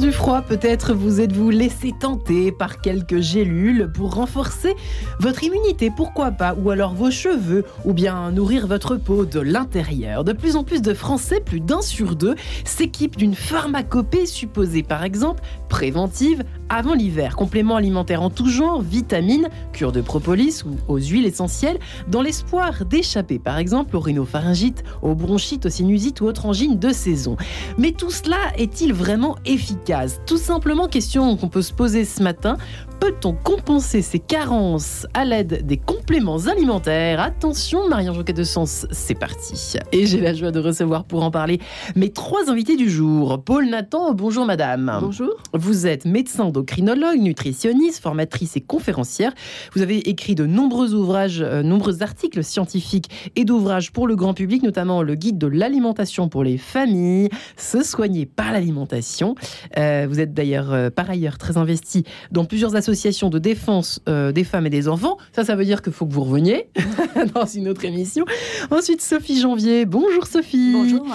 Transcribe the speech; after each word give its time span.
du 0.00 0.12
froid, 0.12 0.40
peut-être 0.40 0.94
vous 0.94 1.20
êtes-vous 1.20 1.50
laissé 1.50 1.92
tenter 1.98 2.52
par 2.52 2.80
quelques 2.80 3.20
gélules 3.20 3.90
pour 3.92 4.14
renforcer 4.14 4.74
votre 5.18 5.44
immunité, 5.44 5.92
pourquoi 5.94 6.30
pas, 6.30 6.54
ou 6.54 6.70
alors 6.70 6.94
vos 6.94 7.10
cheveux, 7.10 7.66
ou 7.84 7.92
bien 7.92 8.30
nourrir 8.30 8.66
votre 8.66 8.96
peau 8.96 9.26
de 9.26 9.40
l'intérieur. 9.40 10.24
De 10.24 10.32
plus 10.32 10.56
en 10.56 10.64
plus 10.64 10.80
de 10.80 10.94
Français, 10.94 11.40
plus 11.40 11.60
d'un 11.60 11.82
sur 11.82 12.16
deux, 12.16 12.34
s'équipent 12.64 13.18
d'une 13.18 13.34
pharmacopée 13.34 14.24
supposée 14.24 14.82
par 14.82 15.04
exemple 15.04 15.42
préventive 15.68 16.44
avant 16.70 16.94
l'hiver. 16.94 17.36
Compléments 17.36 17.76
alimentaires 17.76 18.22
en 18.22 18.30
tout 18.30 18.48
genre, 18.48 18.80
vitamines, 18.80 19.48
cure 19.72 19.92
de 19.92 20.00
propolis 20.00 20.64
ou 20.64 20.76
aux 20.88 20.98
huiles 20.98 21.26
essentielles, 21.26 21.78
dans 22.08 22.22
l'espoir 22.22 22.86
d'échapper 22.86 23.38
par 23.38 23.58
exemple 23.58 23.96
au 23.96 24.00
rhinopharyngite, 24.00 24.84
aux 25.02 25.14
bronchites, 25.14 25.66
aux 25.66 25.70
sinusites 25.70 26.20
ou 26.22 26.26
autres 26.26 26.46
angines 26.46 26.78
de 26.78 26.90
saison. 26.90 27.36
Mais 27.76 27.92
tout 27.92 28.10
cela 28.10 28.38
est-il 28.56 28.94
vraiment 28.94 29.36
efficace? 29.44 30.20
Tout 30.26 30.38
simplement 30.38 30.86
question 30.86 31.36
qu'on 31.36 31.48
peut 31.48 31.62
se 31.62 31.72
poser 31.72 32.04
ce 32.04 32.22
matin. 32.22 32.56
Peut-on 33.00 33.32
compenser 33.32 34.02
ces 34.02 34.18
carences 34.18 35.06
à 35.14 35.24
l'aide 35.24 35.66
des 35.66 35.78
compléments 35.78 36.36
alimentaires? 36.46 37.18
Attention, 37.18 37.88
Marion 37.88 38.12
Joquet 38.12 38.34
de 38.34 38.44
Sens, 38.44 38.86
c'est 38.90 39.14
parti. 39.14 39.78
Et 39.90 40.04
j'ai 40.04 40.20
la 40.20 40.34
joie 40.34 40.50
de 40.50 40.60
recevoir 40.60 41.04
pour 41.04 41.24
en 41.24 41.30
parler 41.30 41.60
mes 41.96 42.10
trois 42.10 42.50
invités 42.50 42.76
du 42.76 42.90
jour. 42.90 43.42
Paul 43.42 43.70
Nathan, 43.70 44.12
bonjour 44.12 44.44
madame. 44.44 44.98
Bonjour. 45.00 45.30
Vous 45.54 45.86
êtes 45.86 46.04
médecin 46.04 46.44
endocrinologue, 46.44 47.18
nutritionniste, 47.18 48.02
formatrice 48.02 48.58
et 48.58 48.60
conférencière. 48.60 49.32
Vous 49.74 49.80
avez 49.80 50.10
écrit 50.10 50.34
de 50.34 50.44
nombreux 50.44 50.92
ouvrages, 50.92 51.40
euh, 51.40 51.62
nombreux 51.62 52.02
articles 52.02 52.44
scientifiques 52.44 53.32
et 53.34 53.46
d'ouvrages 53.46 53.92
pour 53.92 54.08
le 54.08 54.14
grand 54.14 54.34
public, 54.34 54.62
notamment 54.62 55.02
le 55.02 55.14
guide 55.14 55.38
de 55.38 55.46
l'alimentation 55.46 56.28
pour 56.28 56.44
les 56.44 56.58
familles, 56.58 57.30
se 57.56 57.82
soigner 57.82 58.26
par 58.26 58.52
l'alimentation. 58.52 59.36
Euh, 59.78 60.06
vous 60.06 60.20
êtes 60.20 60.34
d'ailleurs 60.34 60.74
euh, 60.74 60.90
par 60.90 61.08
ailleurs 61.08 61.38
très 61.38 61.56
investi 61.56 62.04
dans 62.30 62.44
plusieurs 62.44 62.76
associations 62.76 62.89
association 62.90 63.30
de 63.30 63.38
défense 63.38 64.00
euh, 64.08 64.32
des 64.32 64.42
femmes 64.42 64.66
et 64.66 64.70
des 64.70 64.88
enfants. 64.88 65.16
Ça, 65.32 65.44
ça 65.44 65.54
veut 65.54 65.64
dire 65.64 65.80
qu'il 65.80 65.92
faut 65.92 66.06
que 66.06 66.12
vous 66.12 66.24
reveniez 66.24 66.68
dans 67.34 67.46
une 67.46 67.68
autre 67.68 67.84
émission. 67.84 68.24
Ensuite, 68.70 69.00
Sophie 69.00 69.40
Janvier. 69.40 69.86
Bonjour 69.86 70.26
Sophie. 70.26 70.72
Bonjour. 70.72 71.06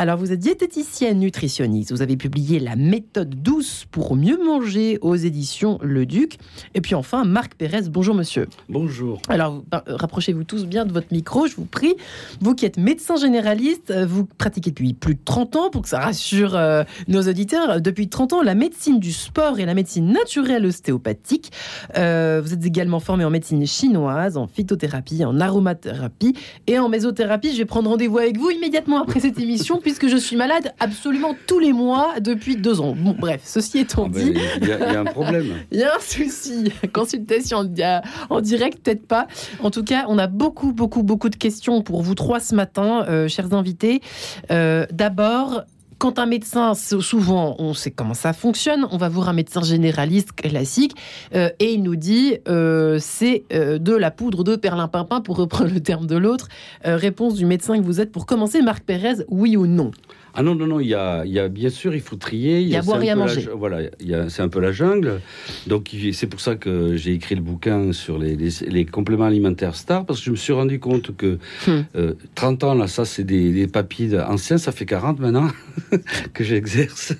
Alors, 0.00 0.16
vous 0.16 0.30
êtes 0.30 0.38
diététicienne 0.38 1.18
nutritionniste. 1.18 1.90
Vous 1.90 2.02
avez 2.02 2.16
publié 2.16 2.60
La 2.60 2.76
méthode 2.76 3.42
douce 3.42 3.84
pour 3.90 4.14
mieux 4.14 4.38
manger 4.38 4.96
aux 5.00 5.16
éditions 5.16 5.80
Le 5.82 6.06
Duc. 6.06 6.38
Et 6.74 6.80
puis 6.80 6.94
enfin, 6.94 7.24
Marc 7.24 7.56
Pérez. 7.56 7.88
Bonjour, 7.90 8.14
monsieur. 8.14 8.46
Bonjour. 8.68 9.20
Alors, 9.28 9.64
bah, 9.68 9.82
rapprochez-vous 9.88 10.44
tous 10.44 10.66
bien 10.66 10.86
de 10.86 10.92
votre 10.92 11.08
micro, 11.10 11.48
je 11.48 11.56
vous 11.56 11.64
prie. 11.64 11.96
Vous 12.40 12.54
qui 12.54 12.64
êtes 12.64 12.76
médecin 12.76 13.16
généraliste, 13.16 13.90
euh, 13.90 14.06
vous 14.06 14.24
pratiquez 14.24 14.70
depuis 14.70 14.94
plus 14.94 15.16
de 15.16 15.20
30 15.24 15.56
ans, 15.56 15.68
pour 15.68 15.82
que 15.82 15.88
ça 15.88 15.98
rassure 15.98 16.54
euh, 16.54 16.84
nos 17.08 17.22
auditeurs, 17.22 17.80
depuis 17.80 18.08
30 18.08 18.34
ans, 18.34 18.42
la 18.42 18.54
médecine 18.54 19.00
du 19.00 19.12
sport 19.12 19.58
et 19.58 19.66
la 19.66 19.74
médecine 19.74 20.12
naturelle 20.12 20.64
ostéopathique. 20.64 21.50
Euh, 21.96 22.40
vous 22.40 22.54
êtes 22.54 22.64
également 22.64 23.00
formé 23.00 23.24
en 23.24 23.30
médecine 23.30 23.66
chinoise, 23.66 24.36
en 24.36 24.46
phytothérapie, 24.46 25.24
en 25.24 25.40
aromathérapie 25.40 26.34
et 26.68 26.78
en 26.78 26.88
mésothérapie. 26.88 27.50
Je 27.50 27.58
vais 27.58 27.64
prendre 27.64 27.90
rendez-vous 27.90 28.18
avec 28.18 28.38
vous 28.38 28.50
immédiatement 28.50 29.02
après 29.02 29.18
cette 29.18 29.40
émission 29.40 29.80
puisque 29.88 30.08
je 30.08 30.18
suis 30.18 30.36
malade 30.36 30.74
absolument 30.80 31.34
tous 31.46 31.60
les 31.60 31.72
mois 31.72 32.20
depuis 32.20 32.56
deux 32.56 32.78
ans. 32.78 32.94
Bon, 32.94 33.16
bref, 33.18 33.40
ceci 33.42 33.78
étant 33.78 34.04
Ah 34.04 34.10
ben, 34.12 34.34
dit, 34.34 34.40
Il 34.60 34.68
y, 34.68 34.72
a 34.72 34.86
il 34.86 34.92
y 34.92 34.96
a 34.96 35.00
un 35.00 35.04
problème. 35.06 35.46
il 35.72 35.78
y 35.78 35.82
a 35.82 35.94
un 35.96 35.98
souci. 35.98 36.70
Consultation 36.92 37.60
en, 37.60 38.02
en 38.28 38.40
direct, 38.42 38.80
peut-être 38.84 39.06
pas. 39.06 39.28
En 39.62 39.70
tout 39.70 39.84
cas, 39.84 40.04
on 40.08 40.18
a 40.18 40.26
beaucoup, 40.26 40.74
beaucoup, 40.74 41.02
beaucoup 41.02 41.30
de 41.30 41.36
questions 41.36 41.80
pour 41.80 42.02
vous 42.02 42.14
trois 42.14 42.38
ce 42.38 42.54
matin, 42.54 43.06
euh, 43.08 43.28
chers 43.28 43.54
invités. 43.54 44.02
Euh, 44.50 44.84
D'abord, 44.92 45.62
quand 45.98 46.18
un 46.18 46.26
médecin, 46.26 46.74
souvent, 46.74 47.56
on 47.58 47.74
sait 47.74 47.90
comment 47.90 48.14
ça 48.14 48.32
fonctionne. 48.32 48.86
On 48.90 48.96
va 48.96 49.08
voir 49.08 49.28
un 49.28 49.32
médecin 49.32 49.62
généraliste 49.62 50.32
classique 50.32 50.94
euh, 51.34 51.50
et 51.58 51.72
il 51.72 51.82
nous 51.82 51.96
dit 51.96 52.36
euh, 52.48 52.98
c'est 53.00 53.44
euh, 53.52 53.78
de 53.78 53.94
la 53.94 54.10
poudre 54.10 54.44
de 54.44 54.56
perlimpinpin, 54.56 55.20
pour 55.20 55.36
reprendre 55.36 55.72
le 55.72 55.80
terme 55.80 56.06
de 56.06 56.16
l'autre. 56.16 56.48
Réponse 56.84 57.34
du 57.34 57.46
médecin 57.46 57.78
que 57.78 57.84
vous 57.84 58.00
êtes 58.00 58.12
pour 58.12 58.26
commencer, 58.26 58.62
Marc 58.62 58.84
Pérez, 58.84 59.24
oui 59.28 59.56
ou 59.56 59.66
non? 59.66 59.90
Ah 60.40 60.42
non, 60.44 60.54
non, 60.54 60.68
non, 60.68 60.78
il 60.78 60.86
y 60.86 60.94
a, 60.94 61.24
il 61.26 61.32
y 61.32 61.40
a 61.40 61.48
bien 61.48 61.68
sûr, 61.68 61.96
il 61.96 62.00
faut 62.00 62.14
trier. 62.14 62.60
Il 62.60 62.68
y 62.68 62.76
a 62.76 62.82
boire 62.82 63.02
et 63.02 63.10
à 63.10 63.16
la 63.16 63.22
manger. 63.22 63.40
ju- 63.40 63.48
voilà, 63.56 63.78
il 63.98 64.08
y 64.08 64.14
a- 64.14 64.28
c'est 64.28 64.40
un 64.40 64.48
peu 64.48 64.60
la 64.60 64.70
jungle. 64.70 65.20
Donc 65.66 65.90
c'est 66.12 66.28
pour 66.28 66.38
ça 66.40 66.54
que 66.54 66.94
j'ai 66.96 67.12
écrit 67.12 67.34
le 67.34 67.40
bouquin 67.40 67.90
sur 67.92 68.18
les, 68.18 68.36
les- 68.36 68.68
les 68.68 68.84
compléments 68.84 69.24
alimentaires 69.24 69.74
stars, 69.74 70.06
parce 70.06 70.20
que 70.20 70.26
je 70.26 70.30
me 70.30 70.36
suis 70.36 70.52
rendu 70.52 70.78
compte 70.78 71.16
que 71.16 71.38
Hmm. 71.66 71.82
euh, 71.96 72.14
30 72.36 72.62
ans, 72.62 72.74
là, 72.74 72.86
ça 72.86 73.04
c'est 73.04 73.24
des, 73.24 73.50
des 73.52 73.66
papiers 73.66 74.16
anciens, 74.20 74.58
ça 74.58 74.70
fait 74.70 74.86
40 74.86 75.18
maintenant 75.18 75.48
que 76.34 76.44
j'exerce. 76.44 77.14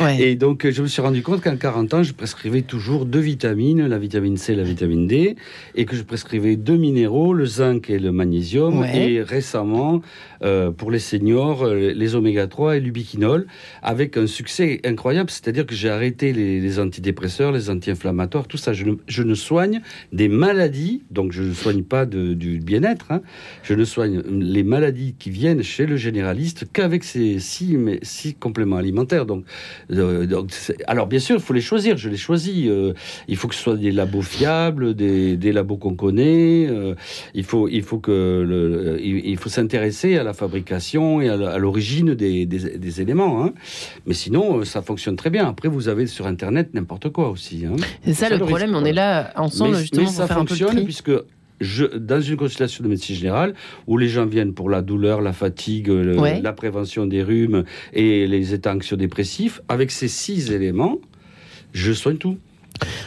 Ouais. 0.00 0.20
Et 0.22 0.36
donc, 0.36 0.68
je 0.70 0.80
me 0.82 0.86
suis 0.86 1.02
rendu 1.02 1.22
compte 1.22 1.40
qu'en 1.42 1.56
40 1.56 1.92
ans, 1.94 2.02
je 2.04 2.12
prescrivais 2.12 2.62
toujours 2.62 3.04
deux 3.04 3.18
vitamines, 3.18 3.84
la 3.88 3.98
vitamine 3.98 4.36
C 4.36 4.52
et 4.52 4.56
la 4.56 4.62
vitamine 4.62 5.08
D, 5.08 5.34
et 5.74 5.84
que 5.86 5.96
je 5.96 6.02
prescrivais 6.04 6.54
deux 6.54 6.76
minéraux, 6.76 7.32
le 7.34 7.46
zinc 7.46 7.90
et 7.90 7.98
le 7.98 8.12
magnésium, 8.12 8.78
Ouais. 8.80 9.10
et 9.14 9.22
récemment, 9.22 10.02
euh, 10.42 10.70
pour 10.70 10.90
les 10.90 10.98
seniors, 10.98 11.64
euh, 11.64 11.92
les 11.94 12.14
oméga 12.14 12.46
3 12.46 12.78
et 12.78 12.80
l'ubiquinol, 12.80 13.46
avec 13.82 14.16
un 14.16 14.26
succès 14.26 14.80
incroyable, 14.84 15.28
c'est-à-dire 15.30 15.66
que 15.66 15.74
j'ai 15.74 15.90
arrêté 15.90 16.32
les, 16.32 16.78
antidépresseurs, 16.78 17.52
les 17.52 17.68
anti-inflammatoires, 17.68 18.46
tout 18.46 18.56
ça. 18.56 18.72
Je 18.72 19.22
ne, 19.22 19.34
soigne 19.34 19.82
des 20.12 20.28
maladies, 20.28 21.02
donc 21.10 21.32
je 21.32 21.42
ne 21.42 21.52
soigne 21.52 21.82
pas 21.82 22.06
du 22.06 22.58
bien-être, 22.58 23.06
hein. 23.10 23.20
je 23.62 23.74
ne 23.74 23.84
soigne 23.84 24.22
les 24.28 24.62
maladies 24.62 25.14
qui 25.18 25.30
viennent 25.30 25.62
chez 25.62 25.84
le 25.84 25.96
généraliste 25.96 26.64
qu'avec 26.72 27.04
ces 27.04 27.38
six, 27.38 27.76
compléments 28.38 28.76
alimentaires. 28.76 29.26
Donc, 29.26 29.44
euh, 29.92 30.26
alors 30.86 31.06
bien 31.06 31.18
sûr, 31.18 31.36
il 31.36 31.42
faut 31.42 31.52
les 31.52 31.60
choisir. 31.60 31.98
Je 31.98 32.08
les 32.08 32.16
choisis. 32.16 32.68
il 33.28 33.36
faut 33.36 33.48
que 33.48 33.54
ce 33.54 33.62
soit 33.62 33.76
des 33.76 33.92
labos 33.92 34.22
fiables, 34.22 34.94
des, 34.94 35.52
labos 35.52 35.76
qu'on 35.76 35.94
connaît. 35.94 36.68
il 37.34 37.44
faut, 37.44 37.68
il 37.68 37.82
faut 37.82 37.98
que 37.98 38.98
il, 39.02 39.26
il 39.26 39.36
faut 39.36 39.48
s'intéresser 39.50 40.16
à 40.16 40.24
la 40.24 40.29
fabrication 40.32 41.20
et 41.20 41.28
à 41.28 41.36
la- 41.36 41.58
l'origine 41.58 42.14
des, 42.14 42.46
des- 42.46 42.78
des 42.78 43.00
éléments. 43.00 43.44
hein. 43.44 43.52
Mais 44.06 44.14
sinon, 44.14 44.58
euh, 44.60 44.64
ça 44.64 44.82
fonctionne 44.82 45.16
très 45.16 45.30
bien. 45.30 45.46
Après, 45.48 45.68
vous 45.68 45.88
avez 45.88 46.06
sur 46.06 46.26
Internet 46.26 46.74
n'importe 46.74 47.10
quoi 47.10 47.30
aussi. 47.30 47.64
hein. 47.66 47.76
C'est 48.04 48.14
ça, 48.14 48.26
ça, 48.26 48.28
le 48.30 48.38
le 48.38 48.44
problème, 48.46 48.70
risque, 48.70 48.82
on 48.82 48.84
est 48.86 48.92
là 48.92 49.32
ensemble 49.36 49.72
mais, 49.74 49.78
justement 49.80 50.02
mais 50.02 50.06
pour 50.08 50.16
ça 50.16 50.26
faire 50.26 50.38
un 50.38 50.44
peu 50.44 50.54
le 50.54 50.58
fonctionne 50.60 50.84
puisque 50.84 51.12
je, 51.60 51.84
dans 51.84 52.20
une 52.22 52.36
consultation 52.38 52.82
de 52.82 52.88
médecine 52.88 53.14
générale 53.16 53.54
où 53.86 53.98
les 53.98 54.08
gens 54.08 54.24
viennent 54.24 54.54
pour 54.54 54.70
la 54.70 54.80
douleur, 54.80 55.20
la 55.20 55.32
fatigue, 55.34 55.88
le- 55.88 56.18
Ouais. 56.18 56.40
la 56.40 56.52
prévention 56.54 57.04
des 57.06 57.22
rhumes 57.22 57.64
et 57.92 58.26
les 58.26 58.54
états 58.54 58.74
anxio-dépressifs, 58.74 59.60
avec 59.68 59.90
ces 59.90 60.08
six 60.08 60.50
éléments, 60.52 60.96
je 61.72 61.92
soigne 61.92 62.16
tout. 62.16 62.38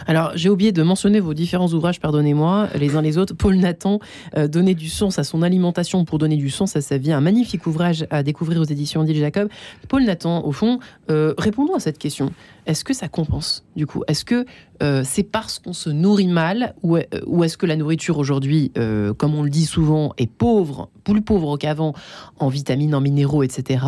Alors, 0.07 0.31
j'ai 0.35 0.49
oublié 0.49 0.71
de 0.71 0.83
mentionner 0.83 1.19
vos 1.19 1.33
différents 1.33 1.69
ouvrages, 1.69 1.99
pardonnez-moi, 1.99 2.69
les 2.75 2.95
uns 2.95 3.01
les 3.01 3.17
autres. 3.17 3.33
Paul 3.33 3.55
Nathan, 3.55 3.99
euh, 4.37 4.47
Donner 4.47 4.75
du 4.75 4.89
sens 4.89 5.19
à 5.19 5.23
son 5.23 5.41
alimentation 5.41 6.05
pour 6.05 6.17
donner 6.17 6.37
du 6.37 6.49
sens 6.49 6.75
à 6.75 6.81
sa 6.81 6.97
vie, 6.97 7.11
un 7.11 7.21
magnifique 7.21 7.65
ouvrage 7.65 8.05
à 8.09 8.23
découvrir 8.23 8.61
aux 8.61 8.65
éditions 8.65 9.01
Odile 9.01 9.17
Jacob. 9.17 9.49
Paul 9.87 10.03
Nathan, 10.03 10.45
au 10.45 10.51
fond, 10.51 10.79
euh, 11.09 11.33
répondons 11.37 11.75
à 11.75 11.79
cette 11.79 11.97
question. 11.97 12.31
Est-ce 12.65 12.83
que 12.83 12.93
ça 12.93 13.07
compense, 13.07 13.65
du 13.75 13.85
coup? 13.85 14.03
Est-ce 14.07 14.23
que 14.23 14.45
euh, 14.81 15.03
c'est 15.05 15.23
parce 15.23 15.59
qu'on 15.59 15.73
se 15.73 15.89
nourrit 15.89 16.27
mal 16.27 16.75
ou, 16.81 16.97
est-ce 16.97 17.57
que 17.57 17.65
la 17.65 17.75
nourriture 17.75 18.17
aujourd'hui, 18.17 18.71
comme 19.17 19.35
on 19.35 19.43
le 19.43 19.49
dit 19.49 19.65
souvent, 19.65 20.13
est 20.17 20.27
pauvre, 20.27 20.89
plus 21.03 21.21
pauvre 21.21 21.57
qu'avant 21.57 21.93
en 22.39 22.47
vitamines, 22.47 22.95
en 22.95 23.01
minéraux, 23.01 23.43
etc., 23.43 23.85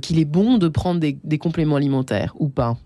qu'il 0.00 0.18
est 0.18 0.24
bon 0.24 0.58
de 0.58 0.68
prendre 0.68 1.00
des 1.00 1.38
compléments 1.38 1.76
alimentaires 1.76 2.34
ou 2.38 2.48
pas? 2.48 2.76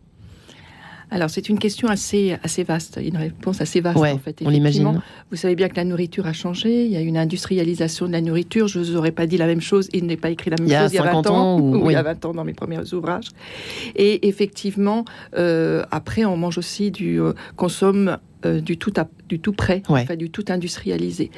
Alors, 1.10 1.30
c'est 1.30 1.48
une 1.48 1.58
question 1.58 1.86
assez, 1.88 2.36
assez 2.42 2.64
vaste, 2.64 2.98
une 3.00 3.16
réponse 3.16 3.60
assez 3.60 3.80
vaste 3.80 3.96
Ouais, 3.98 4.10
en 4.10 4.18
fait. 4.18 4.42
on 4.44 4.50
l'imagine. 4.50 5.00
Vous 5.30 5.36
savez 5.36 5.54
bien 5.54 5.68
que 5.68 5.76
la 5.76 5.84
nourriture 5.84 6.26
a 6.26 6.32
changé, 6.32 6.84
il 6.84 6.90
y 6.90 6.96
a 6.96 7.00
une 7.00 7.16
industrialisation 7.16 8.06
de 8.08 8.12
la 8.12 8.20
nourriture. 8.20 8.66
Je 8.66 8.80
ne 8.80 8.84
vous 8.84 8.96
aurais 8.96 9.12
pas 9.12 9.26
dit 9.26 9.36
la 9.36 9.46
même 9.46 9.60
chose, 9.60 9.88
il 9.92 10.06
n'est 10.06 10.16
pas 10.16 10.30
écrit 10.30 10.50
la 10.50 10.56
même 10.58 10.66
Il 10.66 10.76
chose 10.76 10.92
il 10.92 10.96
y 10.96 10.98
a 10.98 11.04
50 11.04 11.24
20 11.26 11.30
ans, 11.30 11.36
ans, 11.56 11.60
ou- 11.60 11.76
ou 11.76 11.80
oui. 11.86 11.92
il 11.92 11.96
y 11.96 11.96
a 11.96 12.02
20 12.02 12.24
ans 12.24 12.34
dans 12.34 12.44
mes 12.44 12.54
premiers 12.54 12.92
ouvrages. 12.92 13.28
Et 13.94 14.26
effectivement, 14.26 15.04
euh, 15.38 15.84
après, 15.92 16.24
on 16.24 16.36
mange 16.36 16.58
aussi 16.58 16.90
du. 16.90 17.20
euh, 17.20 17.32
consomme 17.54 18.18
euh, 18.46 18.60
du 18.60 18.76
tout, 18.78 18.92
à- 18.96 19.08
du 19.28 19.38
tout 19.40 19.52
prêt, 19.52 19.82
Ouais. 19.88 20.02
enfin, 20.02 20.16
du 20.16 20.30
tout 20.30 20.44
industrialisé. 20.48 21.30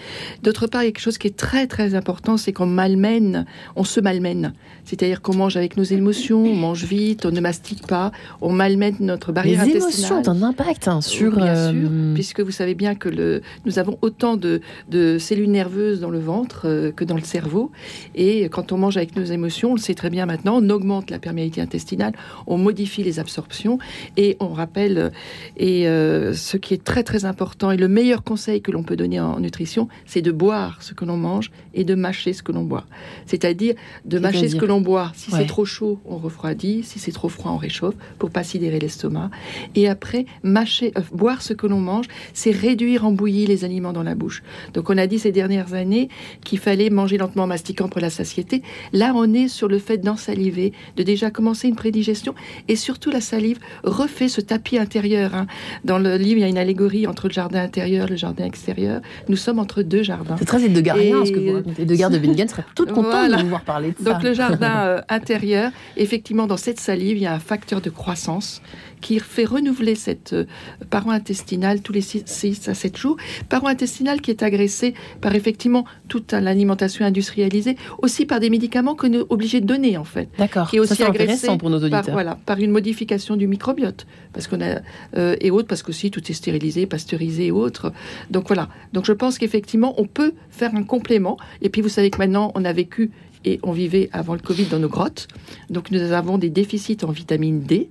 D'autre 0.42 0.66
part, 0.66 0.82
il 0.82 0.86
y 0.86 0.88
a 0.88 0.92
quelque 0.92 1.02
chose 1.02 1.18
qui 1.18 1.26
est 1.26 1.36
très 1.36 1.66
très 1.66 1.94
important, 1.94 2.36
c'est 2.36 2.52
qu'on 2.52 2.66
malmène, 2.66 3.46
on 3.76 3.84
se 3.84 4.00
malmène. 4.00 4.52
C'est-à-dire 4.84 5.20
qu'on 5.22 5.34
mange 5.36 5.56
avec 5.56 5.76
nos 5.76 5.82
émotions, 5.84 6.42
on 6.44 6.54
mange 6.54 6.84
vite, 6.84 7.26
on 7.26 7.30
ne 7.30 7.40
mastique 7.40 7.86
pas, 7.86 8.12
on 8.40 8.52
malmène 8.52 8.96
notre 9.00 9.32
barrière 9.32 9.64
Les 9.64 9.70
intestinale. 9.76 9.92
émotions 10.20 10.32
ont 10.32 10.36
un 10.36 10.42
impact 10.42 10.88
hein, 10.88 11.00
sur. 11.00 11.36
Bien 11.36 11.70
sûr, 11.70 11.88
euh, 11.90 12.14
puisque 12.14 12.40
vous 12.40 12.50
savez 12.50 12.74
bien 12.74 12.94
que 12.94 13.08
le, 13.08 13.42
nous 13.66 13.78
avons 13.78 13.98
autant 14.02 14.36
de, 14.36 14.60
de 14.90 15.18
cellules 15.18 15.50
nerveuses 15.50 16.00
dans 16.00 16.10
le 16.10 16.18
ventre 16.18 16.62
euh, 16.66 16.90
que 16.92 17.04
dans 17.04 17.16
le 17.16 17.22
cerveau. 17.22 17.70
Et 18.14 18.48
quand 18.50 18.72
on 18.72 18.78
mange 18.78 18.96
avec 18.96 19.16
nos 19.16 19.24
émotions, 19.24 19.72
on 19.72 19.74
le 19.74 19.80
sait 19.80 19.94
très 19.94 20.10
bien 20.10 20.26
maintenant, 20.26 20.58
on 20.62 20.70
augmente 20.70 21.10
la 21.10 21.18
perméabilité 21.18 21.60
intestinale, 21.60 22.12
on 22.46 22.56
modifie 22.58 23.02
les 23.02 23.18
absorptions 23.18 23.78
et 24.16 24.36
on 24.40 24.48
rappelle, 24.48 25.12
et 25.56 25.84
ce 25.84 26.56
qui 26.56 26.74
est 26.74 26.82
très 26.84 26.97
très 27.02 27.18
très 27.18 27.24
important 27.24 27.70
et 27.70 27.76
le 27.76 27.86
meilleur 27.86 28.24
conseil 28.24 28.60
que 28.60 28.72
l'on 28.72 28.82
peut 28.82 28.96
donner 28.96 29.20
en 29.20 29.38
nutrition, 29.38 29.88
c'est 30.04 30.20
de 30.20 30.32
boire 30.32 30.82
ce 30.82 30.94
que 30.94 31.04
l'on 31.04 31.16
mange 31.16 31.52
et 31.74 31.84
de 31.84 31.94
mâcher 31.94 32.32
ce 32.32 32.42
que 32.42 32.50
l'on 32.50 32.64
boit. 32.64 32.86
C'est-à-dire 33.26 33.74
de 34.04 34.18
mâcher 34.18 34.48
ce 34.48 34.56
que 34.56 34.64
l'on 34.64 34.80
boit. 34.80 35.12
Si 35.14 35.30
c'est 35.30 35.46
trop 35.46 35.64
chaud, 35.64 36.00
on 36.04 36.16
refroidit. 36.16 36.82
Si 36.82 36.98
c'est 36.98 37.12
trop 37.12 37.28
froid, 37.28 37.52
on 37.52 37.56
réchauffe 37.56 37.94
pour 38.18 38.30
pas 38.30 38.42
sidérer 38.42 38.80
l'estomac. 38.80 39.30
Et 39.76 39.88
après, 39.88 40.26
mâcher, 40.42 40.92
euh, 40.98 41.02
boire 41.12 41.40
ce 41.40 41.52
que 41.52 41.68
l'on 41.68 41.78
mange, 41.78 42.06
c'est 42.34 42.50
réduire 42.50 43.06
en 43.06 43.12
bouillie 43.12 43.46
les 43.46 43.64
aliments 43.64 43.92
dans 43.92 44.02
la 44.02 44.16
bouche. 44.16 44.42
Donc 44.74 44.90
on 44.90 44.98
a 44.98 45.06
dit 45.06 45.20
ces 45.20 45.30
dernières 45.30 45.74
années 45.74 46.08
qu'il 46.42 46.58
fallait 46.58 46.90
manger 46.90 47.16
lentement 47.16 47.46
mastiquant 47.46 47.88
pour 47.88 48.00
la 48.00 48.10
satiété. 48.10 48.62
Là, 48.92 49.12
on 49.14 49.32
est 49.34 49.46
sur 49.46 49.68
le 49.68 49.78
fait 49.78 49.98
d'ensaliver, 49.98 50.72
de 50.96 51.04
déjà 51.04 51.30
commencer 51.30 51.68
une 51.68 51.76
prédigestion 51.76 52.34
et 52.66 52.74
surtout 52.74 53.10
la 53.10 53.20
salive 53.20 53.60
refait 53.84 54.28
ce 54.28 54.40
tapis 54.40 54.78
intérieur. 54.78 55.36
Hein. 55.36 55.46
Dans 55.84 55.98
le 55.98 56.16
livre, 56.16 56.38
il 56.38 56.42
y 56.42 56.44
a 56.44 56.48
une 56.48 56.58
entre 57.06 57.28
le 57.28 57.32
jardin 57.32 57.62
intérieur 57.62 58.06
et 58.06 58.10
le 58.10 58.16
jardin 58.16 58.44
extérieur. 58.44 59.00
Nous 59.28 59.36
sommes 59.36 59.58
entre 59.58 59.82
deux 59.82 60.02
jardins. 60.02 60.36
C'est 60.38 60.44
très 60.44 60.64
Edgarien 60.64 61.24
ce 61.24 61.32
que 61.32 61.38
vous 61.38 61.54
racontez. 61.54 61.82
Edgar 61.82 62.10
de 62.10 62.18
Bingen 62.18 62.48
serait 62.48 62.64
toute 62.74 62.92
contente 62.92 63.30
de 63.30 63.36
vous 63.42 63.48
voir 63.48 63.62
parler 63.62 63.90
de 63.90 64.04
ça. 64.04 64.12
Donc 64.12 64.22
le 64.22 64.34
jardin 64.34 64.86
euh, 64.86 65.00
intérieur, 65.08 65.70
effectivement, 65.96 66.46
dans 66.46 66.56
cette 66.56 66.80
salive, 66.80 67.16
il 67.16 67.22
y 67.22 67.26
a 67.26 67.34
un 67.34 67.38
facteur 67.38 67.80
de 67.80 67.90
croissance 67.90 68.62
qui 69.00 69.18
fait 69.18 69.44
renouveler 69.44 69.94
cette 69.94 70.32
euh, 70.32 70.44
paroi 70.90 71.14
intestinale 71.14 71.80
tous 71.80 71.92
les 71.92 72.00
6 72.00 72.68
à 72.68 72.74
7 72.74 72.96
jours. 72.96 73.16
Paroi 73.48 73.70
intestinale 73.70 74.20
qui 74.20 74.30
est 74.30 74.42
agressée 74.42 74.94
par 75.20 75.34
effectivement 75.34 75.84
toute 76.08 76.32
l'alimentation 76.32 77.04
industrialisée, 77.04 77.76
aussi 77.98 78.26
par 78.26 78.40
des 78.40 78.50
médicaments 78.50 78.94
qu'on 78.94 79.12
est 79.12 79.24
obligé 79.28 79.60
de 79.60 79.66
donner 79.66 79.96
en 79.96 80.04
fait. 80.04 80.28
D'accord. 80.38 80.70
Qui 80.70 80.76
est 80.76 80.80
aussi 80.80 81.02
agressée 81.02 81.48
pour 81.58 81.70
nos 81.70 81.78
auditeurs. 81.78 82.04
Par, 82.04 82.12
voilà, 82.12 82.38
par 82.46 82.58
une 82.58 82.70
modification 82.70 83.36
du 83.36 83.46
microbiote, 83.46 84.06
parce 84.32 84.46
qu'on 84.46 84.60
a 84.60 84.80
euh, 85.16 85.36
et 85.40 85.50
autres, 85.50 85.68
parce 85.68 85.82
qu'aussi 85.82 86.10
tout 86.10 86.22
est 86.30 86.34
stérilisé, 86.34 86.86
pasteurisé 86.86 87.46
et 87.46 87.50
autres. 87.50 87.92
Donc 88.30 88.48
voilà. 88.48 88.68
Donc 88.92 89.04
je 89.04 89.12
pense 89.12 89.38
qu'effectivement 89.38 89.94
on 89.98 90.06
peut 90.06 90.32
faire 90.50 90.74
un 90.74 90.82
complément. 90.82 91.36
Et 91.62 91.68
puis 91.68 91.82
vous 91.82 91.88
savez 91.88 92.10
que 92.10 92.18
maintenant 92.18 92.52
on 92.54 92.64
a 92.64 92.72
vécu 92.72 93.10
et 93.44 93.60
on 93.62 93.72
vivait 93.72 94.08
avant 94.12 94.34
le 94.34 94.40
Covid 94.40 94.64
dans 94.64 94.78
nos 94.78 94.88
grottes. 94.88 95.28
Donc 95.70 95.90
nous 95.90 96.00
avons 96.12 96.38
des 96.38 96.50
déficits 96.50 96.98
en 97.04 97.10
vitamine 97.10 97.60
D, 97.60 97.88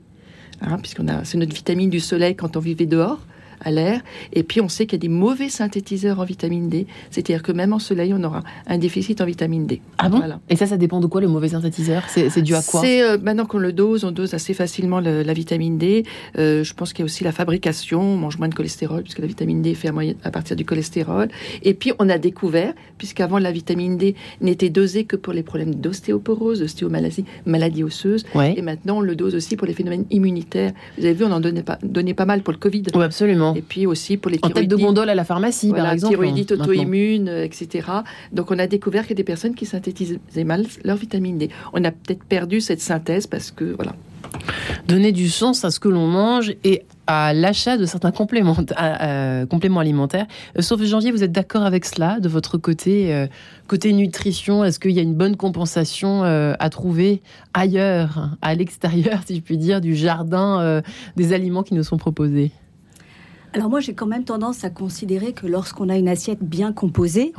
hein, 0.61 0.77
puisqu'on 0.79 1.07
a 1.07 1.23
c'est 1.23 1.37
notre 1.37 1.53
vitamine 1.53 1.89
du 1.89 1.99
soleil 1.99 2.35
quand 2.35 2.57
on 2.57 2.59
vivait 2.59 2.85
dehors 2.85 3.19
à 3.61 3.71
l'air. 3.71 4.01
Et 4.33 4.43
puis 4.43 4.61
on 4.61 4.69
sait 4.69 4.85
qu'il 4.85 4.93
y 4.93 5.01
a 5.01 5.05
des 5.07 5.13
mauvais 5.13 5.49
synthétiseurs 5.49 6.19
en 6.19 6.25
vitamine 6.25 6.69
D. 6.69 6.87
C'est-à-dire 7.11 7.43
que 7.43 7.51
même 7.51 7.73
en 7.73 7.79
soleil, 7.79 8.13
on 8.13 8.23
aura 8.23 8.43
un 8.67 8.77
déficit 8.77 9.21
en 9.21 9.25
vitamine 9.25 9.65
D. 9.65 9.81
Ah 9.97 10.09
bon 10.09 10.21
Et 10.49 10.55
ça, 10.55 10.65
ça 10.65 10.77
dépend 10.77 10.99
de 10.99 11.07
quoi 11.07 11.21
le 11.21 11.27
mauvais 11.27 11.49
synthétiseur? 11.49 12.03
C'est 12.07 12.41
dû 12.41 12.55
à 12.55 12.61
quoi? 12.61 12.81
C'est 12.81 13.01
euh, 13.01 13.17
maintenant 13.21 13.45
qu'on 13.45 13.57
le 13.57 13.73
dose, 13.73 14.03
on 14.03 14.11
dose 14.11 14.33
assez 14.33 14.53
facilement 14.53 14.99
la 14.99 15.33
vitamine 15.33 15.77
D. 15.77 16.03
Euh, 16.37 16.63
je 16.63 16.73
pense 16.73 16.93
qu'il 16.93 16.99
y 16.99 17.03
a 17.03 17.05
aussi 17.05 17.23
la 17.23 17.31
fabrication. 17.31 18.01
On 18.01 18.17
mange 18.17 18.37
moins 18.37 18.47
de 18.47 18.55
cholestérol 18.55 19.03
puisque 19.03 19.19
la 19.19 19.27
vitamine 19.27 19.61
D 19.61 19.71
est 19.71 19.73
faite 19.73 19.87
à, 20.23 20.31
partir 20.31 20.55
du 20.55 20.65
cholestérol. 20.65 21.29
Et 21.63 21.73
puis 21.73 21.93
on 21.99 22.09
a 22.09 22.17
découvert, 22.17 22.73
puisqu'avant 22.97 23.39
la 23.39 23.51
vitamine 23.51 23.97
D 23.97 24.15
n'était 24.41 24.69
dosée 24.69 25.05
que 25.05 25.15
pour 25.15 25.33
les 25.33 25.43
problèmes 25.43 25.75
d'ostéoporose, 25.75 26.59
d'ostéomalacie, 26.59 27.25
maladie 27.45 27.83
osseuse. 27.83 28.25
Et 28.35 28.61
maintenant 28.61 28.97
on 28.97 29.01
le 29.01 29.15
dose 29.15 29.35
aussi 29.35 29.55
pour 29.55 29.67
les 29.67 29.73
phénomènes 29.73 30.05
immunitaires. 30.11 30.73
Vous 30.97 31.05
avez 31.05 31.13
vu, 31.13 31.25
on 31.25 31.31
en 31.31 31.39
donnait 31.39 31.63
pas, 31.63 31.79
donnait 31.83 32.13
pas 32.13 32.25
mal 32.25 32.41
pour 32.41 32.53
le 32.53 32.59
Covid. 32.59 32.83
Oui, 32.93 33.03
absolument. 33.03 33.46
Et 33.55 33.61
puis 33.61 33.85
aussi 33.85 34.17
pour 34.17 34.31
les 34.31 34.39
en 34.41 34.49
tête 34.49 34.67
de 34.67 34.75
gondole 34.75 35.09
à 35.09 35.15
la 35.15 35.23
pharmacie, 35.23 35.71
par 35.71 35.91
exemple. 35.91 36.15
Thyroïdite 36.15 36.51
auto-immune, 36.53 37.27
etc. 37.27 37.87
Donc 38.31 38.51
on 38.51 38.59
a 38.59 38.67
découvert 38.67 39.03
qu'il 39.03 39.11
y 39.11 39.13
a 39.13 39.17
des 39.17 39.23
personnes 39.23 39.55
qui 39.55 39.65
synthétisaient 39.65 40.19
mal 40.45 40.65
leur 40.83 40.97
vitamine 40.97 41.37
D. 41.37 41.49
On 41.73 41.83
a 41.83 41.91
peut-être 41.91 42.23
perdu 42.23 42.61
cette 42.61 42.81
synthèse 42.81 43.27
parce 43.27 43.51
que 43.51 43.75
voilà. 43.75 43.93
Donner 44.87 45.11
du 45.11 45.29
sens 45.29 45.65
à 45.65 45.71
ce 45.71 45.79
que 45.79 45.89
l'on 45.89 46.07
mange 46.07 46.53
et 46.63 46.83
à 47.07 47.33
l'achat 47.33 47.77
de 47.77 47.85
certains 47.85 48.11
compléments, 48.11 48.55
euh, 48.79 49.45
compléments 49.45 49.79
alimentaires. 49.79 50.27
Euh, 50.57 50.61
sauf 50.61 50.81
janvier, 50.83 51.11
vous 51.11 51.23
êtes 51.23 51.31
d'accord 51.31 51.63
avec 51.63 51.85
cela 51.85 52.19
de 52.19 52.29
votre 52.29 52.57
côté 52.57 53.13
euh, 53.13 53.27
Côté 53.67 53.91
nutrition, 53.91 54.63
est-ce 54.63 54.79
qu'il 54.79 54.91
y 54.91 54.99
a 54.99 55.01
une 55.01 55.15
bonne 55.15 55.35
compensation 55.35 56.23
à 56.23 56.69
trouver 56.69 57.21
ailleurs, 57.53 58.29
à 58.41 58.55
l'extérieur, 58.55 59.19
si 59.25 59.35
je 59.35 59.41
puis 59.41 59.57
dire, 59.57 59.81
du 59.81 59.93
jardin 59.93 60.81
des 61.17 61.33
aliments 61.33 61.63
qui 61.63 61.73
nous 61.73 61.83
sont 61.83 61.97
proposés? 61.97 62.51
Alors 63.53 63.69
moi, 63.69 63.79
j'ai 63.79 63.93
quand 63.93 64.05
même 64.05 64.23
tendance 64.23 64.63
à 64.63 64.69
considérer 64.69 65.33
que 65.33 65.47
lorsqu'on 65.47 65.89
a 65.89 65.97
une 65.97 66.09
assiette 66.09 66.43
bien 66.43 66.73
composée, 66.73 67.33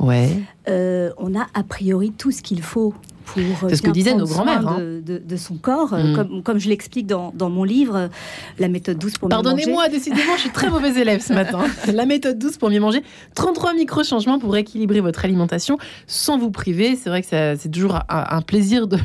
euh, 0.67 1.09
on 1.17 1.35
a 1.35 1.47
a 1.53 1.63
priori 1.63 2.11
tout 2.11 2.31
ce 2.31 2.41
qu'il 2.41 2.61
faut 2.61 2.93
pour 3.25 3.69
C'est 3.69 3.75
ce 3.75 3.81
que 3.83 3.91
disaient 3.91 4.15
nos 4.15 4.25
grands-mères. 4.25 4.67
Hein. 4.67 4.79
De, 5.05 5.37
son 5.37 5.55
corps. 5.55 5.93
Mm. 5.93 6.15
Comme, 6.15 6.43
comme, 6.43 6.59
je 6.59 6.67
l'explique 6.67 7.05
dans, 7.05 7.31
mon 7.49 7.63
livre, 7.63 8.09
La 8.57 8.67
méthode 8.67 8.97
douce 8.97 9.17
pour 9.17 9.29
mieux 9.29 9.35
manger. 9.35 9.43
Pardonnez-moi, 9.43 9.87
décidément, 9.89 10.35
je 10.35 10.41
suis 10.41 10.49
très 10.49 10.69
mauvais 10.69 10.99
élève 10.99 11.21
ce 11.21 11.33
matin. 11.33 11.59
La 11.93 12.05
méthode 12.05 12.39
douce 12.39 12.57
pour 12.57 12.69
mieux 12.69 12.79
manger. 12.79 13.03
33 13.35 13.75
micro-changements 13.75 14.39
pour 14.39 14.57
équilibrer 14.57 15.01
votre 15.01 15.23
alimentation 15.25 15.77
sans 16.07 16.37
vous 16.37 16.51
priver. 16.51 16.95
C'est 16.95 17.09
vrai 17.09 17.21
que 17.21 17.27
c'est 17.29 17.71
toujours 17.71 17.99
un 18.09 18.41
plaisir 18.41 18.87
de, 18.87 18.97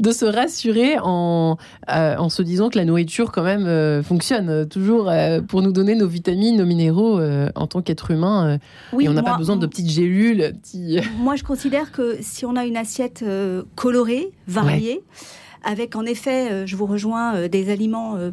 de 0.00 0.12
se 0.12 0.24
rassurer 0.24 0.96
en, 1.02 1.56
euh, 1.90 2.16
en 2.16 2.28
se 2.28 2.42
disant 2.42 2.68
que 2.68 2.78
la 2.78 2.84
nourriture 2.84 3.32
quand 3.32 3.42
même 3.42 3.66
euh, 3.66 4.02
fonctionne 4.02 4.48
euh, 4.48 4.64
toujours 4.64 5.10
pour 5.48 5.62
nous 5.62 5.72
donner 5.72 5.94
nos 5.94 6.08
vitamines, 6.08 6.56
nos 6.56 6.66
minéraux 6.66 7.20
en 7.54 7.66
tant 7.66 7.82
qu'être 7.82 8.10
humain. 8.10 8.58
et 8.98 9.08
on 9.08 9.12
n'a 9.12 9.22
pas 9.22 9.36
besoin 9.36 9.56
de 9.56 9.66
petites 9.66 9.90
gélules. 9.90 10.54
Moi, 11.18 11.36
je 11.36 11.44
considère 11.44 11.92
que 11.92 12.16
si 12.20 12.44
on 12.46 12.56
a 12.56 12.64
une 12.64 12.76
assiette 12.76 13.24
colorée, 13.74 14.30
variée, 14.46 15.02
avec 15.64 15.96
en 15.96 16.04
effet, 16.04 16.50
euh, 16.50 16.66
je 16.66 16.76
vous 16.76 16.86
rejoins, 16.86 17.34
euh, 17.34 17.48
des 17.48 17.70
aliments 17.70 18.16
euh, 18.16 18.30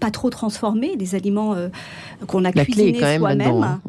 pas 0.00 0.10
trop 0.10 0.30
transformés, 0.30 0.96
des 0.96 1.14
aliments 1.14 1.54
qu'on 2.26 2.44
a 2.44 2.52
cuisinés 2.52 3.16
soi-même, 3.18 3.80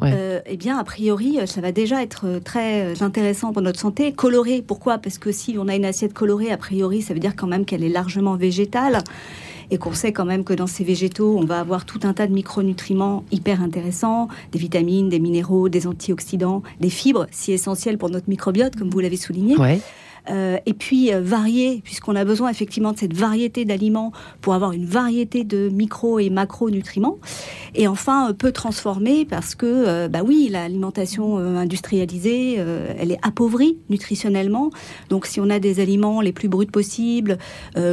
eh 0.46 0.58
bien, 0.58 0.78
a 0.78 0.84
priori, 0.84 1.40
ça 1.46 1.62
va 1.62 1.72
déjà 1.72 2.02
être 2.02 2.40
très 2.44 3.02
intéressant 3.02 3.54
pour 3.54 3.62
notre 3.62 3.80
santé. 3.80 4.12
Coloré, 4.12 4.64
pourquoi? 4.66 4.98
Parce 4.98 5.18
que 5.18 5.32
si 5.32 5.58
on 5.60 5.68
a 5.68 5.76
une 5.76 5.86
assiette 5.86 6.14
colorée, 6.14 6.52
a 6.52 6.58
priori, 6.58 7.02
ça 7.02 7.14
veut 7.14 7.20
dire 7.20 7.36
quand 7.36 7.48
même 7.48 7.66
qu'elle 7.66 7.84
est 7.84 7.90
largement 7.90 8.36
végétale. 8.36 9.00
Et 9.72 9.80
qu'on 9.80 9.94
sait 9.94 10.14
quand 10.14 10.26
même 10.26 10.44
que 10.44 10.54
dans 10.54 10.68
ces 10.68 10.84
végétaux, 10.84 11.38
on 11.40 11.44
va 11.44 11.60
avoir 11.60 11.86
tout 11.86 12.00
un 12.04 12.14
tas 12.14 12.28
de 12.28 12.34
micronutriments 12.34 13.24
hyper 13.31 13.64
intéressants, 13.64 14.28
des 14.52 14.60
vitamines, 14.60 15.10
des 15.10 15.20
minéraux, 15.20 15.70
des 15.70 15.88
antioxydants, 15.88 16.62
des 16.80 16.92
fibres 16.92 17.26
si 17.31 17.52
essentielles 17.52 17.98
pour 17.98 18.12
notre 18.12 18.30
microbiote, 18.30 18.76
comme 18.76 18.92
vous 18.92 19.00
l'avez 19.00 19.18
souligné. 19.18 19.56
Euh, 20.30 20.58
et 20.66 20.74
puis 20.74 21.14
euh, 21.14 21.22
varier, 21.22 21.82
puisqu'on 21.84 22.16
a 22.16 22.26
besoin 22.26 22.50
effectivement 22.50 22.92
de 22.92 22.98
cette 22.98 23.14
variété 23.14 23.66
d'aliments 23.66 24.12
pour 24.42 24.54
avoir 24.54 24.72
une 24.72 24.86
variété 24.86 25.44
de 25.44 25.70
micro 25.70 26.20
et 26.20 26.30
macronutriments. 26.30 27.18
Et 27.76 27.88
enfin, 27.88 28.34
peu 28.34 28.52
transformer 28.52 29.26
parce 29.26 29.56
que, 29.56 29.66
euh, 29.66 30.08
bah 30.08 30.22
oui, 30.26 30.50
l'alimentation 30.52 31.38
industrialisée, 31.38 32.56
elle 32.56 33.12
est 33.12 33.20
appauvrie 33.22 33.78
nutritionnellement. 33.90 34.70
Donc, 35.10 35.26
si 35.26 35.40
on 35.40 35.50
a 35.50 35.60
des 35.60 35.80
aliments 35.80 36.22
les 36.22 36.32
plus 36.32 36.48
bruts 36.48 36.66
possibles, 36.66 37.38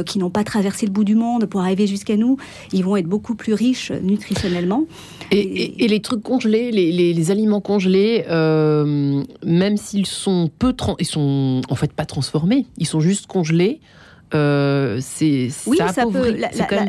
qui 0.05 0.19
n'ont 0.19 0.29
pas 0.29 0.43
traversé 0.43 0.85
le 0.85 0.91
bout 0.91 1.03
du 1.03 1.15
monde 1.15 1.45
pour 1.45 1.61
arriver 1.61 1.87
jusqu'à 1.87 2.15
nous, 2.15 2.37
ils 2.71 2.83
vont 2.83 2.95
être 2.95 3.07
beaucoup 3.07 3.35
plus 3.35 3.53
riches 3.53 3.91
nutritionnellement. 3.91 4.85
Et, 5.31 5.87
les 5.87 6.01
trucs 6.01 6.23
congelés, 6.23 6.71
les, 6.71 7.31
aliments 7.31 7.61
congelés, 7.61 8.23
même 8.27 9.77
s'ils 9.77 10.05
sont 10.05 10.49
peu, 10.57 10.73
ils 10.99 11.05
sont 11.05 11.61
en 11.69 11.75
fait 11.75 11.93
pas 11.93 12.05
transformés 12.05 12.22
transformés, 12.23 12.67
ils 12.77 12.87
sont 12.87 13.01
juste 13.01 13.27
congelés. 13.27 13.81
Euh, 14.33 14.97
c'est 14.99 15.49
oui, 15.67 15.77
ça, 15.77 16.05
peut. 16.07 16.35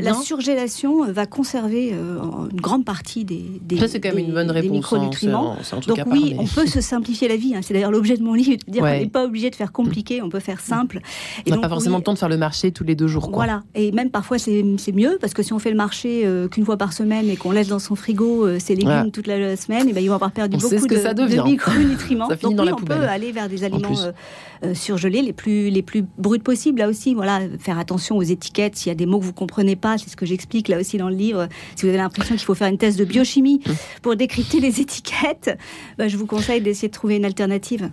La, 0.01 0.15
surgélation 0.15 1.05
va 1.13 1.27
conserver 1.27 1.91
euh, 1.93 2.19
une 2.51 2.61
grande 2.61 2.87
partie 2.87 3.25
des, 3.25 3.45
des, 3.61 3.87
ça, 3.87 3.99
quand 3.99 4.15
même 4.15 4.19
une 4.19 4.33
bonne 4.33 4.51
réponse, 4.51 4.71
hein, 4.71 4.73
micronutriments. 4.73 5.57
Donc 5.87 5.99
oui, 6.07 6.37
on 6.39 6.47
peut 6.47 6.67
se 6.67 6.81
simplifier 6.81 7.29
la 7.29 7.37
vie. 7.37 7.55
Hein. 7.55 7.61
C'est 7.63 7.75
d'ailleurs 7.75 7.91
l'objet 7.91 8.17
de 8.17 8.23
mon 8.23 8.33
livre, 8.33 8.57
de 8.67 8.73
dire 8.73 8.83
qu'on 8.83 8.89
n'est 8.89 9.07
pas 9.07 9.25
obligé 9.25 9.51
de 9.51 9.57
faire 9.57 9.73
compliqué, 9.73 10.23
on 10.23 10.31
peut 10.31 10.41
faire 10.41 10.61
simple. 10.61 11.01
Et 11.45 11.53
on 11.53 11.57
n'a 11.57 11.61
pas 11.61 11.69
forcément 11.69 11.99
le 11.99 12.03
temps 12.03 12.15
de 12.15 12.19
faire 12.19 12.31
le 12.31 12.39
marché 12.39 12.73
tous 12.73 12.85
les 12.85 12.95
deux 12.95 13.09
jours. 13.09 13.31
Voilà, 13.31 13.63
et 13.75 13.93
même 13.93 14.11
parfois 14.11 14.39
c'est 14.39 14.63
mieux 14.95 15.19
parce 15.21 15.35
que 15.35 15.43
si 15.43 15.53
on 15.53 15.59
fait 15.59 15.71
le 15.71 15.77
marché 15.77 16.23
euh, 16.25 16.49
qu'une 16.49 16.65
fois 16.65 16.79
par 16.79 16.95
semaine 16.95 17.29
et 17.29 17.37
qu'on 17.37 17.51
laisse 17.51 17.69
dans 17.69 17.79
son 17.79 17.95
frigo 17.95 18.59
ses 18.59 18.75
légumes 18.75 19.11
toute 19.13 19.27
la 19.27 19.57
semaine, 19.57 19.89
et 19.89 19.93
ben 19.93 20.03
ils 20.03 20.09
vont 20.09 20.15
avoir 20.15 20.33
perdu 20.33 20.57
beaucoup 20.57 20.87
de, 20.87 21.13
de, 21.13 21.43
micronutriments. 21.43 22.29
Donc 22.43 22.59
oui, 22.59 22.71
on 22.73 22.85
peut 22.85 22.95
aller 22.95 23.33
vers 23.33 23.51
des 23.51 23.65
aliments 23.65 23.93
surgelés 24.73 25.23
les 25.23 25.33
plus 25.33 25.71
les 25.71 25.83
plus 25.83 26.05
bruts 26.19 26.39
possibles 26.39 26.79
là 26.79 26.89
aussi. 26.89 27.15
Voilà 27.15 27.41
faire 27.59 27.79
attention 27.79 28.17
aux 28.17 28.23
étiquettes. 28.23 28.77
S'il 28.77 28.91
y 28.91 28.93
a 28.93 28.95
des 28.95 29.07
mots 29.07 29.19
que 29.19 29.25
vous 29.25 29.33
comprenez 29.33 29.77
pas, 29.77 29.99
c'est 29.99 30.09
ce 30.09 30.17
que 30.17 30.27
j'explique 30.27 30.69
là 30.69 30.79
aussi 30.79 30.97
dans 30.97 31.09
le 31.09 31.17
livre. 31.17 31.49
Si 31.77 31.83
vous 31.83 31.89
avez 31.89 31.99
l'impression 31.99 32.35
qu'il 32.35 32.45
faut 32.45 32.55
faire 32.55 32.69
une 32.69 32.79
thèse 32.79 32.97
de 32.97 33.05
biochimie 33.05 33.61
mmh. 33.67 33.73
pour 34.03 34.17
décrypter 34.17 34.61
les 34.61 34.81
étiquettes, 34.81 35.59
bah, 35.99 36.09
je 36.09 36.17
vous 36.17 36.27
conseille 36.27 36.61
d'essayer 36.61 36.89
de 36.89 36.95
trouver 36.95 37.17
une 37.17 37.25
alternative. 37.25 37.91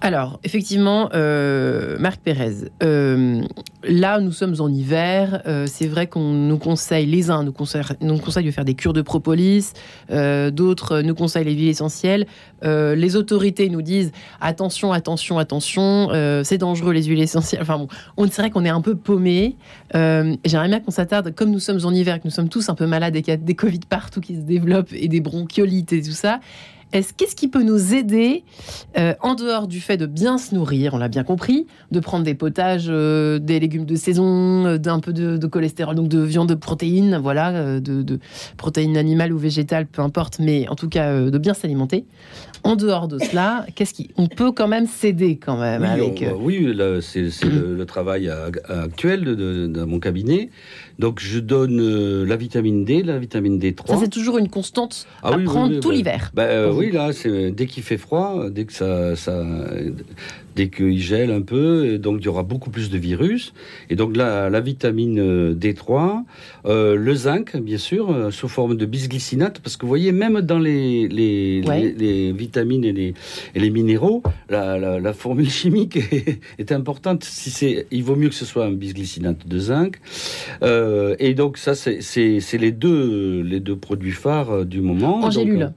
Alors, 0.00 0.40
effectivement, 0.42 1.10
euh, 1.14 1.96
Marc 2.00 2.20
Pérez, 2.22 2.70
euh, 2.82 3.40
là, 3.84 4.18
nous 4.18 4.32
sommes 4.32 4.56
en 4.58 4.68
hiver. 4.68 5.42
euh, 5.46 5.66
c'est 5.68 5.86
vrai 5.86 6.08
qu'on 6.08 6.32
nous 6.32 6.58
conseille, 6.58 7.06
les 7.06 7.30
uns 7.30 7.44
nous 7.44 7.52
conseillent, 7.52 7.84
nous 8.00 8.18
conseillent 8.18 8.46
de 8.46 8.50
faire 8.50 8.64
des 8.64 8.74
cures 8.74 8.92
de 8.92 9.02
propolis, 9.02 9.72
euh, 10.10 10.50
d'autres 10.50 11.02
nous 11.02 11.14
conseillent 11.14 11.44
les 11.44 11.54
huiles 11.54 11.68
essentielles. 11.68 12.26
Euh, 12.64 12.94
les 12.94 13.16
autorités 13.16 13.68
nous 13.68 13.82
disent 13.82 14.12
attention, 14.40 14.92
attention, 14.92 15.38
attention, 15.38 16.08
euh, 16.12 16.42
c'est 16.44 16.58
dangereux 16.58 16.92
les 16.92 17.04
huiles 17.04 17.20
essentielles. 17.20 17.62
Enfin 17.62 17.78
bon, 17.78 17.88
on 18.16 18.26
dirait 18.26 18.50
qu'on 18.50 18.64
est 18.64 18.70
un 18.70 18.80
peu 18.80 18.94
paumé. 18.94 19.56
Euh, 19.94 20.36
J'aimerais 20.44 20.68
bien 20.68 20.80
qu'on 20.80 20.90
s'attarde, 20.90 21.34
comme 21.34 21.50
nous 21.50 21.60
sommes 21.60 21.80
en 21.84 21.92
hiver, 21.92 22.18
que 22.18 22.24
nous 22.26 22.30
sommes 22.30 22.48
tous 22.48 22.68
un 22.68 22.74
peu 22.74 22.86
malades 22.86 23.16
et 23.16 23.22
qu'il 23.22 23.32
y 23.32 23.34
a 23.34 23.38
des 23.38 23.54
Covid 23.54 23.80
partout 23.88 24.20
qui 24.20 24.36
se 24.36 24.42
développent 24.42 24.92
et 24.92 25.08
des 25.08 25.20
bronchiolites 25.20 25.92
et 25.92 26.02
tout 26.02 26.12
ça. 26.12 26.40
Est-ce 26.92 27.14
qu'est-ce 27.14 27.34
qui 27.34 27.48
peut 27.48 27.62
nous 27.62 27.94
aider 27.94 28.44
en 29.20 29.34
dehors 29.34 29.66
du 29.66 29.80
fait 29.80 29.96
de 29.96 30.04
bien 30.04 30.36
se 30.36 30.54
nourrir, 30.54 30.92
on 30.92 30.98
l'a 30.98 31.08
bien 31.08 31.24
compris, 31.24 31.66
de 31.90 32.00
prendre 32.00 32.22
des 32.22 32.34
potages, 32.34 32.88
des 32.88 33.60
légumes 33.60 33.86
de 33.86 33.96
saison, 33.96 34.76
d'un 34.76 35.00
peu 35.00 35.14
de, 35.14 35.46
cholestérol, 35.46 35.94
donc 35.94 36.08
de 36.08 36.20
viande 36.20 36.50
de 36.50 36.54
protéines, 36.54 37.16
voilà, 37.16 37.80
de, 37.80 38.18
protéines 38.58 38.98
animales 38.98 39.32
ou 39.32 39.38
végétales, 39.38 39.86
peu 39.86 40.02
importe, 40.02 40.38
mais 40.38 40.68
en 40.68 40.74
tout 40.74 40.90
cas 40.90 41.18
de 41.18 41.38
bien 41.38 41.54
s'alimenter. 41.54 42.04
En 42.64 42.76
dehors 42.76 43.08
de 43.08 43.18
cela, 43.18 43.66
qu'est-ce 43.74 43.92
qui, 43.92 44.10
on 44.16 44.28
peut 44.28 44.52
quand 44.52 44.68
même 44.68 44.86
s'aider 44.86 45.36
quand 45.36 45.56
même 45.58 45.82
Oui, 45.82 45.88
avec. 45.88 46.24
on- 46.24 46.30
euh, 46.30 46.38
oui, 46.40 46.76
c'est 47.02 47.22
le, 47.48 47.74
le 47.76 47.84
travail 47.86 48.28
à- 48.28 48.50
à- 48.68 48.82
actuel 48.82 49.24
de, 49.24 49.84
mon 49.84 49.98
cabinet. 49.98 50.48
Donc, 51.00 51.18
je 51.20 51.40
donne 51.40 51.80
euh, 51.80 52.24
la 52.24 52.36
vitamine 52.36 52.84
D, 52.84 53.02
la 53.02 53.18
vitamine 53.18 53.58
D3. 53.58 53.88
ça 53.88 53.96
c'est 53.96 54.08
toujours 54.08 54.38
une 54.38 54.48
constante 54.48 55.06
Ah 55.24 55.30
à 55.30 55.36
oui, 55.36 55.44
prendre 55.44 55.72
oui, 55.74 55.80
tout 55.80 55.88
bah, 55.88 55.94
l'hiver. 55.94 56.30
bah, 56.34 56.42
euh, 56.44 56.72
oui, 56.72 56.92
là, 56.92 57.12
c'est 57.12 57.50
dès 57.50 57.66
qu'il 57.66 57.82
fait 57.82 57.96
froid, 57.98 58.48
dès 58.48 58.64
que 58.64 58.72
ça, 58.72 59.16
ça 59.16 59.44
dès 60.56 60.68
qu'il 60.68 60.98
gèle 61.00 61.30
un 61.30 61.42
peu, 61.42 61.86
et 61.94 61.98
donc 61.98 62.18
il 62.20 62.24
y 62.24 62.28
aura 62.28 62.42
beaucoup 62.42 62.70
plus 62.70 62.90
de 62.90 62.98
virus. 62.98 63.52
Et 63.90 63.96
donc 63.96 64.16
la, 64.16 64.50
la 64.50 64.60
vitamine 64.60 65.18
euh, 65.18 65.54
D3, 65.54 66.24
euh, 66.66 66.94
le 66.96 67.14
zinc, 67.14 67.56
bien 67.56 67.78
sûr, 67.78 68.10
euh, 68.10 68.30
sous 68.30 68.48
forme 68.48 68.76
de 68.76 68.86
bisglycinate, 68.86 69.60
parce 69.60 69.76
que 69.76 69.82
vous 69.82 69.88
voyez, 69.88 70.12
même 70.12 70.40
dans 70.42 70.58
les, 70.58 71.08
les, 71.08 71.62
Ouais. 71.66 71.80
les, 71.80 71.92
les 71.92 72.32
vitamines 72.32 72.84
et 72.84 72.92
les, 72.92 73.14
et 73.54 73.60
les 73.60 73.70
minéraux, 73.70 74.22
la, 74.50 74.78
la, 74.78 75.00
la 75.00 75.12
formule 75.12 75.48
chimique 75.60 75.96
est, 75.96 76.40
est 76.58 76.72
importante. 76.72 77.24
Si 77.24 77.50
c'est, 77.50 77.86
il 77.90 78.02
vaut 78.04 78.16
mieux 78.16 78.28
que 78.28 78.34
ce 78.34 78.44
soit 78.44 78.64
un 78.66 78.72
bisglycinate 78.72 79.46
de 79.46 79.58
zinc. 79.58 79.98
Euh, 80.62 81.14
et 81.18 81.34
donc 81.34 81.58
ça, 81.58 81.74
c'est 81.74 82.40
les 82.58 82.72
deux, 82.72 83.42
les 83.42 83.60
deux 83.60 83.76
produits 83.76 84.12
phares 84.12 84.64
du 84.64 84.80
moment. 84.80 85.16
En 85.18 85.20
Donc, 85.22 85.32
gélule. 85.32 85.62
euh, 85.62 85.68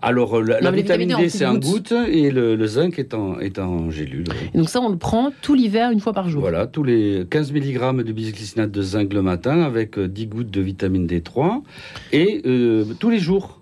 alors, 0.00 0.36
euh, 0.38 0.42
la, 0.42 0.60
Non, 0.60 0.70
vitamine 0.72 1.14
D, 1.18 1.28
c'est 1.28 1.44
en 1.46 1.56
goutte 1.56 1.92
et 1.92 2.30
le, 2.30 2.54
le 2.56 2.66
zinc 2.66 2.98
est 2.98 3.14
en, 3.14 3.38
est 3.40 3.58
en 3.58 3.90
gélule. 3.90 4.24
Et 4.54 4.58
donc 4.58 4.68
ça 4.68 4.80
on 4.80 4.88
le 4.90 4.96
prend 4.98 5.32
tout 5.42 5.54
l'hiver 5.54 5.90
une 5.90 6.00
fois 6.00 6.12
par 6.12 6.28
jour. 6.28 6.40
Voilà, 6.40 6.66
tous 6.66 6.84
les 6.84 7.24
15 7.28 7.52
mg 7.52 8.02
de 8.04 8.12
bisglycinate 8.12 8.70
de 8.70 8.82
zinc 8.82 9.12
le 9.12 9.22
matin 9.22 9.62
avec 9.62 9.98
euh, 9.98 10.06
10 10.08 10.26
gouttes 10.26 10.50
de 10.50 10.60
vitamine 10.60 11.06
D3 11.06 11.62
et 12.12 12.42
euh, 12.46 12.84
tous 13.00 13.10
les 13.10 13.18
jours. 13.18 13.56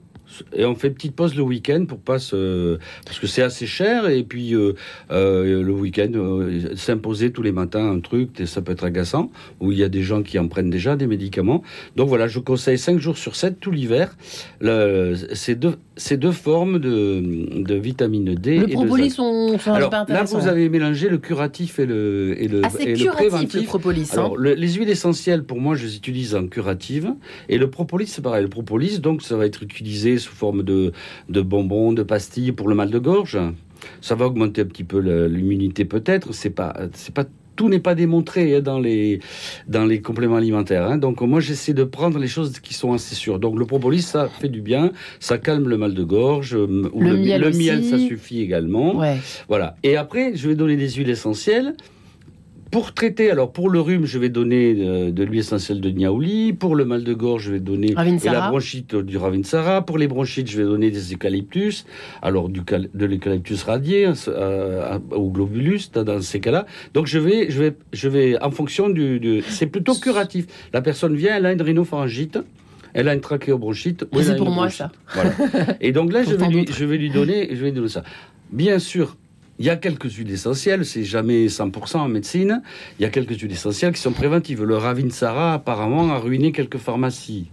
Et 0.55 0.67
on 0.67 0.75
fait 0.75 0.91
petite 0.91 1.15
pause 1.17 1.35
le 1.35 1.43
week-end 1.43 1.87
pour 1.89 1.99
pas 1.99 2.19
se... 2.19 2.79
Parce 3.07 3.19
que 3.19 3.27
c'est 3.27 3.41
assez 3.43 3.65
cher 3.67 4.07
et 4.11 4.23
puis 4.23 4.55
euh, 4.55 4.75
euh, 5.11 5.63
le 5.63 5.73
week-end, 5.73 6.11
euh, 6.15 6.75
s'imposer 6.77 7.31
tous 7.33 7.41
les 7.43 7.53
matins 7.53 7.91
un 7.91 8.01
truc, 8.01 8.43
ça 8.45 8.61
peut 8.61 8.73
être 8.73 8.85
agaçant, 8.85 9.31
où 9.61 9.73
il 9.73 9.79
y 9.79 9.85
a 9.85 9.89
des 9.89 10.03
gens 10.03 10.23
qui 10.23 10.39
en 10.39 10.49
prennent 10.49 10.69
déjà 10.69 10.95
des 10.97 11.07
médicaments. 11.07 11.63
Donc 11.95 12.09
voilà, 12.09 12.27
je 12.27 12.39
conseille 12.41 12.77
5 12.77 12.99
jours 12.99 13.17
sur 13.17 13.35
7 13.35 13.61
tout 13.61 13.71
l'hiver 13.71 14.15
le- 14.61 15.15
ces, 15.33 15.55
deux, 15.55 15.77
ces 15.99 16.17
deux 16.19 16.33
formes 16.33 16.79
de, 16.79 17.63
de 17.63 17.75
vitamine 17.75 18.35
D 18.35 18.59
Le 18.59 18.65
et 18.65 18.67
de 18.67 18.73
propolis, 18.73 19.17
on, 19.19 19.57
pas 19.59 19.79
là, 20.09 20.25
vous 20.25 20.47
avez 20.47 20.69
mélangé 20.69 21.09
le 21.09 21.19
curatif 21.19 21.79
et 21.79 21.87
le, 21.87 22.35
et 22.39 22.49
le, 22.49 22.61
Ah, 22.65 22.69
c'est 22.71 22.85
et 22.85 22.95
le 22.97 22.99
curatif 22.99 23.23
le 23.25 23.29
préventif. 23.31 23.67
propolis. 23.67 24.09
hein. 24.13 24.19
Alors, 24.19 24.37
le- 24.37 24.55
les 24.55 24.73
huiles 24.75 24.91
essentielles, 24.91 25.45
pour 25.45 25.59
moi, 25.61 25.75
je 25.75 25.87
les 25.87 25.97
utilise 25.97 26.35
en 26.35 26.47
curative. 26.49 27.15
Et 27.49 27.57
le 27.57 27.71
propolis, 27.71 28.07
c'est 28.09 28.21
pareil. 28.23 28.43
Le 28.43 28.51
propolis, 28.51 29.01
donc, 29.01 29.23
ça 29.23 29.37
va 29.37 29.47
être 29.47 29.63
utilisé 29.63 30.19
sous 30.19 30.35
forme 30.35 30.63
de, 30.63 30.93
de 31.31 31.41
bonbons, 31.41 31.93
de 31.93 32.03
pastilles 32.03 32.53
pour 32.53 32.69
le 32.69 32.75
mal 32.75 32.91
de 32.91 32.99
gorge. 32.99 33.39
Ça 34.01 34.15
va 34.15 34.27
augmenter 34.27 34.63
un 34.63 34.67
petit 34.67 34.85
peu 34.85 34.99
l'immunité, 35.27 35.85
peut-être. 35.85 36.33
C'est 36.35 36.51
pas, 36.51 36.77
c'est 36.93 37.15
pas, 37.15 37.25
tout 37.57 37.69
n'est 37.69 37.81
pas 37.81 37.95
démontré 37.95 38.55
hein, 38.55 38.61
dans 38.61 38.79
les, 38.79 39.21
dans 39.67 39.85
les 39.85 40.01
compléments 40.01 40.37
alimentaires. 40.37 40.87
hein. 40.87 40.99
Donc, 40.99 41.21
moi, 41.23 41.41
j'essaie 41.41 41.73
de 41.75 41.85
prendre 41.85 42.19
les 42.19 42.29
choses 42.29 42.61
qui 42.61 42.75
sont 42.75 42.93
assez 42.93 43.15
sûres. 43.15 43.39
Donc, 43.39 43.59
le 43.59 43.65
propolis, 43.67 44.03
ça 44.03 44.29
fait 44.29 44.49
du 44.49 44.61
bien. 44.61 44.93
Ça 45.21 45.39
calme 45.39 45.69
le 45.69 45.77
mal 45.77 45.95
de 45.95 46.05
gorge. 46.05 46.55
euh, 46.55 46.89
ou 46.93 47.01
Le 47.01 47.17
miel 47.51 47.85
ça 47.85 47.99
suffit 47.99 48.41
également. 48.41 48.97
Ouais. 48.97 49.17
Voilà. 49.49 49.77
Et 49.83 49.97
après, 49.97 50.33
je 50.37 50.49
vais 50.49 50.55
donner 50.55 50.77
des 50.77 50.91
huiles 50.91 51.11
essentielles. 51.11 51.75
Pour 52.73 52.93
traiter, 52.93 53.31
alors 53.31 53.53
pour 53.53 53.71
le 53.71 53.81
rhume, 53.81 54.07
je 54.07 54.19
vais 54.19 54.29
donner 54.29 54.75
euh, 54.79 55.11
de 55.13 55.23
l'huile 55.23 55.39
essentielle 55.39 55.81
de 55.81 55.89
niaouli. 55.91 56.53
Pour 56.53 56.75
le 56.75 56.85
mal 56.85 57.05
de 57.05 57.15
gorge, 57.15 57.45
je 57.45 57.53
vais 57.53 57.61
donner 57.61 57.93
et 57.93 57.95
la 57.95 58.49
bronchite 58.51 58.95
euh, 58.95 59.03
du 59.03 59.17
ravinsara. 59.17 59.87
Pour 59.87 59.99
les 59.99 60.09
bronchites, 60.09 60.51
je 60.51 60.57
vais 60.59 60.65
donner 60.65 60.91
des 60.91 61.13
eucalyptus. 61.15 61.87
Alors 62.23 62.49
du 62.49 62.65
cal- 62.65 62.89
de 62.93 63.07
l'eucalyptus 63.07 63.63
radié 63.63 64.09
euh, 64.29 64.99
au 65.13 65.31
globulus 65.31 65.91
dans- 65.95 66.21
ces 66.21 66.41
cas-là. 66.41 66.67
Donc 66.93 67.07
je 67.07 67.19
vais, 67.21 67.51
je 67.51 67.63
vais, 67.63 67.75
je 67.93 68.09
vais 68.09 68.43
en 68.43 68.51
fonction 68.51 68.89
du, 68.89 69.21
du- 69.21 69.43
c'est 69.49 69.67
plutôt 69.67 69.95
curatif. 69.95 70.47
La 70.73 70.83
personne 70.83 71.15
vient, 71.15 71.37
elle 71.37 71.47
a 71.47 71.53
une 71.53 71.63
rhinopharyngite. 71.63 72.39
Elle 72.95 73.09
a 73.09 73.15
une 73.15 73.21
trachéobronchite. 73.21 74.03
ou 74.05 74.07
Mais 74.17 74.23
elle 74.23 74.27
a 74.27 74.33
c'est 74.33 74.37
pour 74.39 74.47
moi, 74.51 74.67
bronchite. 74.69 74.79
ça. 74.79 74.93
Voilà. 75.15 75.77
Et 75.81 75.93
donc 75.93 76.13
là, 76.13 76.23
je 76.29 76.35
vais, 76.35 76.49
lui, 76.49 76.67
je 76.69 76.85
vais 76.85 76.97
lui 76.99 77.11
donner, 77.11 77.49
je 77.51 77.57
vais 77.57 77.67
lui 77.67 77.73
donner 77.73 77.89
ça. 77.89 78.03
Bien 78.51 78.79
sûr, 78.79 79.17
il 79.59 79.67
y 79.67 79.71
a 79.71 79.77
quelques 79.77 80.11
huiles 80.13 80.31
essentielles, 80.31 80.85
c'est 80.85 81.05
jamais 81.05 81.47
100% 81.47 81.97
en 81.99 82.09
médecine. 82.09 82.63
Il 82.99 83.03
y 83.03 83.07
a 83.07 83.11
quelques 83.11 83.39
huiles 83.41 83.53
essentielles 83.53 83.93
qui 83.95 84.01
sont 84.01 84.13
préventives. 84.13 84.63
Le 84.65 84.77
Ravinsara, 84.77 85.55
apparemment, 85.55 86.13
a 86.13 86.19
ruiné 86.19 86.53
quelques 86.53 86.79
pharmacies. 86.79 87.51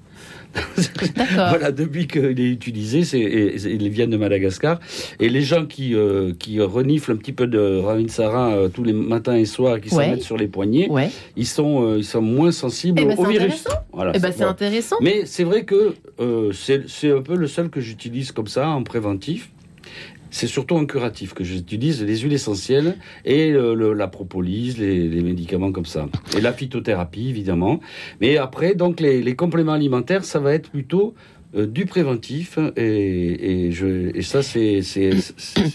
D'accord. 0.55 1.25
Voilà, 1.49 1.71
depuis 1.71 2.05
qu'il 2.07 2.39
est 2.39 2.49
utilisé, 2.51 3.03
c'est, 3.03 3.19
et- 3.19 3.55
et 3.55 3.73
il 3.73 3.89
vient 3.89 4.07
de 4.07 4.17
Madagascar. 4.17 4.79
Et 5.19 5.29
les 5.29 5.41
gens 5.41 5.65
qui, 5.65 5.95
euh, 5.95 6.31
qui 6.37 6.59
reniflent 6.61 7.11
un 7.13 7.15
petit 7.15 7.31
peu 7.33 7.47
de 7.47 7.79
Ravinsara 7.79 8.51
euh, 8.53 8.69
tous 8.69 8.83
les 8.83 8.93
matins 8.93 9.35
et 9.35 9.45
soirs, 9.45 9.81
qui 9.81 9.93
Ouais. 9.95 10.05
s'en 10.05 10.11
mettent 10.11 10.21
sur 10.21 10.37
les 10.37 10.47
poignets, 10.47 10.87
Ouais. 10.89 11.09
ils, 11.35 11.47
sont, 11.47 11.83
euh, 11.93 11.97
ils 11.97 12.03
sont 12.05 12.21
moins 12.21 12.51
sensibles 12.51 12.99
Eh 13.01 13.05
ben, 13.05 13.17
au 13.17 13.25
virus. 13.25 13.63
Voilà, 13.91 14.11
Eh 14.13 14.19
ben, 14.19 14.31
c'est- 14.31 14.37
voilà. 14.37 14.51
intéressant. 14.51 14.97
Mais 15.01 15.23
c'est 15.25 15.43
vrai 15.43 15.63
que 15.65 15.95
euh, 16.19 16.51
c'est 16.53 16.87
c'est 16.87 17.11
un 17.11 17.21
peu 17.23 17.35
le 17.35 17.47
seul 17.47 17.69
que 17.69 17.81
j'utilise 17.81 18.31
comme 18.31 18.47
ça 18.47 18.67
en 18.69 18.83
préventif. 18.83 19.49
C'est 20.35 20.47
surtout 20.47 20.75
en 20.75 20.85
curatif 20.85 21.33
que 21.35 21.43
j'utilise 21.43 22.03
les 22.03 22.17
huiles 22.17 22.33
essentielles 22.33 22.97
et 23.23 23.51
le- 23.51 23.75
le- 23.75 23.93
la 23.93 24.07
propolis, 24.07 24.75
les, 24.79 25.07
les 25.07 25.21
médicaments 25.21 25.71
comme 25.71 25.85
ça. 25.85 26.07
Et 26.35 26.41
la 26.41 26.51
phytothérapie, 26.53 27.29
évidemment. 27.29 27.79
Mais 28.19 28.37
après, 28.37 28.73
donc, 28.73 28.99
les, 28.99 29.21
les 29.21 29.35
compléments 29.35 29.73
alimentaires, 29.73 30.25
ça 30.25 30.39
va 30.39 30.53
être 30.55 30.71
plutôt 30.71 31.13
euh, 31.55 31.67
du 31.67 31.85
préventif. 31.85 32.57
Et, 32.75 33.67
et, 33.67 33.71
je, 33.71 34.09
et 34.17 34.23
ça, 34.23 34.41
c'est 34.41 34.81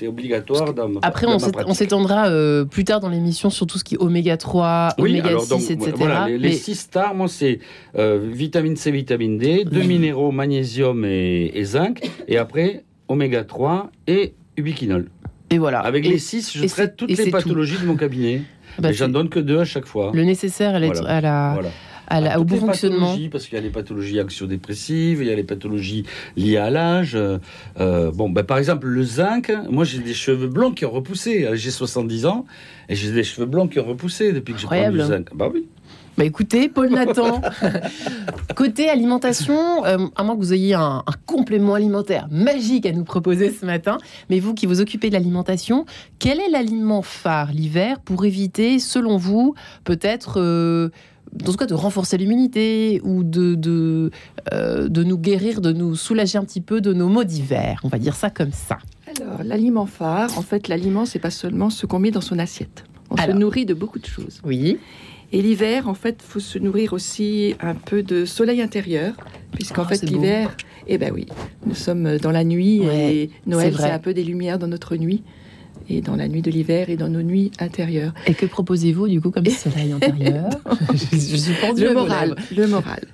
obligatoire 0.09 0.75
dans 0.75 0.89
ma 0.89 1.01
Après, 1.03 1.27
dans 1.27 1.39
on 1.67 1.75
s'étendra 1.75 2.29
euh, 2.29 2.65
plus 2.65 2.85
tard 2.85 2.99
dans 3.01 3.09
l'émission 3.09 3.51
sur 3.51 3.67
tout 3.67 3.79
ce 3.79 3.85
qui 3.85 3.95
est 3.95 3.99
oméga 3.99 4.37
3, 4.37 4.89
Oui, 4.99 5.11
oméga 5.11 5.29
alors 5.29 5.43
6, 5.43 5.51
donc, 5.51 5.61
etc. 5.63 5.93
voilà, 5.97 6.27
les, 6.29 6.39
les 6.39 6.49
Mais- 6.49 6.55
six 6.55 6.75
stars, 6.75 7.15
moi, 7.15 7.29
c'est 7.29 7.61
euh, 7.97 8.19
vitamine 8.33 8.75
C, 8.77 8.91
vitamine 8.91 9.39
D, 9.39 9.65
deux 9.65 9.83
minéraux, 9.85 10.33
magnésium 10.33 11.05
et, 11.05 11.53
et 11.55 11.65
zinc, 11.65 12.01
et 12.27 12.37
après, 12.39 12.85
oméga 13.07 13.45
3 13.45 13.91
et 14.07 14.35
ubiquinol. 14.59 15.09
et 15.51 15.59
voilà. 15.59 15.81
Avec 15.81 16.05
Et- 16.05 16.11
les 16.11 16.19
six, 16.19 16.53
je 16.55 16.65
traite 16.67 16.97
toutes 16.97 17.09
les 17.11 17.25
tout. 17.25 17.31
pathologies 17.31 17.79
de 17.81 17.87
mon 17.87 17.97
cabinet. 17.97 18.43
bah, 18.79 18.91
et 18.91 18.93
j'en 18.93 19.09
donne 19.09 19.29
que 19.31 19.39
deux 19.41 19.59
à 19.61 19.65
chaque 19.65 19.87
fois. 19.87 20.11
le 20.15 20.25
nécessaire 20.25 20.75
à, 20.75 20.79
l'être- 20.79 21.01
Voilà. 21.01 21.17
à 21.17 21.21
la, 21.21 21.51
Voilà. 21.55 21.69
à 22.09 22.21
la- 22.21 22.33
À 22.35 22.39
au 22.39 22.45
bon 22.45 22.57
fonctionnement. 22.57 23.07
pathologies, 23.07 23.29
Parce 23.29 23.47
qu'il 23.47 23.55
y 23.55 23.59
a 23.59 23.63
les 23.63 23.71
pathologies 23.71 24.21
anxio-dépressives, 24.21 25.21
il 25.23 25.27
y 25.29 25.33
a 25.33 25.35
les 25.37 25.43
pathologies 25.45 26.05
liées 26.37 26.57
à 26.59 26.71
l'âge. 26.71 27.15
euh, 27.15 27.39
euh, 27.81 28.11
bon, 28.13 28.29
ben, 28.31 28.43
par 28.45 28.59
exemple, 28.59 28.87
le 28.87 29.03
zinc, 29.03 29.51
moi 29.71 29.85
j'ai 29.85 29.99
des 30.01 30.15
cheveux 30.15 30.49
blancs 30.49 30.75
qui 30.75 30.85
ont 30.85 30.91
repoussé. 30.91 31.49
J'ai 31.55 31.71
70 31.71 32.27
ans 32.27 32.45
et 32.89 32.95
j'ai 32.95 33.11
des 33.13 33.25
cheveux 33.25 33.47
blancs 33.47 33.71
qui 33.73 33.79
ont 33.81 33.85
repoussé 33.87 34.33
depuis 34.33 34.55
que 34.55 34.61
j'ai 34.61 34.67
pris 34.67 34.91
du 34.91 35.01
zinc. 35.01 35.29
Bah 35.35 35.49
oui. 35.53 35.67
Bah 36.19 36.25
écoutez, 36.25 36.69
Paul 36.69 36.91
Nathan, 36.91 37.41
côté 38.57 38.89
alimentation, 38.91 39.85
euh, 39.85 40.09
à 40.17 40.25
moins 40.25 40.35
que 40.35 40.41
vous 40.41 40.53
ayez 40.53 40.75
un, 40.75 41.05
un 41.07 41.13
complément 41.27 41.75
alimentaire 41.75 42.27
magique 42.33 42.87
à 42.87 42.93
nous 42.93 43.05
proposer 43.05 43.53
ce 43.53 43.65
matin, 43.65 43.99
mais 44.29 44.41
vous 44.41 44.53
qui 44.53 44.67
vous 44.67 44.81
occupez 44.81 45.11
de 45.11 45.15
l'alimentation, 45.15 45.87
quel 46.19 46.41
est 46.41 46.49
l'aliment 46.51 47.03
phare 47.03 47.53
l'hiver 47.53 48.01
pour 48.01 48.25
éviter, 48.25 48.81
selon 48.81 49.17
vous, 49.17 49.55
peut-être, 49.85 50.41
euh, 50.41 50.89
dans 51.33 51.53
ce 51.53 51.57
cas, 51.57 51.67
de 51.67 51.75
renforcer 51.75 52.17
l'immunité 52.17 53.01
ou 53.05 53.23
de, 53.23 53.55
de, 53.55 54.11
euh, 54.53 54.89
de 54.89 55.05
nous 55.05 55.19
guérir, 55.19 55.61
de 55.61 55.71
nous 55.71 55.95
soulager 55.95 56.37
un 56.37 56.45
petit 56.45 56.61
peu 56.61 56.81
de 56.81 56.93
nos 56.93 57.09
maux 57.09 57.23
d'hiver? 57.23 57.81
On 57.85 57.89
va 57.89 57.99
dire 58.01 58.17
ça 58.17 58.29
comme 58.29 58.51
ça. 58.51 58.79
Alors, 59.07 59.45
l'aliment 59.45 59.87
phare, 59.87 60.37
en 60.37 60.43
fait, 60.43 60.67
l'aliment, 60.67 61.05
c'est 61.05 61.21
pas 61.21 61.31
seulement 61.31 61.71
ce 61.71 61.87
qu'on 61.87 62.01
met 62.01 62.11
dans 62.11 62.21
son 62.21 62.41
assiette. 62.41 62.83
On 63.11 63.15
Alors. 63.15 63.37
se 63.37 63.41
nourrit 63.41 63.67
de 63.67 63.75
beaucoup 63.75 64.01
de 64.01 64.07
choses. 64.07 64.41
Oui. 64.45 64.79
Et 65.33 65.43
l'hiver, 65.43 65.89
en 65.89 65.95
fait, 65.95 66.23
faut 66.23 66.41
se 66.41 66.59
nourrir 66.59 66.93
aussi 66.95 67.55
un 67.61 67.75
peu 67.75 68.03
de 68.03 68.25
soleil 68.25 68.63
intérieur, 68.63 69.15
puisqu'en 69.53 69.83
Oh, 69.83 69.89
fait, 69.89 70.03
l'hiver, 70.03 70.57
eh 70.87 70.97
ben 70.97 71.13
oui, 71.15 71.27
nous 71.67 71.75
sommes 71.75 72.17
dans 72.19 72.31
la 72.31 72.45
nuit 72.45 72.81
Ouais, 72.81 73.15
et 73.15 73.31
Noël, 73.47 73.75
c'est 73.77 73.91
un 73.91 73.99
peu 73.99 74.15
des 74.15 74.25
lumières 74.25 74.59
dans 74.59 74.69
notre 74.69 74.97
nuit. 74.97 75.23
et 75.91 76.01
dans 76.01 76.17
la 76.17 76.29
nuit 76.29 76.43
de 76.43 76.51
l'hiver 76.51 76.91
et 76.91 76.97
dans 76.97 77.09
nos 77.09 77.23
nuits 77.23 77.51
intérieures. 77.61 78.13
Et 78.27 78.35
que 78.35 78.47
proposez-vous 78.47 79.09
du 79.09 79.21
coup 79.21 79.31
comme 79.31 79.47
soleil 79.65 79.93
intérieur? 79.93 80.49
Je, 80.93 81.37
suis 81.37 81.53
le 81.77 81.93
moral, 81.95 82.35
le 82.55 82.67
moral. 82.67 83.05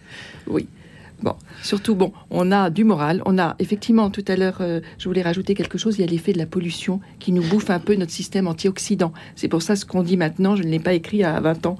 Oui. 0.48 0.66
Bon, 1.24 1.36
surtout, 1.62 1.94
bon, 1.94 2.12
on 2.28 2.52
a 2.52 2.68
du 2.68 2.84
moral. 2.84 3.22
On 3.24 3.38
a 3.38 3.56
effectivement, 3.58 4.10
tout 4.10 4.24
à 4.28 4.36
l'heure, 4.36 4.58
euh, 4.60 4.80
je 4.98 5.08
voulais 5.08 5.22
rajouter 5.22 5.54
quelque 5.54 5.78
chose. 5.78 5.96
Il 5.96 6.02
y 6.02 6.04
a 6.04 6.06
l'effet 6.06 6.34
de 6.34 6.38
la 6.38 6.44
pollution 6.44 7.00
qui 7.18 7.32
nous 7.32 7.42
bouffe 7.42 7.70
un 7.70 7.78
peu 7.78 7.94
notre 7.94 8.12
système 8.12 8.46
antioxydant. 8.46 9.10
C'est 9.34 9.48
pour 9.48 9.62
ça 9.62 9.74
ce 9.74 9.86
qu'on 9.86 10.02
dit 10.02 10.18
maintenant, 10.18 10.54
je 10.54 10.62
ne 10.62 10.68
l'ai 10.68 10.80
pas 10.80 10.92
écrit 10.92 11.24
à 11.24 11.40
20 11.40 11.64
ans 11.64 11.78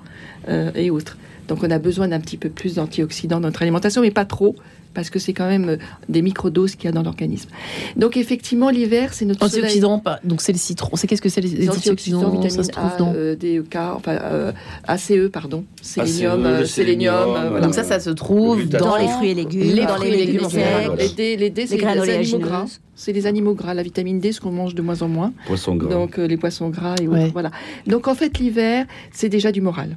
euh, 0.48 0.70
et 0.74 0.90
autres. 0.90 1.18
Donc 1.48 1.62
on 1.62 1.70
a 1.70 1.78
besoin 1.78 2.08
d'un 2.08 2.20
petit 2.20 2.36
peu 2.36 2.48
plus 2.48 2.74
d'antioxydants 2.74 3.40
dans 3.40 3.48
notre 3.48 3.62
alimentation, 3.62 4.00
mais 4.02 4.10
pas 4.10 4.24
trop, 4.24 4.56
parce 4.94 5.10
que 5.10 5.18
c'est 5.18 5.32
quand 5.32 5.48
même 5.48 5.68
euh, 5.68 5.76
des 6.08 6.22
microdoses 6.22 6.76
qu'il 6.76 6.86
y 6.86 6.88
a 6.88 6.92
dans 6.92 7.02
l'organisme. 7.02 7.50
Donc 7.96 8.16
effectivement, 8.16 8.70
l'hiver, 8.70 9.12
c'est 9.12 9.24
notre 9.24 9.44
antioxydants. 9.44 9.98
Pas. 9.98 10.20
Donc 10.24 10.40
c'est 10.40 10.52
le 10.52 10.58
citron. 10.58 10.96
C'est 10.96 11.06
qu'est-ce 11.06 11.20
que 11.20 11.28
c'est 11.28 11.40
les, 11.40 11.68
antioxydants, 11.68 12.30
Vitamine 12.30 12.70
A, 12.76 12.96
dans... 12.96 13.12
euh, 13.14 13.34
DEK, 13.36 13.76
enfin 13.76 14.12
euh, 14.12 14.52
ACE, 14.86 15.12
pardon, 15.32 15.64
sélénium, 15.82 16.46
euh, 16.46 16.64
sélénium. 16.64 17.34
Euh, 17.36 17.60
Donc 17.60 17.74
ça, 17.74 17.82
ça 17.82 18.00
se 18.00 18.10
trouve 18.10 18.66
dans, 18.68 18.96
les 18.96 19.08
fruits 19.08 19.30
et 19.30 19.34
légumes, 19.34 19.74
les 19.74 19.84
dans 19.84 19.98
les 19.98 20.10
légumes, 20.10 20.48
les 20.96 21.08
D, 21.08 21.36
les 21.36 21.50
D, 21.50 21.66
c'est 21.66 21.76
les, 21.76 21.86
animaux 21.86 22.38
gras. 22.38 22.66
C'est 22.96 23.12
les 23.12 23.26
animaux 23.26 23.54
gras, 23.54 23.74
la 23.74 23.82
vitamine 23.82 24.20
D, 24.20 24.30
ce 24.30 24.40
qu'on 24.40 24.52
mange 24.52 24.74
de 24.74 24.82
moins 24.82 25.02
en 25.02 25.08
moins. 25.08 25.32
Poissons 25.46 25.74
gras. 25.74 25.90
Donc 25.90 26.16
les 26.16 26.36
poissons 26.36 26.70
gras 26.70 26.94
et 27.02 27.08
autres. 27.08 27.32
Voilà. 27.32 27.50
Donc 27.86 28.08
en 28.08 28.14
fait, 28.14 28.38
l'hiver, 28.38 28.86
c'est 29.12 29.28
déjà 29.28 29.50
du 29.50 29.60
moral 29.60 29.96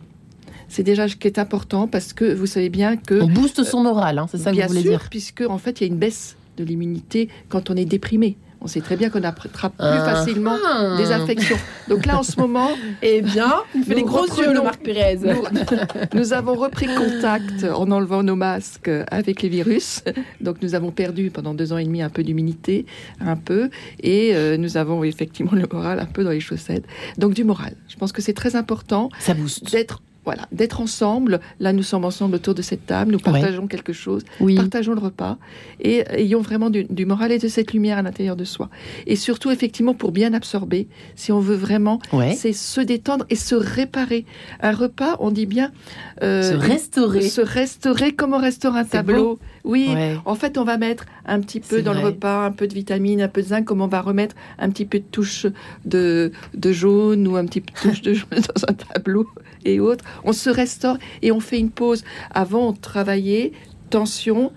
c'est 0.70 0.84
déjà 0.84 1.08
ce 1.08 1.16
qui 1.16 1.28
est 1.28 1.40
important 1.40 1.88
parce 1.88 2.14
que 2.14 2.34
vous 2.34 2.46
savez 2.46 2.70
bien 2.70 2.98
que... 2.98 3.22
On 3.22 3.28
booste 3.28 3.64
son 3.64 3.84
moral, 3.84 4.20
hein, 4.20 4.28
c'est 4.30 4.38
ça 4.38 4.52
que 4.52 4.62
vous 4.62 4.68
voulez 4.68 4.82
sûr, 4.82 4.92
dire 4.92 5.08
puisque 5.10 5.42
en 5.42 5.58
fait, 5.58 5.82
il 5.82 5.88
y 5.88 5.90
a 5.90 5.94
une 5.94 6.00
baisse 6.00 6.36
de 6.58 6.64
l'immunité 6.64 7.30
quand 7.50 7.70
on 7.70 7.76
est 7.76 7.86
déprimé. 7.86 8.38
On 8.60 8.68
sait 8.68 8.82
très 8.82 8.96
bien 8.96 9.10
qu'on 9.10 9.24
attrape 9.24 9.78
plus 9.78 9.86
ah. 9.86 10.16
facilement 10.16 10.58
des 10.98 11.12
infections. 11.12 11.58
Donc 11.88 12.06
là, 12.06 12.18
en 12.18 12.24
ce 12.24 12.40
moment, 12.40 12.70
eh 13.02 13.22
bien, 13.22 13.54
fait 13.86 13.94
les 13.94 14.04
gros 14.04 14.26
yeux, 14.26 14.52
le 14.52 14.62
Marc 14.62 14.82
Pérez. 14.82 15.20
Nous, 16.14 16.34
avons 16.34 16.56
repris 16.56 16.88
contact 16.88 17.64
en 17.64 17.92
enlevant 17.92 18.24
nos 18.24 18.36
masques 18.36 18.90
avec 19.12 19.44
les 19.44 19.50
virus. 19.50 20.04
Donc 20.42 20.58
nous 20.62 20.74
avons 20.74 20.92
perdu 20.92 21.30
pendant 21.30 21.54
deux 21.54 21.72
ans 21.72 21.78
et 21.78 21.86
demi 21.86 22.02
un 22.02 22.10
peu 22.10 22.24
d'immunité, 22.24 22.86
un 23.20 23.36
peu, 23.36 23.70
et 24.02 24.36
euh, 24.36 24.58
nous 24.58 24.78
avons 24.78 25.04
effectivement 25.04 25.54
le 25.54 25.68
moral 25.72 26.00
un 26.00 26.06
peu 26.06 26.24
dans 26.24 26.32
les 26.32 26.40
chaussettes. 26.40 26.86
Donc 27.18 27.34
du 27.34 27.44
moral. 27.44 27.76
Je 27.88 27.96
pense 27.96 28.12
que 28.12 28.22
c'est 28.22 28.34
très 28.34 28.56
important. 28.56 29.10
D'être 29.72 30.02
voilà, 30.28 30.46
d'être 30.52 30.82
ensemble. 30.82 31.40
Là, 31.62 31.72
nous 31.72 31.84
sommes 31.84 32.04
ensemble 32.04 32.36
autour 32.36 32.54
de 32.54 32.62
cette 32.62 32.86
table, 32.86 33.14
nous 33.14 33.18
partageons 33.18 33.66
quelque 33.66 33.94
chose, 33.94 34.24
partageons 34.58 34.94
le 34.94 35.00
repas. 35.00 35.38
Et 35.80 36.04
ayons 36.10 36.42
vraiment 36.42 36.70
du, 36.70 37.06
moral 37.06 37.32
et 37.32 37.40
de 37.40 37.48
cette 37.48 37.72
lumière 37.72 37.98
à 37.98 38.02
l'intérieur 38.02 38.36
de 38.36 38.44
soi. 38.44 38.70
Et 39.06 39.16
surtout, 39.16 39.52
effectivement, 39.52 39.94
pour 39.94 40.12
bien 40.12 40.34
absorber, 40.34 40.90
si 41.16 41.32
on 41.32 41.40
veut 41.40 41.56
vraiment, 41.56 42.02
c'est 42.36 42.52
se 42.52 42.82
détendre 42.82 43.26
et 43.30 43.38
se 43.38 43.56
réparer. 43.56 44.26
Un 44.60 44.74
repas, 44.74 45.16
on 45.22 45.32
dit 45.32 45.46
bien 45.46 45.72
euh, 46.22 46.44
se 46.44 46.56
restaurer, 46.56 47.22
se 47.22 47.40
restaurer 47.40 48.12
comme 48.12 48.34
on 48.34 48.42
restaure 48.42 48.76
un 48.76 48.84
tableau. 48.84 49.40
Oui, 49.64 49.96
en 50.26 50.36
fait, 50.36 50.58
on 50.58 50.66
va 50.66 50.78
mettre 50.78 51.06
un 51.26 51.40
petit 51.40 51.62
peu 51.62 51.82
dans 51.82 51.94
le 51.94 52.02
repas, 52.02 52.48
un 52.48 52.52
peu 52.52 52.68
de 52.68 52.74
vitamine, 52.74 53.22
un 53.22 53.30
peu 53.30 53.42
de 53.42 53.48
zinc, 53.48 53.64
comme 53.64 53.80
on 53.80 53.88
va 53.88 54.02
remettre 54.02 54.36
un 54.60 54.70
petit 54.72 54.86
peu 54.86 55.00
de 55.00 55.06
touche 55.10 55.48
de, 55.86 56.34
de 56.54 56.72
jaune 56.74 57.26
ou 57.30 57.38
un 57.38 57.46
petit 57.46 57.62
peu 57.62 57.72
de 57.72 57.90
touche 57.90 58.02
de 58.02 58.14
jaune 58.14 58.28
dans 58.32 58.64
un 58.68 58.74
tableau 58.74 59.26
et 59.66 59.80
autres. 59.80 60.04
On 60.24 60.34
se 60.34 60.50
restaure 60.50 60.98
et 61.22 61.32
on 61.32 61.40
fait 61.40 61.60
une 61.60 61.72
pause. 61.72 62.04
Avant, 62.34 62.70
on 62.70 62.74
travaillait, 62.74 63.52
tension, 63.90 64.52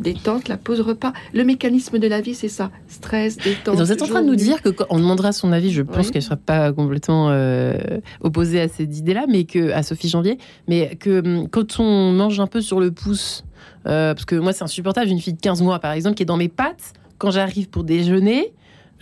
détente, 0.00 0.48
la 0.48 0.56
pause 0.56 0.80
repas. 0.80 1.12
Le 1.32 1.44
mécanisme 1.44 1.98
de 1.98 2.08
la 2.08 2.20
vie, 2.20 2.34
c'est 2.34 2.48
ça. 2.48 2.70
Stress, 2.88 3.36
détente. 3.36 3.76
vous 3.76 3.92
êtes 3.92 4.02
en 4.02 4.06
train 4.06 4.22
de 4.22 4.26
nous 4.26 4.36
dire 4.36 4.62
que 4.62 4.70
on 4.88 4.98
demandera 4.98 5.32
son 5.32 5.52
avis, 5.52 5.70
je 5.70 5.82
pense 5.82 6.10
qu'elle 6.10 6.22
ne 6.22 6.24
sera 6.24 6.36
pas 6.36 6.72
complètement 6.72 7.28
euh, 7.30 7.74
opposée 8.20 8.60
à 8.60 8.68
cette 8.68 8.96
idée-là, 8.96 9.26
mais 9.28 9.44
que 9.44 9.70
à 9.72 9.82
Sophie 9.82 10.08
Janvier, 10.08 10.38
mais 10.68 10.96
que 10.96 11.20
hum, 11.20 11.48
quand 11.48 11.78
on 11.78 12.12
mange 12.12 12.40
un 12.40 12.46
peu 12.46 12.60
sur 12.60 12.80
le 12.80 12.90
pouce, 12.90 13.44
euh, 13.86 14.14
parce 14.14 14.24
que 14.24 14.36
moi 14.36 14.52
c'est 14.52 14.64
insupportable, 14.64 15.10
une 15.10 15.20
fille 15.20 15.34
de 15.34 15.40
15 15.40 15.62
mois 15.62 15.78
par 15.78 15.92
exemple 15.92 16.16
qui 16.16 16.22
est 16.22 16.26
dans 16.26 16.36
mes 16.36 16.48
pattes 16.48 16.94
quand 17.18 17.30
j'arrive 17.30 17.68
pour 17.68 17.84
déjeuner, 17.84 18.52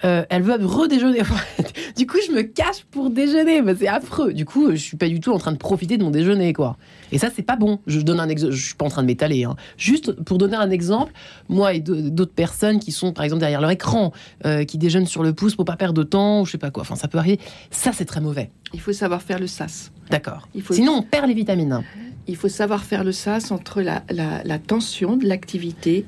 euh, 0.05 0.25
elle 0.31 0.43
veut 0.43 0.64
redéjeuner. 0.64 1.23
du 1.97 2.07
coup, 2.07 2.19
je 2.26 2.33
me 2.33 2.43
cache 2.43 2.85
pour 2.90 3.11
déjeuner. 3.11 3.62
Mais 3.62 3.75
c'est 3.75 3.88
affreux. 3.88 4.33
Du 4.33 4.45
coup, 4.45 4.71
je 4.71 4.76
suis 4.76 4.97
pas 4.97 5.09
du 5.09 5.20
tout 5.20 5.33
en 5.33 5.38
train 5.38 5.53
de 5.53 5.57
profiter 5.57 5.96
de 5.99 6.05
mon 6.05 6.11
déjeuner, 6.11 6.53
quoi. 6.53 6.77
Et 7.11 7.18
ça, 7.18 7.29
c'est 7.35 7.42
pas 7.42 7.57
bon. 7.57 7.81
Je 7.87 8.01
donne 8.01 8.20
un 8.20 8.29
exemple. 8.29 8.53
Je 8.53 8.66
suis 8.66 8.75
pas 8.75 8.85
en 8.85 8.90
train 8.90 9.03
de 9.03 9.07
m'étaler. 9.07 9.44
Hein. 9.44 9.57
Juste 9.77 10.12
pour 10.12 10.38
donner 10.38 10.57
un 10.57 10.70
exemple, 10.70 11.12
moi 11.49 11.75
et 11.75 11.81
d'autres 11.81 12.35
personnes 12.35 12.79
qui 12.79 12.92
sont, 12.92 13.12
par 13.12 13.25
exemple, 13.25 13.40
derrière 13.40 13.61
leur 13.61 13.70
écran, 13.70 14.12
euh, 14.46 14.64
qui 14.64 14.79
déjeunent 14.79 15.07
sur 15.07 15.23
le 15.23 15.33
pouce 15.33 15.57
pour 15.57 15.64
pas 15.64 15.77
perdre 15.77 15.94
de 15.94 16.03
temps, 16.03 16.42
ou 16.42 16.46
je 16.46 16.53
sais 16.53 16.59
pas 16.59 16.70
quoi. 16.70 16.83
Enfin, 16.83 16.96
ça 16.96 17.09
peut 17.09 17.18
arriver. 17.18 17.40
Ça, 17.70 17.92
c'est 17.92 18.05
très 18.05 18.20
mauvais. 18.20 18.51
Il 18.75 18.81
faut 18.81 18.92
savoir 18.92 19.23
faire 19.23 19.38
le 19.38 19.46
sas. 19.46 19.90
D'accord. 20.11 20.49
Sinon, 20.70 20.99
on 20.99 21.03
perd 21.03 21.27
les 21.27 21.35
vitamines. 21.35 21.83
Il 22.27 22.37
faut 22.37 22.49
savoir 22.49 22.85
faire 22.85 23.05
le 23.05 23.12
sas 23.12 23.51
entre 23.51 23.81
la, 23.81 24.03
la 24.09 24.59
tension 24.59 25.16
de 25.16 25.27
l'activité 25.27 26.05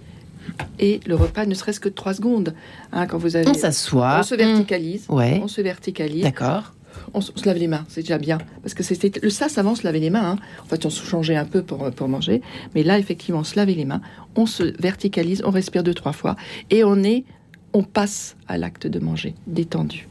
et 0.79 1.00
le 1.07 1.14
repas 1.14 1.46
ne 1.46 1.55
serait-ce 1.55 1.81
que 1.81 1.88
de 1.88 1.94
3 1.94 2.14
secondes. 2.14 2.55
Hein, 2.92 3.07
quand 3.07 3.18
vous 3.18 3.37
avez, 3.37 3.48
on 3.48 3.55
s'assoit, 3.55 4.18
on 4.20 4.22
se 4.22 4.35
verticalise, 4.35 5.07
ouais. 5.09 5.40
on 5.42 5.48
se 5.48 5.61
verticalise. 5.61 6.22
D'accord. 6.22 6.74
On, 7.14 7.20
se 7.20 7.46
lave 7.46 7.57
les 7.57 7.66
mains, 7.66 7.85
c'est 7.88 8.03
déjà 8.03 8.18
bien. 8.18 8.38
Parce 8.62 8.74
que 8.74 8.83
c'était 8.83 9.12
le 9.20 9.31
ça, 9.31 9.46
avant, 9.57 9.74
se 9.74 9.85
laver 9.85 10.00
les 10.00 10.11
mains. 10.11 10.33
Hein. 10.33 10.37
En 10.62 10.66
fait, 10.66 10.85
on 10.87 10.90
se 10.90 11.05
changeait 11.05 11.37
un 11.37 11.44
peu 11.44 11.62
pour, 11.62 11.90
pour 11.92 12.09
manger. 12.09 12.42
Mais 12.74 12.83
là, 12.83 12.98
effectivement, 12.98 13.40
on 13.40 13.44
se 13.44 13.57
laver 13.57 13.74
les 13.74 13.85
mains, 13.85 14.00
on 14.37 14.46
se 14.46 14.74
verticalise, 14.81 15.42
on 15.44 15.50
respire 15.50 15.83
deux, 15.83 15.94
trois 15.94 16.12
fois. 16.12 16.37
Et 16.70 16.85
on 16.85 17.03
est, 17.03 17.24
on 17.72 17.83
passe 17.83 18.37
à 18.48 18.59
l'acte 18.59 18.87
de 18.87 18.98
manger, 18.98 19.35
détendu. 19.46 20.07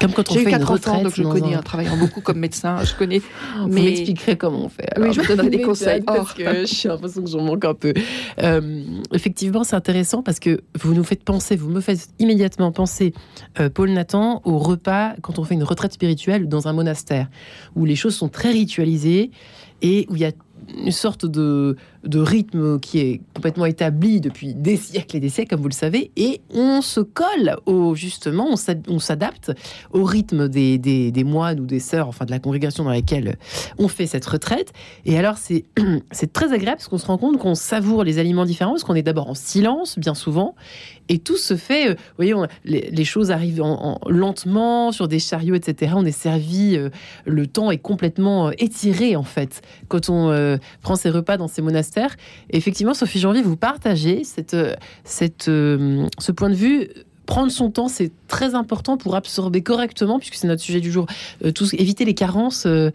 Comme 0.00 0.12
quand 0.12 0.30
on 0.30 0.34
fait 0.34 0.50
une 0.50 0.64
retraite, 0.64 1.02
donc 1.02 1.14
je 1.14 1.22
connais, 1.22 1.56
en 1.56 1.62
travaillant 1.62 1.96
beaucoup 1.96 2.20
comme 2.20 2.38
médecin, 2.38 2.82
je 2.84 2.94
connais. 2.94 3.20
Vous 3.58 3.68
mais... 3.68 3.82
m'expliquerez 3.82 4.36
comment 4.36 4.64
on 4.64 4.68
fait. 4.68 4.88
oui, 4.98 5.12
je 5.12 5.20
vous 5.20 5.26
donnerai 5.26 5.50
des 5.50 5.60
conseils. 5.62 6.02
Parce 6.02 6.32
que 6.32 6.64
j'ai 6.64 6.88
l'impression 6.88 7.22
que 7.22 7.30
j'en 7.30 7.42
manque 7.42 7.64
un 7.64 7.74
peu. 7.74 7.92
Euh, 8.42 8.82
effectivement, 9.12 9.64
c'est 9.64 9.76
intéressant 9.76 10.22
parce 10.22 10.38
que 10.38 10.60
vous 10.80 10.94
nous 10.94 11.04
faites 11.04 11.24
penser, 11.24 11.56
vous 11.56 11.70
me 11.70 11.80
faites 11.80 12.08
immédiatement 12.18 12.72
penser, 12.72 13.14
euh, 13.60 13.68
Paul 13.68 13.90
Nathan, 13.90 14.40
au 14.44 14.58
repas 14.58 15.14
quand 15.22 15.38
on 15.38 15.44
fait 15.44 15.54
une 15.54 15.64
retraite 15.64 15.92
spirituelle 15.92 16.48
dans 16.48 16.68
un 16.68 16.72
monastère, 16.72 17.28
où 17.74 17.84
les 17.84 17.96
choses 17.96 18.14
sont 18.14 18.28
très 18.28 18.50
ritualisées 18.50 19.30
et 19.82 20.06
où 20.08 20.16
il 20.16 20.22
y 20.22 20.24
a 20.24 20.32
une 20.84 20.92
sorte 20.92 21.26
de, 21.26 21.76
de 22.04 22.20
rythme 22.20 22.78
qui 22.78 22.98
est 23.00 23.20
complètement 23.34 23.66
établi 23.66 24.20
depuis 24.20 24.54
des 24.54 24.76
siècles 24.76 25.16
et 25.16 25.20
des 25.20 25.28
siècles, 25.28 25.50
comme 25.50 25.62
vous 25.62 25.68
le 25.68 25.74
savez, 25.74 26.10
et 26.16 26.40
on 26.50 26.82
se 26.82 27.00
colle 27.00 27.56
au 27.66 27.94
justement, 27.94 28.48
on 28.88 28.98
s'adapte 28.98 29.52
au 29.92 30.04
rythme 30.04 30.48
des, 30.48 31.24
moines 31.24 31.60
ou 31.60 31.66
des 31.66 31.80
sœurs, 31.80 32.08
enfin 32.08 32.24
de 32.24 32.30
la 32.30 32.38
congrégation 32.38 32.84
dans 32.84 32.90
laquelle 32.90 33.36
on 33.78 33.88
fait 33.88 34.06
cette 34.06 34.26
retraite. 34.26 34.72
Et 35.04 35.18
alors 35.18 35.38
c'est 35.38 35.64
c'est 36.12 36.32
très 36.32 36.52
agréable 36.52 36.78
parce 36.78 36.88
qu'on 36.88 36.98
se 36.98 37.06
rend 37.06 37.18
compte 37.18 37.38
qu'on 37.38 37.54
savoure 37.54 38.04
les 38.04 38.18
aliments 38.18 38.44
différents, 38.44 38.72
parce 38.72 38.84
qu'on 38.84 38.94
est 38.94 39.02
d'abord 39.02 39.28
en 39.28 39.34
silence 39.34 39.98
bien 39.98 40.14
souvent, 40.14 40.54
et 41.08 41.18
tout 41.18 41.36
se 41.36 41.56
fait, 41.56 41.90
euh, 41.90 41.94
vous 41.94 42.24
voyez, 42.24 42.34
les, 42.64 43.04
choses 43.04 43.30
arrivent 43.30 43.62
en, 43.62 44.00
lentement 44.08 44.92
sur 44.92 45.08
des 45.08 45.18
chariots, 45.18 45.54
etc. 45.54 45.92
On 45.96 46.06
est 46.06 46.12
servi, 46.12 46.76
euh, 46.76 46.88
le 47.26 47.46
temps 47.46 47.70
est 47.70 47.78
complètement 47.78 48.48
euh, 48.48 48.52
étiré 48.58 49.16
en 49.16 49.22
fait 49.22 49.62
quand 49.88 50.08
on 50.08 50.58
prend 50.82 50.96
ses 50.96 51.10
repas 51.10 51.36
dans 51.36 51.48
ces 51.48 51.62
monastères 51.62 51.93
effectivement, 52.50 52.94
Sophie 52.94 53.20
Janvier, 53.20 53.42
vous 53.42 53.56
partagez 53.56 54.24
cette, 54.24 54.56
cette, 55.04 55.48
euh, 55.48 56.06
ce 56.18 56.32
point 56.32 56.50
de 56.50 56.54
vue 56.54 56.88
prendre 57.26 57.50
son 57.50 57.70
temps, 57.70 57.88
c'est 57.88 58.12
très 58.28 58.54
important 58.54 58.96
pour 58.96 59.16
absorber 59.16 59.62
correctement, 59.62 60.18
puisque 60.18 60.34
c'est 60.34 60.46
notre 60.46 60.62
sujet 60.62 60.80
du 60.80 60.92
jour. 60.92 61.06
Euh, 61.44 61.52
éviter 61.72 62.04
les 62.04 62.14
carences. 62.14 62.66
Euh, 62.66 62.90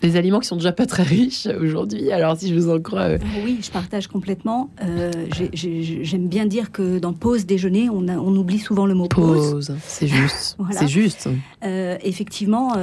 des 0.00 0.16
aliments 0.16 0.40
qui 0.40 0.48
sont 0.48 0.56
déjà 0.56 0.72
pas 0.72 0.86
très 0.86 1.02
riches 1.02 1.46
aujourd'hui. 1.60 2.10
Alors, 2.10 2.36
si 2.36 2.48
je 2.48 2.54
vous 2.54 2.70
en 2.70 2.80
crois. 2.80 3.00
Euh, 3.02 3.18
oui, 3.44 3.58
je 3.62 3.70
partage 3.70 4.06
complètement. 4.06 4.70
Euh, 4.82 5.10
j'aime 5.52 6.28
bien 6.28 6.46
dire 6.46 6.72
que 6.72 6.98
dans 6.98 7.12
pause 7.12 7.46
déjeuner, 7.46 7.90
on, 7.90 8.08
on 8.08 8.34
oublie 8.36 8.58
souvent 8.58 8.86
le 8.86 8.94
mot 8.94 9.06
pause. 9.06 9.50
Pause, 9.50 9.74
c'est 9.86 10.06
juste. 10.06 10.56
C'est 10.70 10.88
juste. 10.88 11.28
Euh, 11.64 11.98
effectivement, 12.02 12.74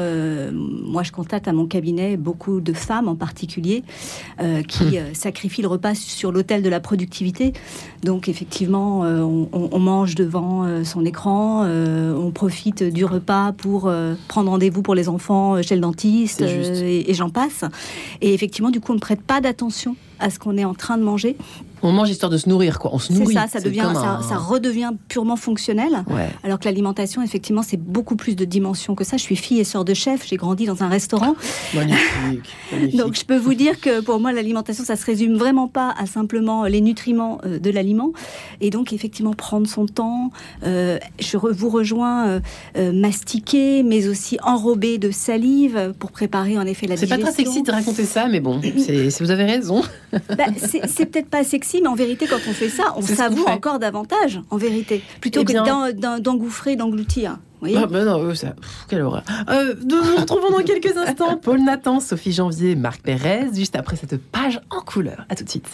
moi, 0.51 1.03
je 1.03 1.11
constate 1.11 1.47
à 1.47 1.53
mon 1.53 1.65
cabinet 1.65 2.17
beaucoup 2.17 2.59
de 2.61 2.73
femmes 2.73 3.07
en 3.07 3.15
particulier 3.15 3.83
qui 4.67 4.99
hum. 4.99 5.13
sacrifient 5.13 5.61
le 5.61 5.67
repas 5.67 5.95
sur 5.95 6.31
l'autel 6.31 6.61
de 6.61 6.69
la 6.69 6.79
productivité. 6.79 7.53
Donc, 8.03 8.29
effectivement, 8.29 9.01
on, 9.01 9.79
mange 9.79 10.15
devant 10.15 10.83
son 10.83 11.05
écran, 11.05 11.65
on 11.65 12.31
profite 12.31 12.83
du 12.83 13.05
repas 13.05 13.53
pour 13.53 13.91
prendre 14.27 14.51
rendez-vous 14.51 14.81
pour 14.81 14.95
les 14.95 15.09
enfants 15.09 15.61
chez 15.61 15.75
le 15.75 15.81
dentiste. 15.81 16.41
Et, 16.41 17.06
et 17.07 17.13
j'en 17.13 17.29
passe. 17.29 17.63
Et 18.21 18.33
effectivement, 18.33 18.69
du 18.69 18.79
coup, 18.79 18.91
on 18.91 18.95
ne 18.95 18.99
prête 18.99 19.21
pas 19.21 19.41
d'attention 19.41 19.95
à 20.19 20.29
ce 20.29 20.39
qu'on 20.39 20.57
est 20.57 20.65
en 20.65 20.73
train 20.73 20.97
de 20.97 21.03
manger. 21.03 21.35
On 21.83 21.91
mange 21.91 22.09
histoire 22.09 22.31
de 22.31 22.37
se 22.37 22.49
nourrir, 22.49 22.79
quoi. 22.79 22.91
On 22.93 22.99
se 22.99 23.13
C'est 23.13 23.19
nourrit. 23.19 23.33
ça, 23.35 23.45
ça, 23.47 23.59
devient, 23.59 23.89
ça, 23.93 24.17
un- 24.19 24.21
ça 24.23 24.35
redevient 24.37 24.91
purement 25.09 25.35
fonctionnel. 25.35 26.03
Ouais. 26.09 26.27
Alors 26.43 26.59
que 26.59 26.65
l'alimentation, 26.65 27.21
effectivement, 27.21 27.61
c'est 27.61 27.77
beaucoup 27.79 28.15
plus 28.15 28.35
de 28.35 28.45
dimensions 28.45 28.95
que 28.95 29.03
ça. 29.03 29.17
Je 29.17 29.21
suis 29.23 29.35
fille 29.35 29.59
et 29.59 29.63
sœur 29.63 29.85
de 29.85 29.93
chef, 29.93 30.25
j'ai 30.27 30.37
grandi 30.37 30.65
dans 30.65 30.81
un 30.83 30.89
restaurant. 30.89 31.35
Magnifique. 31.73 32.55
magnifique. 32.71 32.97
Donc 32.97 33.15
je 33.15 33.25
peux 33.25 33.37
vous 33.37 33.53
dire 33.53 33.79
que 33.79 34.01
pour 34.01 34.19
moi, 34.19 34.31
l'alimentation, 34.31 34.83
ça 34.83 34.95
se 34.95 35.05
résume 35.05 35.35
vraiment 35.35 35.67
pas 35.67 35.93
à 35.97 36.05
simplement 36.07 36.63
les 36.65 36.81
nutriments 36.81 37.39
euh, 37.45 37.59
de 37.59 37.69
l'aliment. 37.69 38.11
Et 38.61 38.69
donc, 38.69 38.91
effectivement, 38.93 39.33
prendre 39.33 39.67
son 39.67 39.85
temps. 39.85 40.31
euh, 40.63 40.97
je 41.19 41.37
vous 41.37 41.69
rejoins, 41.69 42.27
euh, 42.27 42.39
euh, 42.77 42.91
mastiquer, 42.91 43.83
mais 43.83 44.07
aussi 44.07 44.37
enrober 44.43 44.97
de 44.97 45.11
salive 45.11 45.93
pour 45.99 46.11
préparer 46.11 46.57
en 46.57 46.65
effet 46.65 46.87
la 46.87 46.97
c'est 46.97 47.07
pas 47.07 47.17
digestion. 47.17 47.43
très 47.43 47.51
sexy 47.51 47.63
de 47.63 47.71
raconter 47.71 48.05
ça, 48.05 48.27
mais 48.27 48.39
bon, 48.39 48.59
c'est, 48.77 49.09
c'est- 49.11 49.23
vous 49.23 49.31
avez 49.31 49.45
raison. 49.45 49.81
Bah, 50.11 50.45
c'est 50.57 50.87
c'est 50.87 51.05
peut-être 51.05 51.29
pas 51.29 51.43
sexy, 51.43 51.66
mais 51.81 51.87
en 51.87 51.95
vérité, 51.95 52.27
quand 52.27 52.39
on 52.47 52.53
fait 52.53 52.69
ça, 52.69 52.93
on 52.95 53.01
savoure 53.01 53.49
encore 53.49 53.79
davantage, 53.79 54.41
en 54.49 54.57
vérité, 54.57 55.01
plutôt 55.21 55.41
Eh 55.41 55.45
que 55.45 55.51
bien- 55.93 56.19
d'engouffrer, 56.19 56.75
d'engloutir. 56.75 57.37
Voyez 57.59 57.77
Ah, 57.81 57.87
bah 57.87 58.05
non, 58.05 58.21
euh, 58.23 58.35
ça, 58.35 58.51
pff, 58.51 58.85
quelle 58.87 59.01
horreur. 59.01 59.23
Euh, 59.49 59.73
nous 59.83 59.95
nous 60.03 60.15
retrouvons 60.17 60.51
dans 60.51 60.63
quelques 60.63 60.95
instants. 60.95 61.37
Paul 61.37 61.63
Nathan, 61.63 61.99
Sophie 61.99 62.31
Janvier, 62.31 62.75
Marc 62.75 63.01
Pérez, 63.01 63.47
juste 63.53 63.75
après 63.75 63.95
cette 63.95 64.21
page 64.21 64.61
en 64.69 64.81
couleur. 64.81 65.25
À 65.29 65.35
tout 65.35 65.43
de 65.43 65.49
suite. 65.49 65.67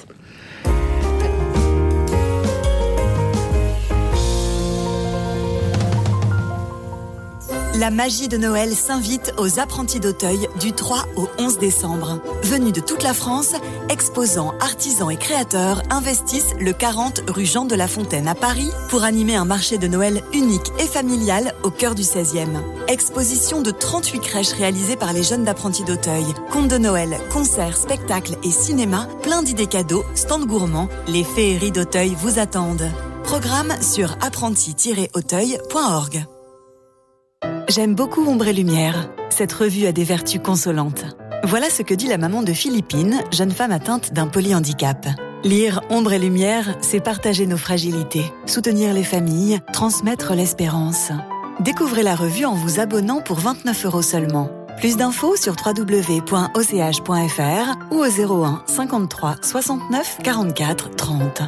La 7.84 7.91
magie 7.91 8.30
de 8.30 8.38
Noël 8.38 8.74
s'invite 8.74 9.34
aux 9.38 9.60
apprentis 9.60 10.00
d'Auteuil 10.00 10.48
du 10.58 10.72
3 10.72 11.04
au 11.17 11.28
11 11.38 11.58
décembre. 11.58 12.22
Venus 12.43 12.72
de 12.72 12.80
toute 12.80 13.04
la 13.04 13.13
France, 13.13 13.56
exposants, 13.89 14.54
artisans 14.62 15.12
et 15.12 15.17
créateurs 15.17 15.84
investissent 15.89 16.56
le 16.62 16.72
40 16.72 17.24
rue 17.28 17.46
Jean 17.46 17.65
de 17.65 17.76
la 17.76 17.89
Fontaine 17.89 18.30
à 18.30 18.36
Paris 18.36 18.69
pour 18.88 19.04
animer 19.04 19.36
un 19.36 19.43
marché 19.43 19.78
de 19.78 19.89
Noël 19.89 20.22
unique 20.32 20.72
et 20.80 20.88
familial 20.88 21.54
au 21.63 21.72
cœur 21.72 21.93
du 21.93 22.04
16e. 22.04 22.56
Exposition 22.88 23.62
de 23.62 23.72
38 23.72 24.19
crèches 24.22 24.54
réalisées 24.54 24.96
par 24.96 25.12
les 25.12 25.24
jeunes 25.24 25.43
d'apprentis 25.43 25.84
d'Auteuil. 25.84 26.24
Contes 26.52 26.69
de 26.69 26.78
Noël, 26.78 27.17
concerts, 27.34 27.76
spectacles 27.76 28.38
et 28.46 28.52
cinéma, 28.52 29.10
plein 29.24 29.43
d'idées 29.43 29.67
cadeaux, 29.67 30.06
stands 30.15 30.46
gourmands, 30.46 30.88
les 31.10 31.26
féeries 31.26 31.74
d'Auteuil 31.74 32.15
vous 32.17 32.39
attendent. 32.39 32.89
Programme 33.26 33.74
sur 33.82 34.15
apprenti-auteuil.org. 34.22 36.28
J'aime 37.69 37.95
beaucoup 37.95 38.26
Ombre 38.26 38.47
et 38.49 38.54
Lumière. 38.54 39.10
Cette 39.30 39.54
revue 39.54 39.86
a 39.86 39.91
des 39.91 40.04
vertus 40.04 40.41
consolantes. 40.43 41.06
Voilà 41.45 41.69
ce 41.69 41.82
que 41.82 41.93
dit 41.93 42.08
la 42.08 42.17
maman 42.17 42.43
de 42.43 42.52
Philippine, 42.52 43.21
jeune 43.32 43.52
femme 43.52 43.71
atteinte 43.71 44.13
d'un 44.13 44.28
polyhandicap. 44.28 45.08
Lire 45.43 45.82
Ombre 45.89 46.13
et 46.13 46.19
Lumière, 46.19 46.76
c'est 46.82 46.99
partager 46.99 47.47
nos 47.47 47.58
fragilités, 47.58 48.26
soutenir 48.45 48.93
les 48.93 49.04
familles, 49.04 49.60
transmettre 49.71 50.34
l'espérance. 50.34 51.12
Découvrez 51.62 52.04
la 52.04 52.15
revue 52.15 52.45
en 52.45 52.54
vous 52.54 52.80
abonnant 52.80 53.21
pour 53.21 53.39
29 53.39 53.86
euros 53.86 54.02
seulement. 54.02 54.49
Plus 54.78 54.97
d'infos 54.97 55.36
sur 55.36 55.56
www.och.fr 55.65 56.54
ou 57.91 57.95
au 57.95 58.43
01 58.43 58.63
53 58.67 59.36
69 59.41 60.17
44 60.21 60.95
30. 60.95 61.41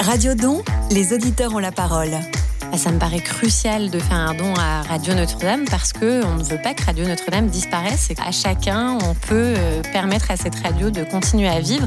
Radio 0.00 0.34
Don, 0.34 0.62
les 0.90 1.12
auditeurs 1.12 1.54
ont 1.54 1.58
la 1.58 1.72
parole. 1.72 2.16
Ça 2.76 2.92
me 2.92 2.98
paraît 2.98 3.20
crucial 3.20 3.90
de 3.90 3.98
faire 3.98 4.16
un 4.16 4.34
don 4.34 4.54
à 4.56 4.80
Radio 4.82 5.14
Notre-Dame 5.14 5.64
parce 5.70 5.92
que 5.92 6.24
on 6.24 6.36
ne 6.36 6.42
veut 6.42 6.62
pas 6.62 6.72
que 6.72 6.82
Radio 6.84 7.06
Notre-Dame 7.06 7.48
disparaisse 7.48 8.08
et 8.10 8.14
qu'à 8.14 8.30
chacun, 8.30 8.96
on 9.04 9.12
peut 9.14 9.52
euh, 9.56 9.82
permettre 9.92 10.30
à 10.30 10.36
cette 10.36 10.54
radio 10.54 10.90
de 10.90 11.04
continuer 11.04 11.48
à 11.48 11.60
vivre. 11.60 11.86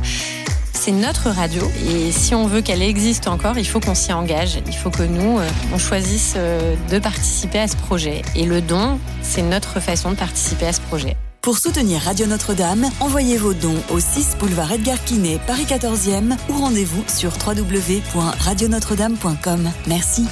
C'est 0.74 0.92
notre 0.92 1.30
radio 1.30 1.64
et 1.88 2.12
si 2.12 2.36
on 2.36 2.46
veut 2.46 2.62
qu'elle 2.62 2.84
existe 2.84 3.28
encore, 3.28 3.58
il 3.58 3.68
faut 3.68 3.80
qu'on 3.80 3.96
s'y 3.96 4.14
engage. 4.14 4.60
Il 4.68 4.76
faut 4.76 4.92
que 4.92 5.02
nous, 5.04 5.40
euh, 5.40 5.48
on 5.74 5.80
choisisse 5.80 6.34
euh, 6.36 6.76
de 6.92 7.00
participer 7.00 7.60
à 7.60 7.68
ce 7.68 7.76
projet. 7.76 8.22
Et 8.36 8.46
le 8.46 8.62
don, 8.62 9.00
c'est 9.22 9.42
notre 9.42 9.80
façon 9.80 10.12
de 10.12 10.16
participer 10.16 10.68
à 10.68 10.74
ce 10.74 10.82
projet. 10.82 11.16
Pour 11.42 11.58
soutenir 11.58 12.02
Radio 12.02 12.28
Notre-Dame, 12.28 12.86
envoyez 13.00 13.38
vos 13.38 13.54
dons 13.54 13.82
au 13.90 14.00
6 14.00 14.38
boulevard 14.40 14.72
Edgar 14.72 15.04
Quinet, 15.04 15.40
Paris 15.48 15.66
14e 15.68 16.36
ou 16.50 16.54
rendez-vous 16.54 17.04
sur 17.08 17.32
www.radionotre-dame.com. 17.46 19.72
Merci. 19.88 20.26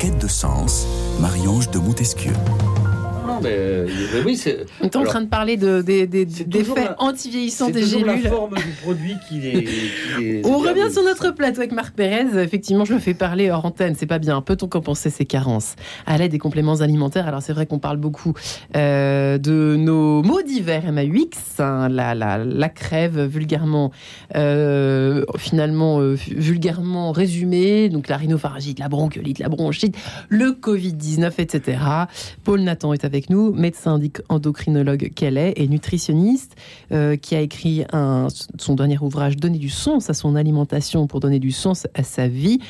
Quête 0.00 0.16
de 0.16 0.28
sens, 0.28 0.86
Marie-Ange 1.20 1.70
de 1.70 1.78
Montesquieu. 1.78 2.32
Non, 3.42 3.48
mais, 3.48 3.84
mais 4.14 4.20
oui, 4.24 4.36
c'est. 4.36 4.66
On 4.80 4.84
est 4.84 4.96
en 4.96 5.04
train 5.04 5.20
de 5.22 5.28
parler 5.28 5.56
de, 5.56 5.82
des, 5.82 6.06
des, 6.06 6.24
des 6.24 6.64
faits 6.64 6.90
anti-vieillissants 6.98 7.70
des 7.70 7.80
la 7.80 7.86
gélules. 7.86 8.28
forme 8.28 8.54
du 8.56 8.70
produit 8.82 9.14
qui 9.28 9.40
les. 9.40 9.64
qui 9.64 10.20
les 10.20 10.42
On 10.50 10.58
revient 10.58 10.92
sur 10.92 11.02
notre 11.02 11.30
plateau 11.30 11.58
avec 11.60 11.72
Marc 11.72 11.94
Pérez. 11.94 12.26
Effectivement, 12.42 12.84
je 12.84 12.94
me 12.94 12.98
fais 12.98 13.14
parler 13.14 13.50
hors 13.50 13.64
antenne. 13.64 13.94
C'est 13.96 14.06
pas 14.06 14.18
bien. 14.18 14.40
Peut-on 14.42 14.66
compenser 14.68 15.10
ces 15.10 15.24
carences 15.24 15.76
à 16.06 16.18
l'aide 16.18 16.32
des 16.32 16.38
compléments 16.38 16.80
alimentaires? 16.80 17.26
Alors, 17.28 17.42
c'est 17.42 17.52
vrai 17.52 17.66
qu'on 17.66 17.78
parle 17.78 17.96
beaucoup 17.96 18.34
euh, 18.76 19.38
de 19.38 19.76
nos 19.78 20.22
mots 20.22 20.42
d'hiver 20.42 20.90
MAUX, 20.92 21.60
hein, 21.60 21.88
la, 21.88 22.14
la, 22.14 22.38
la 22.38 22.68
crève 22.68 23.20
vulgairement, 23.24 23.92
euh, 24.36 25.24
finalement, 25.38 26.00
euh, 26.00 26.16
vulgairement 26.28 27.12
résumée. 27.12 27.88
Donc, 27.88 28.08
la 28.08 28.16
rhinopharyngite, 28.16 28.78
la 28.78 28.88
bronchiolite, 28.88 29.38
la 29.38 29.48
bronchite, 29.48 29.96
le 30.28 30.50
Covid-19, 30.50 31.32
etc. 31.38 31.78
Paul 32.44 32.60
Nathan 32.60 32.92
est 32.92 33.04
avec 33.04 33.29
nous, 33.29 33.29
médecin 33.36 33.98
endoc- 33.98 34.22
endocrinologue 34.28 35.12
qu'elle 35.14 35.38
est 35.38 35.54
et 35.56 35.68
nutritionniste, 35.68 36.56
euh, 36.92 37.16
qui 37.16 37.34
a 37.34 37.40
écrit 37.40 37.84
son 38.58 38.74
dernier 38.74 38.98
ouvrage 38.98 39.36
Donner 39.36 39.58
du 39.58 39.68
sens 39.68 40.10
à 40.10 40.14
son 40.14 40.36
alimentation 40.36 41.06
pour 41.06 41.20
donner 41.20 41.38
du 41.38 41.50
sens 41.50 41.86
à 41.94 42.02
sa 42.02 42.28
vie. 42.28 42.60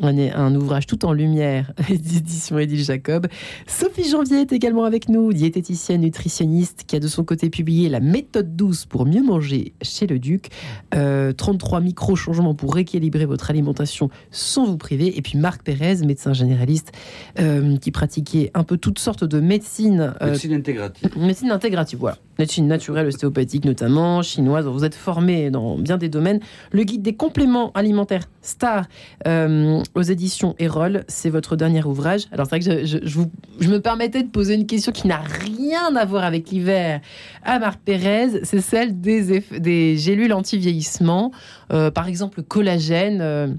Un, 0.00 0.16
un 0.16 0.54
ouvrage 0.54 0.86
tout 0.86 1.04
en 1.04 1.12
lumière 1.12 1.72
d'édition 1.88 2.56
Édile 2.58 2.84
Jacob. 2.84 3.26
Sophie 3.66 4.08
Janvier 4.08 4.42
est 4.42 4.52
également 4.52 4.84
avec 4.84 5.08
nous, 5.08 5.32
diététicienne 5.32 6.02
nutritionniste 6.02 6.84
qui 6.86 6.94
a 6.94 7.00
de 7.00 7.08
son 7.08 7.24
côté 7.24 7.50
publié 7.50 7.88
La 7.88 7.98
méthode 7.98 8.54
douce 8.54 8.84
pour 8.86 9.06
mieux 9.06 9.22
manger 9.24 9.72
chez 9.82 10.06
le 10.06 10.20
Duc. 10.20 10.50
Euh, 10.94 11.32
33 11.32 11.80
micro-changements 11.80 12.54
pour 12.54 12.74
rééquilibrer 12.74 13.26
votre 13.26 13.50
alimentation 13.50 14.08
sans 14.30 14.66
vous 14.66 14.76
priver. 14.78 15.18
Et 15.18 15.22
puis 15.22 15.36
Marc 15.36 15.62
Pérez, 15.64 15.96
médecin 16.06 16.32
généraliste, 16.32 16.92
euh, 17.40 17.76
qui 17.78 17.90
pratiquait 17.90 18.52
un 18.54 18.62
peu 18.62 18.76
toutes 18.76 19.00
sortes 19.00 19.24
de 19.24 19.40
médecines. 19.40 20.14
euh, 20.22 20.26
Médecine 20.30 20.52
intégrative. 20.54 21.10
Médecine 21.18 21.50
intégrative, 21.50 21.98
voilà. 21.98 22.18
Médecine 22.38 22.68
naturelle, 22.68 23.08
ostéopathique 23.08 23.64
notamment, 23.64 24.22
chinoise. 24.22 24.64
Vous 24.66 24.84
êtes 24.84 24.94
formé 24.94 25.50
dans 25.50 25.76
bien 25.76 25.98
des 25.98 26.08
domaines. 26.08 26.38
Le 26.70 26.84
guide 26.84 27.02
des 27.02 27.16
compléments 27.16 27.72
alimentaires 27.72 28.22
Star 28.42 28.86
euh, 29.26 29.82
aux 29.94 30.02
éditions 30.02 30.54
Erol, 30.58 31.04
c'est 31.08 31.30
votre 31.30 31.56
dernier 31.56 31.84
ouvrage. 31.84 32.26
Alors 32.32 32.46
c'est 32.46 32.58
vrai 32.58 32.80
que 32.80 32.86
je, 32.86 33.68
me 33.68 33.80
permettais 33.80 34.22
de 34.22 34.28
poser 34.28 34.54
une 34.54 34.66
question 34.66 34.92
qui 34.92 35.06
n'a 35.06 35.20
rien 35.20 35.94
à 35.96 36.04
voir 36.04 36.24
avec 36.24 36.50
l'hiver 36.50 37.00
à 37.44 37.58
Marc 37.58 37.80
Pérez. 37.84 38.44
C'est 38.44 38.60
celle 38.60 39.00
des, 39.00 39.42
des 39.58 39.96
gélules 39.96 40.32
anti-vieillissement. 40.32 41.32
Euh, 41.72 41.90
par 41.90 42.08
exemple, 42.08 42.38
le 42.38 42.42
collagène. 42.44 43.58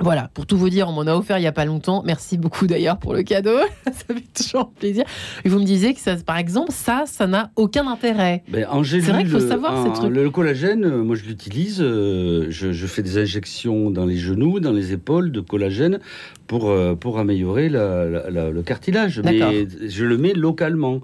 Euh, 0.00 0.04
voilà, 0.04 0.30
pour 0.34 0.46
tout 0.46 0.56
vous 0.58 0.68
dire, 0.70 0.88
on 0.88 0.92
m'en 0.92 1.02
a 1.10 1.14
offert 1.14 1.38
il 1.38 1.42
n'y 1.42 1.46
a 1.46 1.52
pas 1.52 1.64
longtemps. 1.64 2.02
Merci 2.06 2.36
beaucoup 2.38 2.66
d'ailleurs 2.66 2.98
pour 2.98 3.14
le 3.14 3.22
cadeau. 3.22 3.56
ça 3.86 4.14
fait 4.14 4.24
toujours 4.34 4.70
plaisir. 4.70 5.04
Et 5.44 5.48
vous 5.48 5.58
me 5.58 5.64
disiez 5.64 5.94
que, 5.94 6.00
ça, 6.00 6.16
par 6.16 6.36
exemple, 6.38 6.72
ça, 6.72 7.04
ça 7.06 7.26
n'a 7.26 7.50
aucun 7.56 7.86
intérêt. 7.86 8.42
Ben, 8.48 8.66
C'est 8.84 9.00
vrai 9.00 9.22
qu'il 9.22 9.30
faut 9.32 9.40
savoir 9.40 9.74
en- 9.74 9.84
ces 9.84 9.92
trucs. 10.00 10.12
Le 10.12 10.30
collagène, 10.30 10.84
euh, 10.84 11.02
moi 11.02 11.16
je 11.16 11.24
l'utilise. 11.24 11.78
euh, 11.80 12.46
je, 12.50 12.72
je 12.72 12.86
fais 12.86 13.02
des 13.02 13.18
injections 13.18 13.90
dans 13.90 14.04
les 14.06 14.16
genoux, 14.16 14.60
dans 14.60 14.72
les 14.72 14.92
épaules 14.92 15.32
de 15.32 15.40
collagène 15.40 15.98
pour, 16.46 16.70
euh, 16.70 16.94
pour 16.94 17.18
améliorer 17.18 17.68
la- 17.68 18.04
la- 18.06 18.30
la- 18.30 18.50
le 18.50 18.62
cartilage. 18.62 19.20
Mais 19.24 19.66
je 19.88 20.04
le 20.04 20.16
mets 20.18 20.32
localement. 20.34 21.00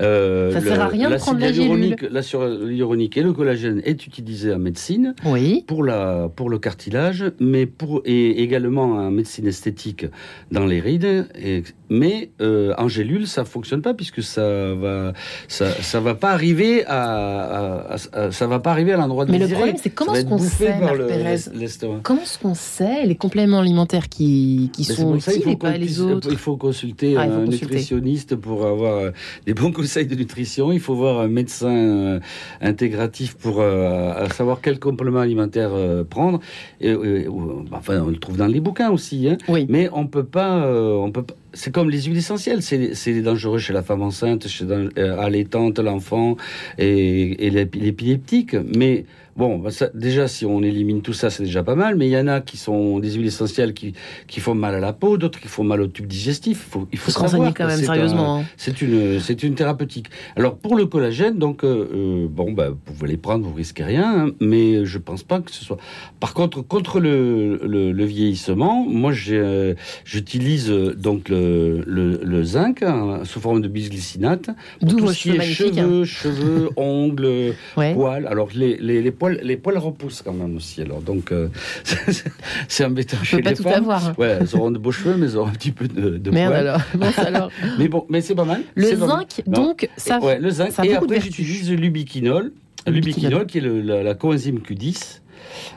Euh, 0.00 0.52
Ça 0.52 0.60
sert 0.60 0.80
à 0.80 0.88
rien 0.88 1.08
de 1.10 1.16
prendre 1.16 1.38
la 1.40 1.52
gélule. 1.52 1.96
L'acide 2.10 2.40
hyaluronique 2.40 3.16
et 3.16 3.22
le 3.22 3.32
collagène 3.32 3.80
est 3.84 4.06
utilisé 4.06 4.52
en 4.52 4.58
médecine 4.58 5.14
Oui. 5.24 5.64
pour, 5.68 5.84
la, 5.84 6.28
pour 6.34 6.50
le 6.50 6.58
cartilage, 6.58 7.24
mais 7.38 7.66
pour, 7.66 8.02
et 8.04 8.42
également 8.42 8.84
en 8.84 9.10
médecine 9.12 9.46
esthétique 9.46 10.06
dans 10.50 10.66
les 10.66 10.80
rides. 10.80 11.26
Et, 11.40 11.62
mais 11.90 12.30
euh, 12.40 12.74
en 12.76 12.88
gélule, 12.88 13.26
ça 13.28 13.44
fonctionne 13.44 13.82
pas 13.82 13.94
puisque 13.94 14.22
ça 14.22 14.74
va, 14.74 15.12
ça, 15.48 15.70
ça 15.70 16.00
va 16.00 16.14
pas 16.14 16.30
arriver 16.32 16.84
à, 16.86 17.92
à- 17.92 17.96
à- 18.12 18.30
ça 18.32 18.46
va 18.48 18.58
pas 18.58 18.72
arriver 18.72 18.92
à 18.92 18.96
l'endroit 18.96 19.26
Mais 19.28 19.38
le 19.38 19.46
problème, 19.48 19.76
c'est 19.80 19.90
comment 19.90 20.14
être 20.14 20.28
qu'on 20.28 20.38
sait, 20.38 20.76
Marc 20.80 20.96
le-. 20.96 22.00
Comment 22.02 22.22
est-ce 22.22 22.38
qu'on 22.38 22.54
sait 22.54 23.06
les 23.06 23.14
compléments 23.14 23.60
alimentaires 23.60 24.08
qui, 24.08 24.70
qui 24.72 24.83
Ben, 24.88 24.96
sont 24.96 25.14
il 25.14 25.18
utiles 25.18 25.42
faut 25.42 25.50
et 25.50 25.56
pas 25.56 25.72
qu'on 25.72 25.78
les 25.78 25.84
puisse- 25.86 26.00
autres 26.00 26.28
Il 26.30 26.36
faut 26.38 26.56
consulter 26.56 27.16
Ah, 27.16 27.24
il 27.26 27.30
faut 27.32 27.36
un 27.38 27.44
consulter. 27.46 27.66
nutritionniste 27.66 28.36
pour 28.36 28.64
avoir 28.66 28.96
euh, 28.98 29.10
des 29.46 29.54
bons 29.54 29.72
conseils 29.72 30.06
de 30.06 30.14
nutrition. 30.14 30.72
Il 30.72 30.80
faut 30.80 30.94
voir 30.94 31.20
un 31.20 31.28
médecin 31.28 31.68
euh, 31.74 32.20
intégratif 32.60 33.34
pour 33.36 33.60
euh, 33.60 34.26
savoir 34.30 34.60
quel 34.62 34.78
complément 34.78 35.20
alimentaire 35.20 35.70
prendre. 36.08 36.40
Et, 36.80 36.90
et- 36.90 37.28
ou- 37.28 37.64
enfin, 37.72 38.04
le 38.08 38.16
trouve 38.16 38.36
dans 38.36 38.46
les 38.46 38.60
bouquins 38.60 38.90
aussi. 38.90 39.28
Hein. 39.28 39.36
Oui. 39.48 39.66
Mais 39.68 39.88
on 39.92 40.06
peut 40.06 40.24
pas, 40.24 40.66
on 40.70 41.10
peut 41.10 41.22
pas- 41.22 41.34
C'est 41.56 41.72
comme 41.72 41.88
les 41.88 42.02
huiles 42.02 42.16
essentielles, 42.16 42.62
c'est 42.62 43.22
dangereux 43.22 43.58
chez 43.58 43.72
la 43.72 43.82
femme 43.84 44.02
enceinte, 44.02 44.48
chez 44.48 44.64
euh, 44.64 45.20
allaitante, 45.20 45.78
l'enfant 45.78 46.36
et, 46.78 47.46
et 47.46 47.50
l'épi- 47.50 47.78
l'épileptique. 47.78 48.56
Mais 48.76 49.04
bon, 49.36 49.58
bah, 49.58 49.70
ça- 49.70 49.90
déjà 49.94 50.28
si 50.28 50.44
on 50.46 50.62
élimine 50.62 51.02
tout 51.02 51.12
ça, 51.12 51.30
c'est 51.30 51.42
déjà 51.44 51.62
pas 51.62 51.74
mal. 51.74 51.96
Mais 51.96 52.06
il 52.06 52.10
y 52.12 52.18
en 52.18 52.28
a 52.28 52.40
qui 52.40 52.56
sont 52.56 52.98
des 52.98 53.12
huiles 53.12 53.26
essentielles 53.26 53.74
qui, 53.74 53.94
qui 54.26 54.40
font 54.40 54.54
mal 54.54 54.74
à 54.74 54.80
la 54.80 54.92
peau, 54.92 55.16
d'autres 55.18 55.40
qui 55.40 55.48
font 55.48 55.64
mal 55.64 55.80
au 55.80 55.86
tube 55.86 56.06
digestif. 56.06 56.64
Il 56.66 56.70
faut, 56.70 56.88
il 56.92 56.98
faut 56.98 57.10
se 57.10 57.18
renseigner 57.18 57.52
quand 57.54 57.66
même 57.66 57.78
un- 57.78 57.82
sérieusement. 57.82 58.38
hein. 58.40 58.44
c'est 58.56 58.80
une, 58.82 59.20
c'est 59.20 59.42
une 59.42 59.54
thérapeutique. 59.54 60.06
Alors 60.36 60.56
pour 60.56 60.76
le 60.76 60.86
collagène, 60.86 61.38
donc 61.38 61.64
euh, 61.64 61.88
euh, 61.94 62.26
bon, 62.28 62.52
bah, 62.52 62.70
vous 62.70 62.76
pouvez 62.76 63.08
les 63.08 63.16
prendre, 63.16 63.46
vous 63.46 63.54
risquez 63.54 63.84
rien, 63.84 64.26
hein, 64.26 64.30
mais 64.40 64.84
je 64.84 64.98
pense 64.98 65.22
pas 65.22 65.40
que 65.40 65.50
ce 65.50 65.64
soit. 65.64 65.78
Par 66.20 66.34
contre, 66.34 66.60
contre 66.62 67.00
le, 67.00 67.60
le, 67.64 67.92
le 67.92 68.04
vieillissement, 68.04 68.84
moi 68.88 69.12
j'ai, 69.12 69.36
euh, 69.38 69.74
j'utilise 70.04 70.70
euh, 70.70 70.94
donc 70.94 71.28
le, 71.28 71.82
le, 71.86 72.44
zinc 72.44 72.82
hein, 72.82 73.20
sous 73.24 73.40
forme 73.40 73.62
de 73.62 73.68
bisglycinate. 73.68 74.46
pour 74.80 74.88
D'où 74.88 74.96
tout 74.98 75.08
ce 75.08 75.14
qui 75.22 75.28
cheveux 75.30 75.40
est 75.40 75.44
cheveux, 75.44 76.04
cheveux, 76.04 76.70
ongles, 76.76 77.54
Ouais. 77.76 77.94
poils. 77.94 78.26
Alors 78.26 78.48
les, 78.54 78.76
les, 78.76 79.00
les 79.02 79.10
poils, 79.10 79.23
les 79.28 79.56
poils 79.56 79.78
repoussent 79.78 80.22
quand 80.22 80.32
même 80.32 80.56
aussi. 80.56 80.82
Alors 80.82 81.00
donc 81.00 81.32
euh, 81.32 81.48
c'est 82.68 82.84
embêtant 82.84 83.16
Je 83.22 83.26
chez 83.26 83.36
peux 83.38 83.42
pas 83.42 83.50
les 83.50 83.56
tout 83.56 83.62
femmes. 83.62 83.74
avoir. 83.74 84.08
hein. 84.08 84.14
Ouais, 84.18 84.38
elles 84.40 84.54
auront 84.56 84.70
de 84.70 84.78
beaux 84.78 84.92
cheveux, 84.92 85.16
mais 85.16 85.26
elles 85.26 85.36
auront 85.36 85.48
un 85.48 85.52
petit 85.52 85.72
peu 85.72 85.88
de, 85.88 86.18
de 86.18 86.30
Merde 86.30 86.52
poils. 86.52 86.66
alors. 86.68 86.80
Bon, 86.94 87.06
alors. 87.18 87.50
Mais 87.78 87.88
bon, 87.88 88.06
mais 88.08 88.20
c'est 88.20 88.34
pas 88.34 88.44
mal. 88.44 88.62
Le 88.74 88.96
mal. 88.96 89.08
zinc, 89.08 89.42
donc, 89.46 89.88
ça. 89.96 90.20
Ouais, 90.20 90.38
le 90.38 90.50
zinc. 90.50 90.70
ça 90.72 90.84
et 90.84 90.94
après, 90.94 91.20
j'utilise 91.20 91.70
l'ubiquinol. 91.70 92.52
Le 92.86 92.92
L'ubiquinol, 92.92 93.46
qui 93.46 93.58
est 93.58 93.60
le- 93.62 93.80
la, 93.80 94.02
la 94.02 94.14
coenzyme 94.14 94.58
Q10. 94.58 95.20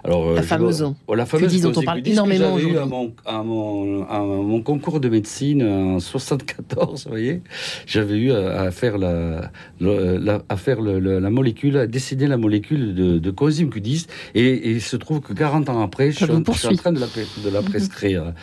Alors, 0.04 0.28
euh, 0.30 0.36
La 0.36 0.44
fameuse. 0.44 0.80
dois- 0.80 0.94
oh, 1.08 1.16
la 1.16 1.26
fameuse 1.26 1.54
Q10 1.54 1.62
dont 1.62 1.74
on 1.80 1.82
parle 1.84 2.00
Q10 2.00 2.04
que 2.04 2.10
énormément 2.12 2.58
j'avais 2.58 2.72
eu 2.72 2.78
à 2.78 2.86
aujourd'hui. 2.86 2.90
mon, 2.90 3.14
à, 3.26 3.44
mon, 3.44 4.04
à 4.08 4.20
mon 4.20 4.62
concours 4.62 5.00
de 5.00 5.10
médecine 5.10 5.64
en 5.64 6.00
74, 6.00 7.04
vous 7.06 7.10
voyez. 7.10 7.42
J'avais 7.86 8.18
eu 8.18 8.32
à, 8.32 8.72
faire, 8.72 8.98
la, 8.98 9.52
la- 9.80 10.42
à 10.50 10.58
faire 10.58 10.82
le- 10.82 11.20
la 11.20 11.30
molécule, 11.30 11.78
à 11.78 11.88
dessiner 11.88 12.28
la 12.28 12.38
molécule 12.38 12.94
de, 12.96 13.18
de 13.18 13.32
coenzyme 13.32 13.70
Q10. 13.70 14.08
Et, 14.36 14.42
et 14.46 14.72
il 14.72 14.82
se 14.82 14.96
trouve 14.98 15.22
que 15.22 15.34
40 15.34 15.70
ans 15.70 15.82
après, 15.82 16.12
je 16.12 16.18
suis, 16.18 16.26
en, 16.26 16.28
je 16.28 16.32
suis 16.34 16.40
en 16.40 16.44
poursuit. 16.44 16.78
train 16.78 16.92
de 16.92 17.00
la, 17.00 17.08
pré- 17.08 17.26
de 17.44 17.50
la 17.50 17.62
prescrire. 17.62 18.34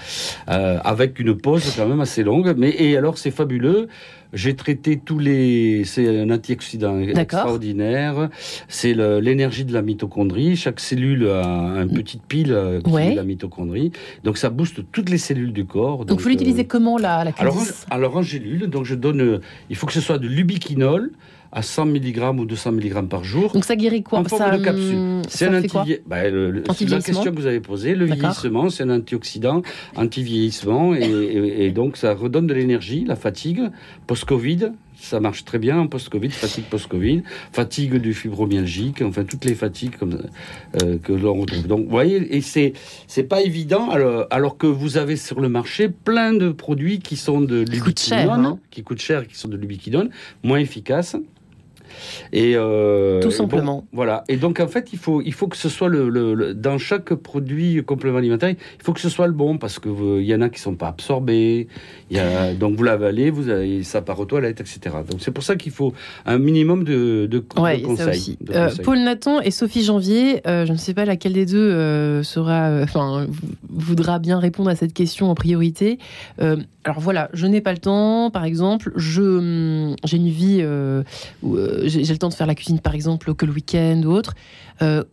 Euh, 0.51 0.79
avec 0.85 1.19
une 1.19 1.37
pause 1.37 1.73
quand 1.77 1.87
même 1.87 2.01
assez 2.01 2.23
longue. 2.23 2.55
Mais, 2.57 2.71
et 2.79 2.97
alors, 2.97 3.19
c'est 3.19 3.31
fabuleux. 3.31 3.89
J'ai 4.35 4.55
traité 4.57 4.99
tous 5.03 5.19
les. 5.19 5.85
C'est 5.85 6.21
un 6.21 6.31
antioxydant 6.31 6.99
extraordinaire. 7.01 8.29
C'est 8.69 8.95
l'énergie 8.95 9.65
de 9.65 9.73
la 9.73 9.83
mitochondrie. 9.83 10.57
Chaque 10.57 10.81
cellule 10.81 11.29
a 11.29 11.83
une 11.83 11.93
petite 11.93 12.23
pile 12.27 12.53
euh, 12.53 12.81
qui 12.81 12.91
Ouais. 12.91 13.13
est 13.13 13.15
la 13.15 13.25
mitochondrie. 13.25 13.93
Donc 14.25 14.37
ça 14.39 14.51
booste 14.51 14.83
toutes 14.93 15.09
les 15.11 15.19
cellules 15.19 15.53
du 15.53 15.65
corps. 15.65 16.05
Donc, 16.05 16.21
vous 16.21 16.29
l'utilisez 16.29 16.63
euh, 16.63 16.67
comment, 16.69 16.99
la, 16.99 17.25
la 17.25 17.33
alors, 17.39 17.57
en, 17.57 17.61
Q10 17.63 17.85
alors 17.91 18.17
en 18.17 18.23
gélule, 18.23 18.69
donc 18.69 18.85
je 18.85 18.95
donne. 18.95 19.21
euh, 19.21 19.39
Il 19.71 19.77
faut 19.77 19.87
que 19.87 19.93
ce 19.93 20.01
soit 20.01 20.19
de 20.19 20.27
l'ubiquinol 20.29 21.11
à 21.57 21.63
100 21.63 21.87
mg 21.87 22.39
ou 22.41 22.45
200 22.47 22.73
mg 22.73 23.09
par 23.09 23.23
jour. 23.25 23.53
Donc, 23.53 23.65
ça 23.65 23.77
guérit 23.77 24.03
quoi 24.03 24.19
en 24.19 24.25
forme 24.25 24.43
ça, 24.43 24.59
de 24.59 24.65
capsule. 24.65 24.97
hum, 24.97 25.23
C'est 25.29 25.47
un 25.47 25.59
anti 25.59 25.69
bah, 26.07 26.29
le- 26.29 26.51
la 26.51 26.63
question 27.01 27.25
que 27.33 27.37
vous 27.41 27.47
avez 27.47 27.61
posée. 27.61 27.95
Le 27.95 28.07
vieillissement, 28.07 28.69
c'est 28.71 28.83
un 28.83 28.91
antioxydant, 28.91 29.63
anti-vieillissement, 30.15 30.95
et, 30.95 31.03
et- 31.05 31.67
et 31.67 31.71
donc 31.71 31.97
ça 31.97 32.15
redonne 32.15 32.47
de 32.47 32.55
l'énergie, 32.55 33.05
la 33.07 33.17
fatigue, 33.17 33.63
post-Covid. 34.07 34.73
Ça 34.97 35.21
marche 35.21 35.45
très 35.45 35.59
bien 35.59 35.79
en 35.79 35.87
post-Covid, 35.87 36.31
fatigue 36.31 36.65
post-Covid, 36.65 37.23
fatigue 37.53 37.97
du 37.97 38.15
fibromyalgique, 38.15 39.03
enfin 39.03 39.25
toutes 39.25 39.45
les 39.45 39.55
fatigues 39.55 39.97
comme, 39.99 40.19
euh, 40.83 40.97
que 41.03 41.13
l'on 41.13 41.35
retrouve. 41.35 41.67
Donc, 41.67 41.85
vous 41.85 41.91
voyez, 41.91 42.35
et 42.37 42.41
c'est 42.41 42.73
c'est 43.07 43.25
pas 43.25 43.43
évident, 43.43 43.91
alors, 43.91 44.27
alors 44.31 44.57
que 44.57 44.67
vous 44.67 44.97
avez 44.97 45.17
sur 45.17 45.41
le 45.41 45.49
marché 45.49 45.89
plein 45.89 46.33
de 46.33 46.51
produits 46.51 47.01
qui 47.01 47.17
sont 47.17 47.41
de 47.41 47.65
l'ubiquinone, 47.71 48.47
hein. 48.47 48.59
qui 48.71 48.83
coûtent 48.83 49.01
cher, 49.03 49.27
qui 49.27 49.37
sont 49.37 49.49
de 49.49 49.57
l'ubiquinone, 49.57 50.11
moins 50.43 50.59
efficaces. 50.59 51.17
Et 52.33 52.55
euh, 52.57 53.21
Tout 53.21 53.29
bon, 53.29 53.35
simplement. 53.35 53.85
voilà. 53.93 54.25
Et 54.29 54.37
donc 54.37 54.61
en 54.61 54.69
fait, 54.69 54.93
il 54.93 54.99
faut, 54.99 55.23
il 55.23 55.33
faut 55.33 55.49
que 55.49 55.57
ce 55.57 55.69
soit 55.69 55.89
le, 55.89 56.09
le- 56.09 56.35
le- 56.35 56.55
dans 56.55 56.79
chaque 56.79 57.15
produit 57.15 57.83
complément 57.85 58.19
alimentaire, 58.19 58.51
il 58.51 58.83
faut 58.83 58.93
que 58.93 59.01
ce 59.01 59.09
soit 59.09 59.27
le 59.27 59.33
bon 59.33 59.59
parce 59.59 59.79
que 59.79 59.89
vous- 59.89 60.19
il 60.19 60.27
y 60.27 60.35
en 60.35 60.41
a 60.41 60.49
qui 60.49 60.61
sont 60.61 60.75
pas 60.75 60.89
absorbés. 60.89 61.69
Il 62.11 62.17
y 62.17 62.21
a, 62.21 62.55
donc 62.55 62.77
vous 62.77 62.83
l'avalez, 62.83 63.31
vous 63.31 63.49
avez, 63.49 63.83
ça 63.83 64.03
part 64.03 64.19
aux 64.21 64.25
toilettes, 64.27 64.61
etc. 64.61 64.81
Donc 65.11 65.21
c'est 65.21 65.31
pour 65.33 65.43
ça 65.45 65.57
qu'il 65.57 65.73
faut 65.73 65.93
un 66.27 66.39
minimum 66.39 66.85
de, 66.85 67.27
de, 67.27 67.39
de 67.39 67.45
Ouais, 67.61 67.79
ça 67.81 67.87
conseils. 67.87 68.09
aussi. 68.09 68.39
de 68.41 68.53
Euh. 68.55 68.69
Paul 68.83 68.99
Nathan 68.99 69.41
et 69.41 69.51
Sophie 69.51 69.85
Janvier, 69.85 70.41
euh, 70.47 70.67
je 70.67 70.73
ne 70.73 70.77
sais 70.79 70.95
pas 70.95 71.05
laquelle 71.05 71.33
des 71.35 71.47
deux 71.47 71.59
euh, 71.59 72.23
sera, 72.23 72.69
euh, 72.69 72.85
enfin, 72.85 73.27
voudra 73.69 74.19
bien 74.19 74.39
répondre 74.39 74.71
à 74.71 74.77
cette 74.77 74.93
question 74.93 75.31
en 75.31 75.35
priorité. 75.35 75.99
Euh, 76.41 76.57
alors 76.85 77.01
voilà, 77.01 77.31
je 77.33 77.47
n'ai 77.47 77.61
pas 77.63 77.73
le 77.73 77.79
temps, 77.79 78.31
par 78.31 78.45
exemple, 78.45 78.93
je 78.97 79.23
hum, 79.23 79.97
j'ai 80.05 80.17
une 80.19 80.29
vie 80.29 80.59
euh, 80.61 81.03
où 81.43 81.57
euh, 81.57 81.84
j'ai 81.89 82.05
le 82.13 82.19
temps 82.19 82.29
de 82.29 82.35
faire 82.35 82.47
la 82.47 82.55
cuisine, 82.55 82.81
par 82.81 82.95
exemple, 82.95 83.35
que 83.35 83.47
le 83.47 83.53
week-end 83.53 84.01
ou 84.05 84.11
autre. 84.11 84.35
Euh, 84.83 85.05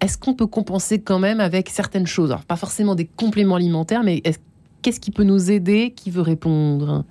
est-ce 0.00 0.18
qu'on 0.18 0.34
peut 0.34 0.46
compenser 0.46 1.00
quand 1.00 1.18
même 1.18 1.40
avec 1.40 1.68
certaines 1.70 2.06
choses? 2.06 2.30
Alors 2.30 2.44
pas 2.44 2.56
forcément 2.56 2.94
des 2.94 3.06
compléments 3.06 3.54
alimentaires, 3.56 4.02
mais 4.02 4.20
est-ce- 4.24 4.38
qu'est-ce 4.82 5.00
qui 5.00 5.10
peut 5.10 5.24
nous 5.24 5.50
aider? 5.50 5.92
Qui 5.96 6.10
veut 6.10 6.20
répondre? 6.22 7.04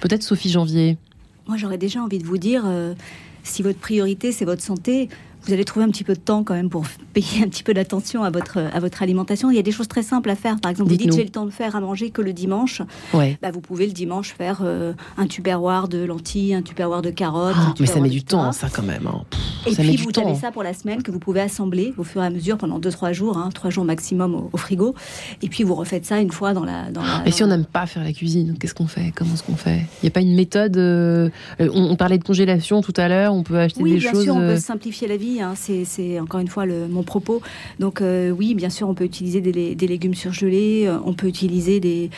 Peut-être 0.00 0.22
Sophie 0.22 0.50
Janvier. 0.50 0.98
Moi, 1.46 1.56
j'aurais 1.56 1.78
déjà 1.78 2.02
envie 2.02 2.18
de 2.18 2.24
vous 2.24 2.38
dire, 2.38 2.64
euh, 2.66 2.94
si 3.42 3.62
votre 3.62 3.78
priorité, 3.78 4.32
c'est 4.32 4.44
votre 4.44 4.62
santé, 4.62 5.08
vous 5.44 5.52
allez 5.52 5.64
trouver 5.64 5.84
un 5.86 5.90
petit 5.90 6.04
peu 6.04 6.14
de 6.14 6.18
temps 6.20 6.44
quand 6.44 6.54
même 6.54 6.68
pour 6.68 6.84
payer 7.14 7.42
un 7.44 7.48
petit 7.48 7.62
peu 7.62 7.72
d'attention 7.74 8.22
à 8.22 8.30
votre, 8.30 8.58
à 8.58 8.80
votre 8.80 9.02
alimentation. 9.02 9.50
Il 9.50 9.56
y 9.56 9.58
a 9.58 9.62
des 9.62 9.72
choses 9.72 9.88
très 9.88 10.02
simples 10.02 10.28
à 10.30 10.34
faire. 10.36 10.58
Par 10.60 10.70
exemple, 10.70 10.90
vous 10.90 10.96
dites 10.96 11.12
j'ai 11.14 11.24
le 11.24 11.30
temps 11.30 11.46
de 11.46 11.50
faire 11.50 11.74
à 11.76 11.80
manger 11.80 12.10
que 12.10 12.20
le 12.22 12.32
dimanche. 12.32 12.82
Ouais. 13.14 13.38
Bah, 13.40 13.50
vous 13.50 13.60
pouvez 13.60 13.86
le 13.86 13.92
dimanche 13.92 14.34
faire 14.36 14.60
euh, 14.62 14.92
un 15.16 15.26
tupperware 15.26 15.88
de 15.88 16.04
lentilles, 16.04 16.54
un 16.54 16.62
tupperware 16.62 17.02
de 17.02 17.10
carottes. 17.10 17.54
Ah, 17.58 17.74
mais 17.80 17.86
ça 17.86 18.00
met 18.00 18.08
du 18.10 18.22
temps, 18.22 18.52
ça 18.52 18.68
quand 18.70 18.82
même. 18.82 19.06
hein. 19.06 19.22
Pff, 19.30 19.40
Et 19.66 19.70
ça 19.74 19.82
puis 19.82 19.92
met 19.92 19.96
du 19.96 20.02
vous 20.02 20.12
temps. 20.12 20.26
avez 20.26 20.34
ça 20.34 20.50
pour 20.50 20.62
la 20.62 20.74
semaine 20.74 21.02
que 21.02 21.10
vous 21.10 21.18
pouvez 21.18 21.40
assembler 21.40 21.94
au 21.96 22.04
fur 22.04 22.22
et 22.22 22.26
à 22.26 22.30
mesure 22.30 22.58
pendant 22.58 22.78
2-3 22.78 23.12
jours, 23.12 23.38
hein, 23.38 23.50
3 23.54 23.70
jours 23.70 23.84
maximum 23.84 24.34
au, 24.34 24.50
au 24.52 24.56
frigo. 24.56 24.94
Et 25.42 25.48
puis 25.48 25.64
vous 25.64 25.74
refaites 25.74 26.04
ça 26.04 26.18
une 26.20 26.32
fois 26.32 26.52
dans 26.52 26.64
la. 26.64 26.90
Dans 26.90 27.02
la 27.02 27.30
si 27.30 27.42
on 27.44 27.46
n'aime 27.46 27.64
pas 27.66 27.86
faire 27.86 28.02
la 28.04 28.12
cuisine, 28.12 28.56
qu'est-ce 28.58 28.74
qu'on 28.74 28.86
fait? 28.86 29.12
Comment 29.14 29.34
est-ce 29.34 29.42
qu'on 29.44 29.56
fait? 29.56 29.78
Il 30.02 30.04
n'y 30.04 30.08
a 30.08 30.10
pas 30.10 30.20
une 30.20 30.34
méthode 30.34 30.76
euh, 30.76 31.30
euh, 31.60 31.68
on, 31.72 31.84
on 31.90 31.96
parlait 31.96 32.18
de 32.18 32.24
congélation 32.24 32.80
tout 32.82 32.92
à 32.96 33.08
l'heure, 33.08 33.32
on 33.34 33.42
peut 33.44 33.58
acheter 33.58 33.82
Oui, 33.82 33.92
des 33.92 33.98
bien 33.98 34.10
choses. 34.12 34.24
sûr, 34.24 34.34
on 34.36 34.40
peut 34.40 34.56
simplifier 34.56 35.06
la 35.08 35.16
vie. 35.16 35.27
Hein, 35.40 35.54
c'est, 35.56 35.84
encore 36.20 36.40
une 36.40 36.48
fois 36.48 36.64
mon 36.88 37.02
propos. 37.02 37.40
Donc 37.78 38.00
euh, 38.00 38.30
oui, 38.30 38.54
bien 38.54 38.70
sûr, 38.70 38.88
on 38.88 38.94
peut 38.94 39.04
utiliser 39.04 39.40
des, 39.40 39.52
lé- 39.52 39.74
des 39.74 39.86
légumes 39.86 40.14
surgelés, 40.14 40.84
euh, 40.86 40.98
on 41.04 41.12
peut 41.12 41.26
utiliser 41.28 41.78
des, 41.80 42.10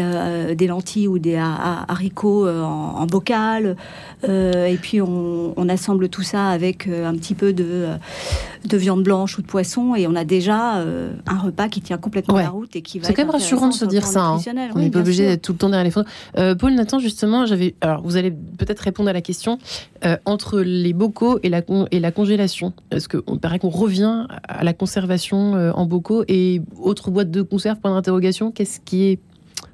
euh, 0.00 0.54
lentilles 0.66 1.08
ou 1.08 1.18
des 1.18 1.36
ha- 1.36 1.56
ha- 1.58 1.84
haricots 1.88 2.46
en 2.48 3.06
bocal. 3.06 3.76
Euh, 4.28 4.66
et 4.66 4.76
puis 4.76 5.00
on, 5.00 5.52
on 5.56 5.68
assemble 5.68 6.08
tout 6.08 6.22
ça 6.22 6.48
avec 6.48 6.86
euh, 6.88 7.06
un 7.06 7.14
petit 7.14 7.34
peu 7.34 7.52
de, 7.52 7.64
euh, 7.68 7.96
de 8.66 8.76
viande 8.76 9.02
blanche 9.02 9.38
ou 9.38 9.42
de 9.42 9.46
poisson 9.46 9.94
et 9.94 10.06
on 10.06 10.14
a 10.14 10.24
déjà 10.24 10.76
euh, 10.78 11.12
un 11.26 11.38
repas 11.38 11.68
qui 11.68 11.80
tient 11.80 11.98
complètement 11.98 12.34
Ouais. 12.36 12.42
la 12.42 12.50
route 12.50 12.74
et 12.76 12.82
qui 12.82 12.98
va 12.98 13.06
C'est 13.06 13.14
quand 13.14 13.22
même 13.22 13.30
rassurant 13.30 13.68
de 13.68 13.74
se 13.74 13.84
dire 13.84 14.06
ça, 14.06 14.24
hein. 14.24 14.38
On 14.74 14.76
Oui, 14.78 14.84
n'est 14.84 14.90
pas 14.90 15.00
obligé 15.00 15.24
d'être 15.26 15.42
tout 15.42 15.52
le 15.52 15.58
temps 15.58 15.68
derrière 15.68 15.84
les 15.84 15.90
photos. 15.90 16.10
Euh, 16.38 16.54
Paul 16.54 16.74
Nathan, 16.74 16.98
justement, 16.98 17.46
j'avais. 17.46 17.74
Alors, 17.80 18.02
vous 18.02 18.16
allez 18.16 18.30
peut-être 18.30 18.80
répondre 18.80 19.08
à 19.08 19.12
la 19.12 19.20
question 19.20 19.58
entre 20.24 20.60
les 20.60 20.92
bocaux 20.92 21.38
et 21.42 21.48
la, 21.48 21.62
con- 21.62 21.86
et 21.90 22.00
la 22.00 22.10
congélation. 22.12 22.72
Est-ce 22.90 23.08
qu'on 23.08 23.38
paraît 23.38 23.58
qu'on 23.58 23.68
revient 23.70 24.26
à 24.48 24.64
la 24.64 24.72
conservation 24.72 25.52
en 25.74 25.86
bocaux 25.86 26.24
et 26.28 26.60
autres 26.80 27.10
boîtes 27.10 27.30
de 27.30 27.42
conserve 27.42 27.78
Point 27.80 27.92
d'interrogation. 27.94 28.50
Qu'est-ce 28.52 28.80
qui 28.80 29.04
est 29.04 29.18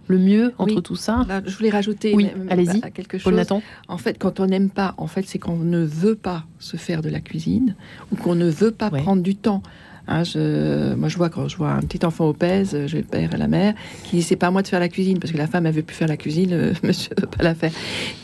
le 0.09 0.18
mieux 0.18 0.53
entre 0.59 0.75
Oui. 0.77 0.83
tout 0.83 0.97
ça 0.97 1.25
Là, 1.29 1.40
je 1.47 1.57
voulais 1.57 1.71
rajouter 1.71 2.14
Oui, 2.14 2.29
allez-y. 2.51 2.83
à 2.85 2.90
quelque 2.90 3.18
chose. 3.18 3.33
Nathan 3.33 3.62
En 3.88 3.99
fait, 3.99 4.18
quand 4.18 4.40
on 4.40 4.47
n'aime 4.47 4.71
pas, 4.71 4.94
en 4.97 5.07
fait, 5.07 5.25
c'est 5.27 5.38
qu'on 5.38 5.57
ne 5.59 5.85
veut 5.85 6.14
pas 6.16 6.44
se 6.59 6.77
faire 6.77 7.03
de 7.03 7.09
la 7.11 7.21
cuisine 7.21 7.75
ou 8.11 8.16
qu'on 8.16 8.35
ne 8.35 8.49
veut 8.49 8.71
pas 8.73 8.88
Ouais. 8.90 9.01
prendre 9.03 9.23
du 9.23 9.37
temps. 9.37 9.62
Hein, 10.11 10.25
je, 10.25 10.94
moi, 10.94 11.09
je 11.11 11.18
vois 11.18 11.29
quand 11.29 11.49
je 11.49 11.57
vois 11.59 11.71
un 11.73 11.81
petit 11.83 12.07
enfant 12.07 12.27
obèse, 12.31 12.75
euh, 12.75 12.87
j'ai 12.87 12.97
le 12.97 13.05
père 13.05 13.35
et 13.35 13.37
la 13.37 13.47
mère, 13.47 13.75
qui 14.05 14.16
dit 14.16 14.23
c'est 14.23 14.37
pas 14.37 14.47
à 14.47 14.51
moi 14.51 14.62
de 14.62 14.68
faire 14.68 14.81
la 14.81 14.88
cuisine 14.88 15.18
parce 15.18 15.31
que 15.33 15.37
la 15.37 15.47
femme 15.47 15.66
elle 15.66 15.75
veut 15.75 15.83
plus 15.83 15.94
faire 15.97 16.09
la 16.09 16.16
cuisine, 16.16 16.51
le 16.51 16.73
monsieur 16.83 17.11
veut 17.21 17.27
pas 17.27 17.42
la 17.44 17.55
faire. 17.55 17.73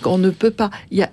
Qu'on 0.00 0.16
ne 0.16 0.30
peut 0.30 0.50
pas. 0.50 0.70
Il 0.90 0.96
y 0.96 1.02
a 1.02 1.10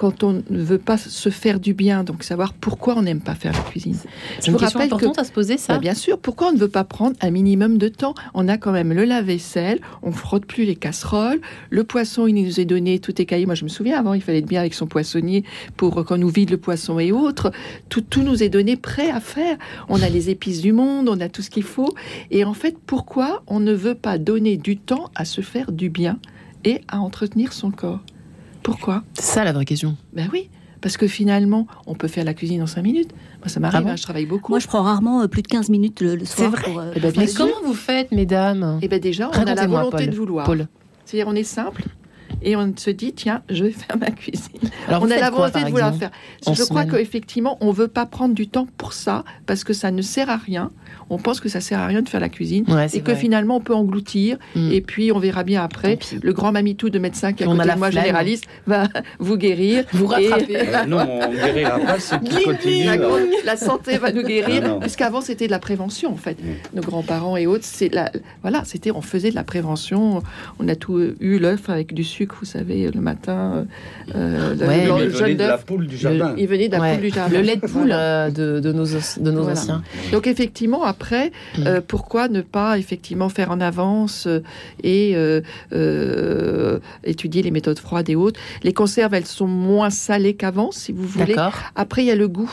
quand 0.00 0.24
on 0.24 0.42
ne 0.48 0.62
veut 0.62 0.78
pas 0.78 0.96
se 0.96 1.28
faire 1.28 1.60
du 1.60 1.74
bien, 1.74 2.04
donc 2.04 2.22
savoir 2.22 2.54
pourquoi 2.54 2.96
on 2.96 3.02
n'aime 3.02 3.20
pas 3.20 3.34
faire 3.34 3.52
la 3.52 3.58
cuisine. 3.58 3.98
Je 4.40 4.46
une 4.46 4.54
vous 4.54 4.58
question 4.58 4.78
rappelle 4.78 4.88
que 4.88 4.94
importante 4.94 5.18
à 5.18 5.24
se 5.24 5.30
poser, 5.30 5.58
ça 5.58 5.74
bah, 5.74 5.78
bien 5.78 5.92
sûr, 5.92 6.18
pourquoi 6.18 6.48
on 6.48 6.52
ne 6.52 6.58
veut 6.58 6.70
pas 6.70 6.84
prendre 6.84 7.16
un 7.20 7.30
minimum 7.30 7.76
de 7.76 7.88
temps? 7.88 8.14
On 8.32 8.48
a 8.48 8.56
quand 8.56 8.72
même 8.72 8.94
le 8.94 9.04
lave-vaisselle, 9.04 9.78
on 10.00 10.10
frotte 10.10 10.46
plus 10.46 10.64
les 10.64 10.74
casseroles, 10.74 11.42
le 11.68 11.84
poisson, 11.84 12.26
il 12.26 12.32
nous 12.32 12.60
est 12.60 12.64
donné, 12.64 12.98
tout 12.98 13.20
est 13.20 13.26
caillé. 13.26 13.44
Moi, 13.44 13.54
je 13.54 13.64
me 13.64 13.68
souviens, 13.68 13.98
avant, 13.98 14.14
il 14.14 14.22
fallait 14.22 14.38
être 14.38 14.48
bien 14.48 14.60
avec 14.60 14.72
son 14.72 14.86
poissonnier 14.86 15.44
pour 15.76 16.02
qu'on 16.06 16.16
nous 16.16 16.30
vide 16.30 16.48
le 16.48 16.56
poisson 16.56 16.98
et 16.98 17.12
autres. 17.12 17.52
Tout, 17.90 18.00
tout 18.00 18.22
nous 18.22 18.42
est 18.42 18.48
donné 18.48 18.78
prêt 18.78 19.10
à 19.10 19.20
faire. 19.20 19.58
On 19.90 20.00
a 20.00 20.08
les 20.08 20.30
épices 20.30 20.62
du 20.62 20.72
monde, 20.72 21.10
on 21.10 21.20
a 21.20 21.28
tout 21.28 21.42
ce 21.42 21.50
qu'il 21.50 21.62
faut. 21.62 21.94
Et 22.30 22.44
en 22.44 22.54
fait, 22.54 22.78
pourquoi 22.86 23.42
on 23.48 23.60
ne 23.60 23.74
veut 23.74 23.94
pas 23.94 24.16
donner 24.16 24.56
du 24.56 24.78
temps 24.78 25.10
à 25.14 25.26
se 25.26 25.42
faire 25.42 25.72
du 25.72 25.90
bien 25.90 26.18
et 26.64 26.80
à 26.88 27.00
entretenir 27.00 27.52
son 27.52 27.70
corps? 27.70 28.00
Pourquoi 28.70 29.02
C'est 29.14 29.22
ça 29.34 29.44
la 29.44 29.52
vraie 29.52 29.64
question. 29.64 29.96
Ben 30.12 30.28
oui, 30.32 30.48
Parce 30.80 30.96
que 30.96 31.06
finalement, 31.06 31.66
on 31.86 31.94
peut 31.94 32.08
faire 32.08 32.24
la 32.24 32.34
cuisine 32.34 32.62
en 32.62 32.66
5 32.66 32.82
minutes. 32.82 33.10
Moi, 33.40 33.48
ça 33.48 33.60
m'arrive, 33.60 33.80
Ah 33.80 33.84
bon 33.84 33.90
hein, 33.90 33.96
je 33.96 34.02
travaille 34.02 34.26
beaucoup. 34.26 34.52
Moi, 34.52 34.58
je 34.60 34.66
prends 34.66 34.82
rarement 34.82 35.20
euh, 35.22 35.26
plus 35.28 35.42
de 35.42 35.48
15 35.48 35.68
minutes 35.68 36.00
le, 36.00 36.14
le 36.16 36.24
C'est 36.24 36.36
soir. 36.38 36.50
vrai 36.52 36.62
pour, 36.62 36.78
euh, 36.80 36.92
Eh 36.96 37.00
ben, 37.00 37.12
Mais 37.16 37.26
comment 37.36 37.50
vous 37.64 37.74
faites, 37.74 38.12
mesdames? 38.12 38.78
Et 38.82 38.88
bien 38.88 38.98
déjà, 38.98 39.28
on 39.28 39.32
a 39.46 39.54
la 39.54 39.66
volonté 39.66 39.96
Paul. 40.04 40.10
de 40.10 40.16
vouloir. 40.16 40.46
C'est-à-dire, 41.04 41.26
on 41.28 41.34
est 41.34 41.42
simple 41.44 41.84
et 42.42 42.56
on 42.56 42.72
se 42.76 42.90
dit, 42.90 43.12
tiens, 43.12 43.42
je 43.48 43.64
vais 43.64 43.70
faire 43.70 43.96
ma 43.98 44.10
cuisine. 44.10 44.50
Alors, 44.88 45.02
on 45.02 45.10
a 45.10 45.16
la 45.16 45.30
volonté 45.30 45.62
de 45.64 45.68
vouloir 45.70 45.94
faire. 45.94 46.10
en 46.46 46.54
Je 46.54 46.62
crois 46.64 46.82
semaine 46.82 46.90
qu'effectivement, 46.98 47.58
on 47.60 47.68
ne 47.68 47.72
veut 47.72 47.88
pas 47.88 48.06
prendre 48.06 48.34
du 48.34 48.48
temps 48.48 48.66
pour 48.78 48.92
ça 48.92 49.24
parce 49.46 49.64
que 49.64 49.72
ça 49.72 49.90
ne 49.90 50.02
sert 50.02 50.30
à 50.30 50.36
rien. 50.36 50.70
On 51.10 51.18
pense 51.18 51.40
que 51.40 51.48
ça 51.48 51.60
sert 51.60 51.78
à 51.78 51.86
rien 51.86 52.02
de 52.02 52.08
faire 52.08 52.20
la 52.20 52.28
cuisine 52.28 52.64
Ouais, 52.68 52.86
et 52.92 53.00
que 53.00 53.10
vrai. 53.12 53.16
finalement, 53.20 53.56
on 53.56 53.60
peut 53.60 53.74
engloutir. 53.74 54.38
Mm. 54.56 54.72
Et 54.72 54.80
puis, 54.80 55.12
on 55.12 55.18
verra 55.18 55.42
bien 55.44 55.62
après. 55.62 55.98
Le 56.22 56.32
grand 56.32 56.52
mamitou 56.52 56.88
de 56.90 56.98
médecin 56.98 57.32
qui 57.32 57.42
est 57.42 57.46
à 57.46 57.50
côté 57.50 57.68
de 57.68 57.78
moi, 57.78 57.90
flemme. 57.90 58.04
généraliste, 58.04 58.44
va 58.66 58.88
vous 59.18 59.36
guérir. 59.36 59.84
Vous 59.92 60.10
Et- 60.12 60.28
rattrapez. 60.28 60.56
Euh, 60.68 60.84
non, 60.86 61.06
on 61.08 61.30
guérira 61.32 61.78
pas 61.78 61.98
ceux 62.00 62.18
qui 62.18 62.42
continuent. 62.44 62.84
La, 62.86 62.92
euh, 62.94 63.26
la 63.44 63.56
santé 63.56 63.98
va 63.98 64.12
nous 64.12 64.22
guérir, 64.22 64.62
non. 64.62 64.80
puisqu'avant 64.80 65.20
c'était 65.20 65.46
de 65.46 65.50
la 65.50 65.58
prévention 65.58 66.12
en 66.12 66.16
fait. 66.16 66.36
Nos 66.74 66.82
grands-parents 66.82 67.36
et 67.36 67.46
autres, 67.46 67.64
c'est 67.64 67.92
la, 67.92 68.10
voilà, 68.42 68.62
c'était, 68.64 68.90
on 68.90 69.02
faisait 69.02 69.30
de 69.30 69.34
la 69.34 69.44
prévention. 69.44 70.22
On 70.58 70.68
a 70.68 70.74
tout 70.76 70.96
euh, 70.98 71.16
eu 71.20 71.38
l'œuf 71.38 71.68
avec 71.70 71.92
du 71.94 72.04
sucre, 72.04 72.29
vous 72.38 72.44
savez, 72.46 72.90
le 72.90 73.00
matin. 73.00 73.66
euh, 74.14 74.54
le- 74.54 74.66
Ouais, 74.66 74.76
le, 74.76 74.82
Il 74.82 74.88
le 74.88 75.08
venait 75.08 75.18
jaune 75.18 75.36
de 75.36 75.42
la 75.42 75.48
d'œuf. 75.52 75.64
poule 75.66 75.86
du 75.86 75.96
jardin. 75.96 76.34
Il 76.38 76.46
venait 76.46 76.68
de 76.68 76.72
la 76.72 76.80
Ouais. 76.80 76.92
poule 76.94 77.02
du 77.02 77.10
jardin. 77.10 77.36
Le 77.36 77.42
lait 77.42 77.56
de 77.56 77.60
poule 77.60 77.70
Voilà. 77.88 77.98
euh, 78.26 78.30
de, 78.30 78.60
de 78.60 78.72
nos, 78.72 78.84
de 78.86 79.30
nos 79.30 79.42
Voilà. 79.42 79.58
anciens. 79.60 79.82
Donc 80.12 80.26
effectivement, 80.26 80.84
après, 80.84 81.32
Mm. 81.58 81.62
euh, 81.66 81.80
pourquoi 81.86 82.28
ne 82.28 82.40
pas 82.42 82.78
effectivement 82.78 83.28
faire 83.28 83.50
en 83.50 83.60
avance 83.60 84.26
euh, 84.26 84.40
et 84.82 85.12
euh, 85.16 85.40
euh, 85.72 86.78
étudier 87.04 87.42
les 87.42 87.50
méthodes 87.50 87.78
froides 87.78 88.08
et 88.08 88.16
autres? 88.16 88.40
Les 88.62 88.72
conserves, 88.72 89.14
elles 89.14 89.26
sont 89.26 89.46
moins 89.46 89.90
salées 89.90 90.34
qu'avant, 90.34 90.70
si 90.72 90.92
vous 90.92 91.04
voulez. 91.06 91.34
D'accord. 91.34 91.58
Après, 91.76 92.02
il 92.02 92.06
y 92.06 92.10
a 92.10 92.16
le 92.16 92.28
goût. 92.28 92.50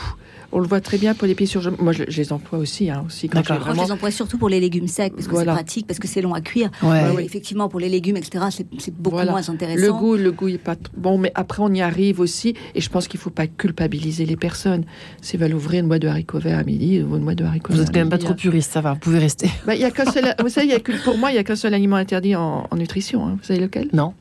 On 0.50 0.60
le 0.60 0.66
voit 0.66 0.80
très 0.80 0.96
bien 0.96 1.12
pour 1.14 1.26
les 1.26 1.34
pieds 1.34 1.46
sur. 1.46 1.60
Moi, 1.80 1.92
je, 1.92 2.04
je 2.08 2.16
les 2.22 2.32
emploie 2.32 2.58
aussi, 2.58 2.88
hein, 2.88 3.04
aussi 3.06 3.28
quand 3.28 3.46
Moi, 3.48 3.58
je 3.76 3.82
les 3.82 3.92
emploie 3.92 4.10
surtout 4.10 4.38
pour 4.38 4.48
les 4.48 4.60
légumes 4.60 4.88
secs, 4.88 5.12
parce 5.14 5.26
que 5.26 5.32
Voilà. 5.32 5.52
c'est 5.52 5.56
pratique, 5.56 5.86
parce 5.86 5.98
que 5.98 6.08
c'est 6.08 6.22
long 6.22 6.32
à 6.32 6.40
cuire. 6.40 6.70
Ouais. 6.82 6.88
Ouais, 6.88 7.02
Mais 7.10 7.16
oui. 7.16 7.22
Effectivement, 7.24 7.68
pour 7.68 7.80
les 7.80 7.90
légumes, 7.90 8.16
etc., 8.16 8.46
c'est 8.50 8.94
beaucoup 8.94 9.16
Voilà. 9.16 9.32
moins 9.32 9.46
intéressant. 9.50 9.80
Le 9.84 9.92
goût, 9.92 10.16
le 10.16 10.32
goût 10.32 10.48
est 10.48 10.56
pas 10.56 10.76
bon, 10.96 11.18
mais 11.18 11.32
après 11.34 11.62
on 11.62 11.72
y 11.74 11.82
arrive 11.82 12.18
aussi, 12.20 12.54
et 12.74 12.80
je 12.80 12.88
pense 12.88 13.08
qu'il 13.08 13.20
faut 13.20 13.28
pas 13.28 13.46
culpabiliser 13.46 14.24
les 14.24 14.36
personnes. 14.36 14.84
Si 15.20 15.36
elles 15.36 15.42
veulent 15.42 15.54
ouvrir 15.54 15.82
une 15.82 15.88
boîte 15.88 16.00
de 16.02 16.08
haricots 16.08 16.38
verts 16.38 16.58
à 16.58 16.64
midi, 16.64 17.02
ou 17.02 17.16
une 17.16 17.24
boîte 17.24 17.36
de 17.38 17.44
haricots. 17.44 17.72
Vous 17.74 17.78
verts 17.80 17.86
êtes 17.88 17.92
quand 17.92 18.00
même 18.00 18.08
pas 18.08 18.16
trop 18.16 18.30
hein. 18.32 18.36
puriste, 18.36 18.72
ça 18.72 18.80
va, 18.80 18.94
vous 18.94 19.00
pouvez 19.00 19.18
rester. 19.18 19.50
Bah, 19.66 19.74
il 19.74 19.82
y 19.82 19.84
a 19.84 19.90
qu'un 19.90 20.10
seul. 20.10 20.34
Vous 20.40 20.48
savez, 20.48 20.66
il 20.68 20.70
y 20.70 20.74
a 20.74 20.80
que, 20.80 20.92
pour 21.04 21.18
moi, 21.18 21.30
il 21.30 21.34
y 21.34 21.38
a 21.38 21.44
qu'un 21.44 21.56
seul 21.56 21.74
aliment 21.74 21.96
interdit 21.96 22.34
en, 22.36 22.66
en 22.70 22.76
nutrition. 22.76 23.26
hein. 23.26 23.36
Vous 23.38 23.44
savez 23.46 23.60
lequel? 23.60 23.88
Non 23.92 24.14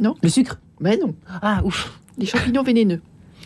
Non. 0.00 0.16
Le 0.24 0.28
sucre? 0.28 0.58
Ben 0.80 0.98
non, 1.00 1.14
Ah, 1.40 1.60
ouf. 1.64 1.98
les 2.18 2.26
champignons 2.26 2.64
vénéneux. 2.64 3.00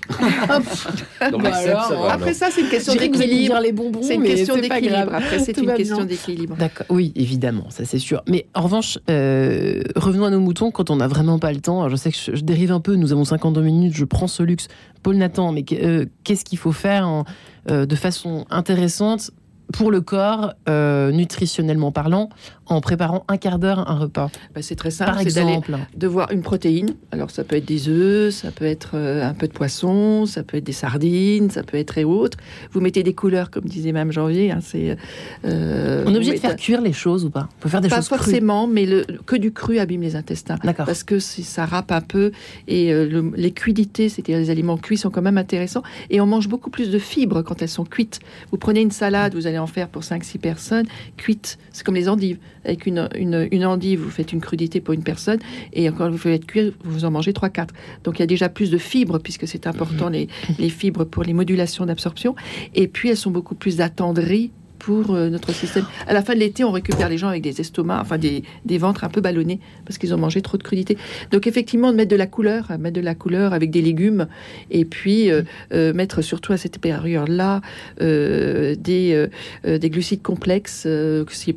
Bah 0.08 1.52
ça 1.52 1.72
va, 1.94 2.12
Après 2.12 2.34
ça, 2.34 2.48
c'est 2.50 2.60
une 2.62 2.68
question 2.68 2.94
d'équilibre. 2.94 3.58
les 3.60 3.72
bonbons, 3.72 4.00
C'est 4.02 4.14
une 4.16 4.22
question 4.24 4.56
d'équilibre. 4.56 5.10
Après, 5.12 5.38
c'est 5.38 5.56
une 5.56 5.72
question 5.74 6.04
d'équilibre. 6.04 6.56
D'accord, 6.56 6.86
oui, 6.90 7.12
évidemment, 7.14 7.66
ça 7.70 7.84
c'est 7.84 7.98
sûr. 7.98 8.22
Mais 8.28 8.46
en 8.54 8.62
revanche, 8.62 8.98
euh, 9.10 9.82
revenons 9.96 10.24
à 10.26 10.30
nos 10.30 10.40
moutons 10.40 10.70
quand 10.70 10.90
on 10.90 10.96
n'a 10.96 11.08
vraiment 11.08 11.38
pas 11.38 11.52
le 11.52 11.60
temps. 11.60 11.78
Alors, 11.80 11.90
je 11.90 11.96
sais 11.96 12.10
que 12.10 12.16
je, 12.18 12.34
je 12.36 12.42
dérive 12.42 12.72
un 12.72 12.80
peu, 12.80 12.94
nous 12.96 13.12
avons 13.12 13.24
52 13.24 13.60
minutes, 13.62 13.94
je 13.94 14.04
prends 14.04 14.26
ce 14.26 14.42
luxe. 14.42 14.68
Paul 15.02 15.16
Nathan, 15.16 15.52
mais 15.52 15.64
euh, 15.72 16.06
qu'est-ce 16.24 16.44
qu'il 16.44 16.58
faut 16.58 16.72
faire 16.72 17.08
en- 17.08 17.24
euh, 17.70 17.86
de 17.86 17.96
façon 17.96 18.44
intéressante 18.50 19.30
pour 19.72 19.90
le 19.90 20.00
corps, 20.00 20.52
euh, 20.68 21.10
nutritionnellement 21.12 21.92
parlant, 21.92 22.28
en 22.66 22.80
préparant 22.80 23.24
un 23.28 23.36
quart 23.36 23.58
d'heure 23.58 23.90
un 23.90 23.96
repas 23.98 24.30
Bah, 24.54 24.62
c'est 24.62 24.76
très 24.76 24.90
simple, 24.90 25.10
Par 25.10 25.20
exemple. 25.20 25.76
de 25.96 26.06
voir 26.06 26.30
une 26.30 26.42
protéine. 26.42 26.90
Alors 27.10 27.30
ça 27.30 27.42
peut 27.44 27.56
être 27.56 27.64
des 27.64 27.88
œufs, 27.88 28.32
ça 28.34 28.50
peut 28.50 28.64
être 28.64 28.90
euh, 28.94 29.28
un 29.28 29.34
peu 29.34 29.48
de 29.48 29.52
poisson, 29.52 30.26
ça 30.26 30.42
peut 30.42 30.58
être 30.58 30.64
des 30.64 30.72
sardines, 30.72 31.50
ça 31.50 31.62
peut 31.62 31.76
être 31.76 31.98
et 31.98 32.04
autres. 32.04 32.38
Vous 32.72 32.80
mettez 32.80 33.02
des 33.02 33.14
couleurs, 33.14 33.50
comme 33.50 33.64
disait 33.64 33.92
même 33.92 34.12
Janvier. 34.12 34.52
hein, 34.52 34.60
c'est, 34.62 34.96
euh, 35.44 36.04
On 36.06 36.12
est 36.12 36.16
obligé 36.16 36.34
de 36.34 36.38
faire 36.38 36.56
cuire 36.56 36.80
les 36.80 36.92
choses 36.92 37.24
ou 37.24 37.30
pas? 37.30 37.48
On 37.58 37.62
peut 37.62 37.68
faire 37.68 37.80
des 37.80 37.88
Pas 37.88 37.96
choses 37.96 38.06
crues. 38.08 38.16
forcément, 38.18 38.66
mais 38.66 38.86
le, 38.86 39.04
que 39.26 39.36
du 39.36 39.52
cru 39.52 39.78
abîme 39.78 40.02
les 40.02 40.16
intestins. 40.16 40.56
D'accord. 40.62 40.86
Parce 40.86 41.02
que 41.04 41.18
si 41.18 41.42
ça 41.42 41.66
râpe 41.66 41.92
un 41.92 42.00
peu 42.00 42.32
et 42.68 42.92
euh, 42.92 43.08
le- 43.08 43.32
les 43.36 43.50
cuidités, 43.52 44.08
c'est-à-dire 44.08 44.38
les 44.38 44.50
aliments 44.50 44.76
cuits, 44.78 44.96
sont 44.96 45.10
quand 45.10 45.22
même 45.22 45.38
intéressants. 45.38 45.82
Et 46.10 46.20
on 46.20 46.26
mange 46.26 46.48
beaucoup 46.48 46.70
plus 46.70 46.90
de 46.90 46.98
fibres 46.98 47.42
quand 47.42 47.62
elles 47.62 47.68
sont 47.68 47.84
cuites. 47.84 48.20
Vous 48.50 48.58
prenez 48.58 48.80
une 48.80 48.90
salade, 48.90 49.34
vous 49.34 49.46
allez 49.46 49.58
en 49.62 49.66
faire 49.66 49.88
pour 49.88 50.02
5-6 50.02 50.38
personnes, 50.38 50.86
cuite. 51.16 51.58
C'est 51.72 51.84
comme 51.84 51.94
les 51.94 52.08
endives. 52.08 52.38
Avec 52.64 52.86
une, 52.86 53.08
une, 53.16 53.48
une 53.50 53.66
endive, 53.66 54.00
vous 54.00 54.10
faites 54.10 54.32
une 54.32 54.40
crudité 54.40 54.80
pour 54.80 54.94
une 54.94 55.02
personne 55.02 55.38
et 55.72 55.86
quand 55.86 56.10
vous 56.10 56.18
faites 56.18 56.46
cuire, 56.46 56.72
vous 56.84 57.04
en 57.04 57.10
mangez 57.10 57.32
3-4. 57.32 57.68
Donc 58.04 58.18
il 58.18 58.20
y 58.20 58.22
a 58.22 58.26
déjà 58.26 58.48
plus 58.48 58.70
de 58.70 58.78
fibres 58.78 59.18
puisque 59.18 59.48
c'est 59.48 59.66
important 59.66 60.08
les, 60.08 60.28
les 60.58 60.68
fibres 60.68 61.04
pour 61.04 61.22
les 61.22 61.32
modulations 61.32 61.86
d'absorption. 61.86 62.34
Et 62.74 62.88
puis 62.88 63.08
elles 63.08 63.16
sont 63.16 63.30
beaucoup 63.30 63.54
plus 63.54 63.80
attendries 63.80 64.52
pour 64.84 65.14
euh, 65.14 65.28
notre 65.30 65.52
système. 65.52 65.84
À 66.06 66.12
la 66.12 66.22
fin 66.22 66.34
de 66.34 66.40
l'été, 66.40 66.64
on 66.64 66.72
récupère 66.72 67.08
les 67.08 67.18
gens 67.18 67.28
avec 67.28 67.42
des 67.42 67.60
estomacs, 67.60 68.00
enfin 68.00 68.18
des, 68.18 68.42
des 68.64 68.78
ventres 68.78 69.04
un 69.04 69.08
peu 69.08 69.20
ballonnés 69.20 69.60
parce 69.86 69.96
qu'ils 69.98 70.12
ont 70.14 70.18
mangé 70.18 70.42
trop 70.42 70.56
de 70.58 70.62
crudités. 70.62 70.98
Donc 71.30 71.46
effectivement, 71.46 71.90
de 71.92 71.96
mettre 71.96 72.10
de 72.10 72.16
la 72.16 72.26
couleur, 72.26 72.68
euh, 72.70 72.78
mettre 72.78 72.96
de 72.96 73.00
la 73.00 73.14
couleur 73.14 73.52
avec 73.52 73.70
des 73.70 73.80
légumes 73.82 74.26
et 74.70 74.84
puis 74.84 75.30
euh, 75.30 75.42
euh, 75.72 75.92
mettre 75.92 76.20
surtout 76.22 76.52
à 76.52 76.56
cette 76.56 76.78
période-là 76.78 77.60
euh, 78.00 78.74
des, 78.74 79.26
des 79.64 79.90
glucides 79.90 80.22
complexes, 80.22 80.86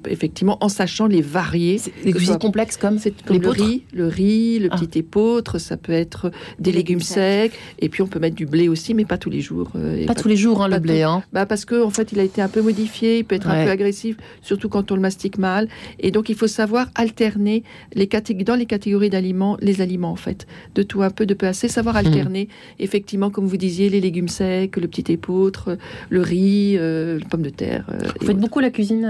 effectivement 0.08 0.58
en 0.64 0.70
sachant 0.70 1.08
les 1.08 1.22
varier. 1.22 1.82
Les 2.04 2.14
soit- 2.14 2.38
complexes 2.40 2.78
comme 2.78 3.00
C'est 3.00 3.14
comme 3.24 3.42
le 3.42 3.50
riz, 3.50 3.84
le 3.94 4.08
riz, 4.08 4.60
le 4.60 4.70
Ah. 4.72 4.78
petit 4.78 5.00
épeautre, 5.00 5.58
ça 5.60 5.78
peut 5.78 5.92
être 5.92 6.30
des, 6.60 6.72
Des 6.72 6.78
légumes 6.78 7.00
légumes 7.00 7.02
secs, 7.02 7.52
et 7.80 7.90
puis 7.90 8.02
on 8.02 8.08
peut 8.08 8.20
mettre 8.20 8.36
du 8.36 8.46
blé 8.46 8.68
aussi, 8.70 8.94
mais 8.94 9.06
pas 9.06 9.18
tous 9.18 9.30
les 9.30 9.42
jours. 9.42 9.72
et 9.98 10.06
Pas 10.06 10.14
tous 10.16 10.28
les 10.28 10.36
jours, 10.38 10.62
hein, 10.64 10.68
le 10.68 10.74
pas 10.76 10.80
blé. 10.80 11.02
Hein. 11.02 11.24
bah 11.34 11.46
parce 11.46 11.66
que 11.66 11.82
en 11.84 11.90
fait, 11.90 12.12
il 12.12 12.20
a 12.20 12.24
été 12.24 12.42
un 12.42 12.48
peu 12.50 12.62
modifié, 12.62 13.15
il 13.20 13.26
peut 13.26 13.36
être 13.36 13.48
Ouais. 13.50 13.62
un 13.62 13.66
peu 13.66 13.72
agressif, 13.72 14.18
surtout 14.42 14.70
quand 14.70 14.92
on 14.92 14.96
le 14.96 15.02
mastique 15.02 15.38
mal. 15.38 15.68
Et 16.00 16.12
donc, 16.12 16.30
il 16.30 16.36
faut 16.36 16.48
savoir 16.48 16.88
alterner 16.96 17.64
les 17.94 18.06
catég- 18.08 18.44
dans 18.44 18.56
les 18.56 18.66
catégories 18.66 19.10
d'aliments, 19.10 19.58
les 19.62 19.82
aliments 19.82 20.12
en 20.12 20.16
fait, 20.16 20.48
de 20.76 20.84
tout 20.84 21.02
un 21.04 21.10
peu, 21.10 21.26
de 21.26 21.34
peu 21.34 21.48
assez, 21.48 21.68
savoir 21.68 21.96
alterner. 21.98 22.50
Effectivement, 22.80 23.30
comme 23.30 23.46
vous 23.46 23.58
disiez, 23.58 23.90
les 23.90 24.02
légumes 24.02 24.28
secs, 24.28 24.76
le 24.78 24.88
petit 24.88 25.12
épeautre, 25.12 25.78
le 26.10 26.22
riz, 26.22 26.76
euh, 26.78 27.20
les 27.20 27.26
pommes 27.26 27.42
de 27.42 27.50
terre. 27.50 27.86
euh, 27.90 27.98
Vous 28.00 28.08
faites 28.26 28.30
autres. 28.32 28.40
beaucoup 28.40 28.60
la 28.60 28.70
cuisine, 28.70 29.06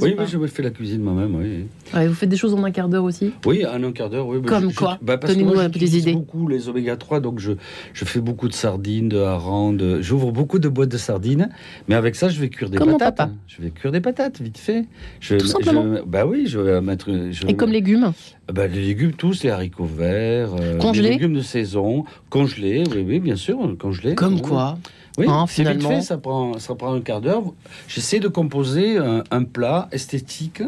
Oui, 0.00 0.12
ou 0.12 0.16
pas 0.16 0.22
oui, 0.24 0.28
je 0.30 0.46
fais 0.46 0.62
la 0.62 0.70
cuisine 0.70 1.00
moi-même, 1.02 1.34
oui. 1.34 1.66
Ouais, 1.94 2.06
Vous 2.06 2.14
faites 2.14 2.28
des 2.28 2.36
choses 2.36 2.54
en 2.54 2.62
un 2.64 2.70
quart 2.70 2.88
d'heure 2.88 3.04
aussi? 3.04 3.32
Oui, 3.46 3.64
en 3.66 3.82
un 3.82 3.92
quart 3.92 4.10
d'heure, 4.10 4.26
oui. 4.28 4.38
bah, 4.40 4.48
Comme 4.48 4.70
je- 4.70 4.76
quoi? 4.76 4.98
bah, 5.02 5.16
Donnez-nous 5.16 5.58
un 5.58 5.70
peu 5.70 5.78
des 5.78 5.98
idées. 5.98 6.12
beaucoup 6.12 6.48
les 6.48 6.68
oméga 6.68 6.96
3, 6.96 7.20
donc 7.20 7.38
je, 7.38 7.52
je 7.92 8.04
fais 8.04 8.20
beaucoup 8.20 8.48
de 8.48 8.54
sardines, 8.54 9.08
de 9.08 9.18
harengs, 9.18 9.76
de... 9.76 10.00
j'ouvre 10.02 10.32
beaucoup 10.32 10.58
de 10.58 10.68
boîtes 10.68 10.88
de 10.90 10.96
sardines, 10.98 11.48
mais 11.88 11.94
avec 11.94 12.14
ça, 12.14 12.28
je 12.28 12.40
vais 12.40 12.48
cuire 12.48 12.70
des 12.70 12.78
Comme 12.78 12.90
mon 12.90 12.98
patates. 12.98 13.16
papa. 13.16 13.32
Je 13.48 13.62
vais 13.62 13.70
cuire 13.70 13.90
des 13.92 14.00
patates, 14.02 14.40
vite 14.42 14.58
fait. 14.58 14.84
Je, 15.20 15.36
Tout 15.36 15.46
simplement. 15.46 15.96
je- 15.96 16.02
bah 16.02 16.26
oui, 16.26 16.44
je 16.46 16.58
vais 16.58 16.80
mettre... 16.82 17.10
Je 17.32 17.46
Et 17.46 17.56
comme 17.56 17.72
légumes 17.72 18.12
bah, 18.52 18.66
Les 18.66 18.82
légumes, 18.84 19.12
tous, 19.12 19.42
les 19.42 19.48
haricots 19.50 19.86
verts, 19.86 20.50
euh, 20.60 20.76
Congelés 20.78 21.02
les 21.02 21.08
légumes 21.10 21.34
de 21.34 21.40
saison, 21.40 22.04
congelés, 22.28 22.84
oui, 22.94 23.04
oui, 23.06 23.20
bien 23.20 23.36
sûr, 23.36 23.58
congelés. 23.78 24.14
Comme 24.14 24.34
Oui. 24.34 24.42
quoi 24.42 24.78
Oui, 25.16 25.26
Hein, 25.28 25.46
vite 25.46 25.82
fait, 25.82 26.02
ça 26.02 26.18
prend, 26.18 26.58
ça 26.58 26.74
prend 26.74 26.92
un 26.92 27.00
quart 27.00 27.22
d'heure. 27.22 27.42
J'essaie 27.88 28.20
de 28.20 28.28
composer 28.28 28.98
un, 28.98 29.24
un 29.30 29.44
plat 29.44 29.88
esthétique 29.92 30.62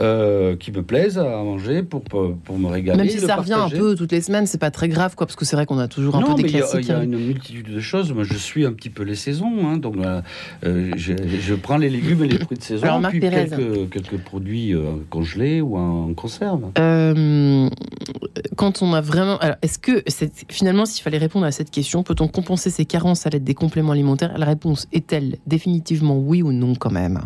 euh, 0.00 0.56
qui 0.56 0.70
me 0.72 0.82
plaise 0.82 1.18
à 1.18 1.24
manger 1.24 1.82
pour, 1.82 2.02
pour, 2.02 2.34
pour 2.36 2.58
me 2.58 2.68
régaler. 2.68 2.98
Même 2.98 3.08
si 3.08 3.20
ça 3.20 3.36
revient 3.36 3.54
un 3.54 3.68
peu 3.68 3.94
toutes 3.96 4.12
les 4.12 4.20
semaines, 4.20 4.46
c'est 4.46 4.58
pas 4.58 4.70
très 4.70 4.88
grave, 4.88 5.14
quoi, 5.16 5.26
parce 5.26 5.36
que 5.36 5.44
c'est 5.44 5.56
vrai 5.56 5.66
qu'on 5.66 5.78
a 5.78 5.88
toujours 5.88 6.16
un 6.16 6.20
non, 6.20 6.34
peu 6.34 6.34
des 6.36 6.42
mais 6.44 6.48
il 6.50 6.54
y 6.54 6.56
a- 6.56 6.60
classiques. 6.60 6.80
il 6.84 6.88
y, 6.88 6.92
a 6.92 6.98
hein. 6.98 7.02
une 7.02 7.18
multitude 7.18 7.72
de 7.74 7.80
choses. 7.80 8.12
Moi, 8.12 8.24
je 8.24 8.34
suis 8.36 8.64
un 8.64 8.72
petit 8.72 8.90
peu 8.90 9.02
les 9.02 9.16
saisons, 9.16 9.66
hein, 9.66 9.76
donc 9.76 9.96
euh, 9.96 10.20
euh, 10.64 10.92
je, 10.96 11.14
je 11.40 11.54
prends 11.54 11.76
les 11.78 11.90
légumes 11.90 12.22
et 12.24 12.28
les 12.28 12.38
fruits 12.38 12.58
de 12.58 12.62
saison, 12.62 12.84
Alors, 12.84 13.00
Marc 13.00 13.12
puis 13.12 13.20
Pérez. 13.20 13.48
quelques, 13.48 13.90
quelques 13.90 14.18
produits 14.22 14.74
congelés 15.10 15.60
ou 15.60 15.76
en 15.76 16.14
conserve. 16.14 16.62
Quand 18.56 18.82
on 18.82 18.92
a 18.94 19.00
vraiment. 19.00 19.38
Alors, 19.38 19.56
est-ce 19.62 19.78
que 19.78 20.02
finalement, 20.48 20.86
s'il 20.86 21.02
fallait 21.02 21.18
répondre 21.18 21.46
à 21.46 21.52
cette 21.52 21.70
question, 21.70 22.02
peut-on 22.02 22.28
compenser 22.28 22.70
ces 22.70 22.84
carences 22.84 23.26
à 23.26 23.30
l'aide 23.30 23.44
des 23.44 23.54
compléments 23.54 23.92
alimentaires? 23.92 24.36
La 24.36 24.46
réponse 24.46 24.86
est-elle 24.92 25.36
définitivement 25.46 26.18
oui 26.18 26.42
ou 26.42 26.52
non, 26.52 26.74
quand 26.74 26.90
même? 26.90 27.20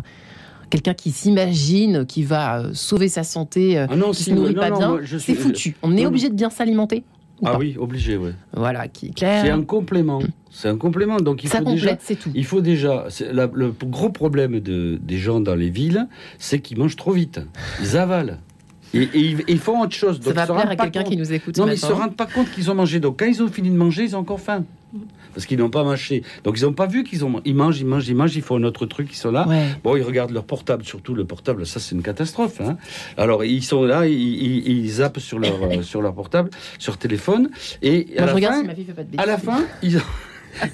Quelqu'un 0.73 0.95
qui 0.95 1.11
s'imagine 1.11 2.03
qui 2.07 2.23
va 2.23 2.61
euh, 2.61 2.69
sauver 2.73 3.07
sa 3.07 3.23
santé, 3.23 3.77
euh, 3.77 3.85
Ah 3.91 3.95
non, 3.95 4.09
qui 4.09 4.15
si, 4.17 4.23
se 4.23 4.29
nourrit 4.31 4.55
non, 4.55 4.59
pas 4.61 4.69
non, 4.71 4.95
bien, 4.97 5.01
c'est 5.05 5.19
suis- 5.19 5.35
foutu. 5.35 5.75
On 5.83 5.95
est 5.95 6.07
obligé 6.07 6.29
de 6.29 6.33
bien 6.33 6.49
s'alimenter 6.49 7.03
Ah 7.45 7.59
oui, 7.59 7.75
obligé, 7.77 8.17
oui. 8.17 8.31
Voilà, 8.55 8.87
qui 8.87 9.09
est 9.09 9.19
C'est 9.19 9.51
un 9.51 9.61
complément. 9.61 10.17
C'est 10.49 10.69
un 10.69 10.77
complément. 10.77 11.17
Donc 11.19 11.43
il 11.43 11.49
Ça 11.51 11.59
faut 11.59 11.65
déjà. 11.65 11.89
complète, 11.91 11.99
c'est 12.03 12.15
tout. 12.15 12.31
Il 12.33 12.43
faut 12.43 12.61
déjà. 12.61 13.05
la- 13.31 13.51
le 13.53 13.71
gros 13.85 14.09
problème 14.09 14.59
de, 14.61 14.97
des 14.99 15.17
gens 15.19 15.39
dans 15.41 15.53
les 15.53 15.69
villes, 15.69 16.07
c'est 16.39 16.57
qu'ils 16.59 16.79
mangent 16.79 16.95
trop 16.95 17.11
vite. 17.11 17.39
Ils 17.79 17.95
avalent. 17.95 18.39
Et, 18.93 19.09
ils, 19.47 19.59
font 19.59 19.81
autre 19.81 19.95
chose. 19.95 20.19
Ça 20.21 20.29
Donc, 20.29 20.33
va 20.35 20.45
plaire 20.45 20.57
rendent 20.57 20.71
à 20.71 20.75
quelqu'un 20.75 21.03
qui 21.03 21.17
nous 21.17 21.33
écoute 21.33 21.57
Non, 21.57 21.65
mais 21.65 21.73
ils 21.73 21.77
se 21.79 21.87
matin. 21.87 21.97
rendent 21.99 22.15
pas 22.15 22.27
compte 22.27 22.51
qu'ils 22.51 22.69
ont 22.69 22.75
mangé. 22.75 22.99
Donc, 22.99 23.19
quand 23.19 23.25
ils 23.25 23.41
ont 23.41 23.47
fini 23.47 23.69
de 23.69 23.75
manger, 23.75 24.03
ils 24.03 24.15
ont 24.15 24.19
encore 24.19 24.39
faim. 24.39 24.65
Parce 25.33 25.47
qu'ils 25.47 25.57
n'ont 25.57 25.71
pas 25.71 25.83
mâché. 25.83 26.21
Donc, 26.43 26.59
ils 26.59 26.63
n'ont 26.63 26.73
pas 26.73 26.85
vu 26.85 27.03
qu'ils 27.03 27.25
ont. 27.25 27.41
Ils 27.43 27.55
mangent, 27.55 27.79
ils 27.79 27.87
mangent, 27.87 28.07
ils 28.07 28.13
mangent, 28.15 28.35
ils 28.35 28.43
font 28.43 28.57
un 28.57 28.63
autre 28.63 28.85
truc, 28.85 29.09
ils 29.11 29.15
sont 29.17 29.31
là. 29.31 29.47
Ouais. 29.47 29.69
Bon, 29.83 29.95
ils 29.95 30.03
regardent 30.03 30.29
leur 30.31 30.43
portable, 30.43 30.83
surtout 30.83 31.15
le 31.15 31.25
portable, 31.25 31.65
ça 31.65 31.79
c'est 31.79 31.95
une 31.95 32.03
catastrophe. 32.03 32.61
hein. 32.61 32.77
Alors 33.17 33.43
ils 33.43 33.63
sont 33.63 33.83
là, 33.83 34.05
ils, 34.05 34.13
ils- 34.13 34.67
ils 34.67 34.89
zappent 34.91 35.17
sur 35.19 35.39
leur, 35.39 35.53
euh, 35.63 35.81
sur 35.81 36.03
leur 36.03 36.13
portable, 36.13 36.51
sur 36.77 36.97
téléphone, 36.97 37.49
et 37.81 38.05
à 38.19 38.27
Moi, 38.31 38.39
la, 38.39 38.51
fin, 38.51 38.63
si 38.63 39.17
à 39.17 39.25
la 39.25 39.37
fin, 39.39 39.63
ils 39.81 39.97
ont, 39.97 40.01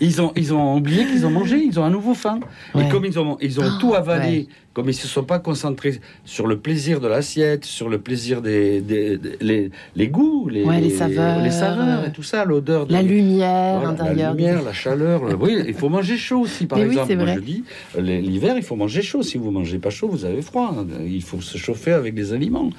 ils 0.02 0.22
ont, 0.22 0.32
ils 0.36 0.54
ont 0.54 0.76
oublié 0.78 1.06
qu'ils 1.06 1.26
ont 1.26 1.30
mangé, 1.32 1.58
ils 1.64 1.80
ont 1.80 1.84
un 1.84 1.90
nouveau 1.90 2.14
faim. 2.14 2.40
Ouais. 2.76 2.86
Et 2.86 2.90
comme 2.90 3.06
ils 3.06 3.18
ont, 3.20 3.38
ils 3.42 3.60
ont 3.60 3.64
Ah, 3.66 3.78
tout 3.80 3.94
avalé, 3.96 4.30
ouais. 4.40 4.48
comme 4.74 4.90
ils 4.90 4.94
se 4.94 5.08
sont 5.08 5.24
pas 5.24 5.40
concentrés 5.40 6.00
sur 6.26 6.48
le 6.48 6.58
plaisir 6.60 7.00
de 7.00 7.08
l'assiette, 7.08 7.66
sur 7.66 7.90
le 7.90 8.00
plaisir 8.00 8.42
des, 8.42 8.82
des- 8.82 9.18
des- 9.18 9.38
les, 9.42 9.72
les 9.96 10.08
goûts, 10.08 10.48
les, 10.50 10.64
Ouais, 10.64 10.80
les 10.82 10.90
saveurs. 10.90 11.42
les 11.42 11.52
saveurs 11.52 12.06
et 12.06 12.12
tout 12.12 12.24
ça, 12.24 12.46
l'odeur, 12.46 12.86
de- 12.88 12.94
La 12.94 13.02
lumière 13.02 13.80
voilà, 13.80 13.90
intérieure. 13.90 14.16
la 14.32 14.38
lumière, 14.38 14.62
la 14.64 14.74
chaleur. 14.74 15.24
le- 15.26 15.36
Oui, 15.36 15.58
il 15.68 15.74
faut 15.74 15.90
manger 15.90 16.18
chaud 16.18 16.40
aussi, 16.42 16.66
par 16.66 16.78
Mais 16.78 16.86
exemple. 16.86 17.16
Moi, 17.16 17.34
je 17.36 17.40
dis, 17.40 17.64
l'hiver, 17.98 18.56
il 18.58 18.64
faut 18.64 18.76
manger 18.76 19.02
chaud. 19.02 19.24
Si 19.24 19.38
vous 19.38 19.52
mangez 19.52 19.80
pas 19.80 19.90
chaud, 19.90 20.08
vous 20.10 20.26
avez 20.26 20.42
froid. 20.42 20.74
Il 21.06 21.24
faut 21.24 21.42
se 21.42 21.58
chauffer 21.58 21.94
avec 21.94 22.14
des 22.14 22.34
aliments. 22.34 22.70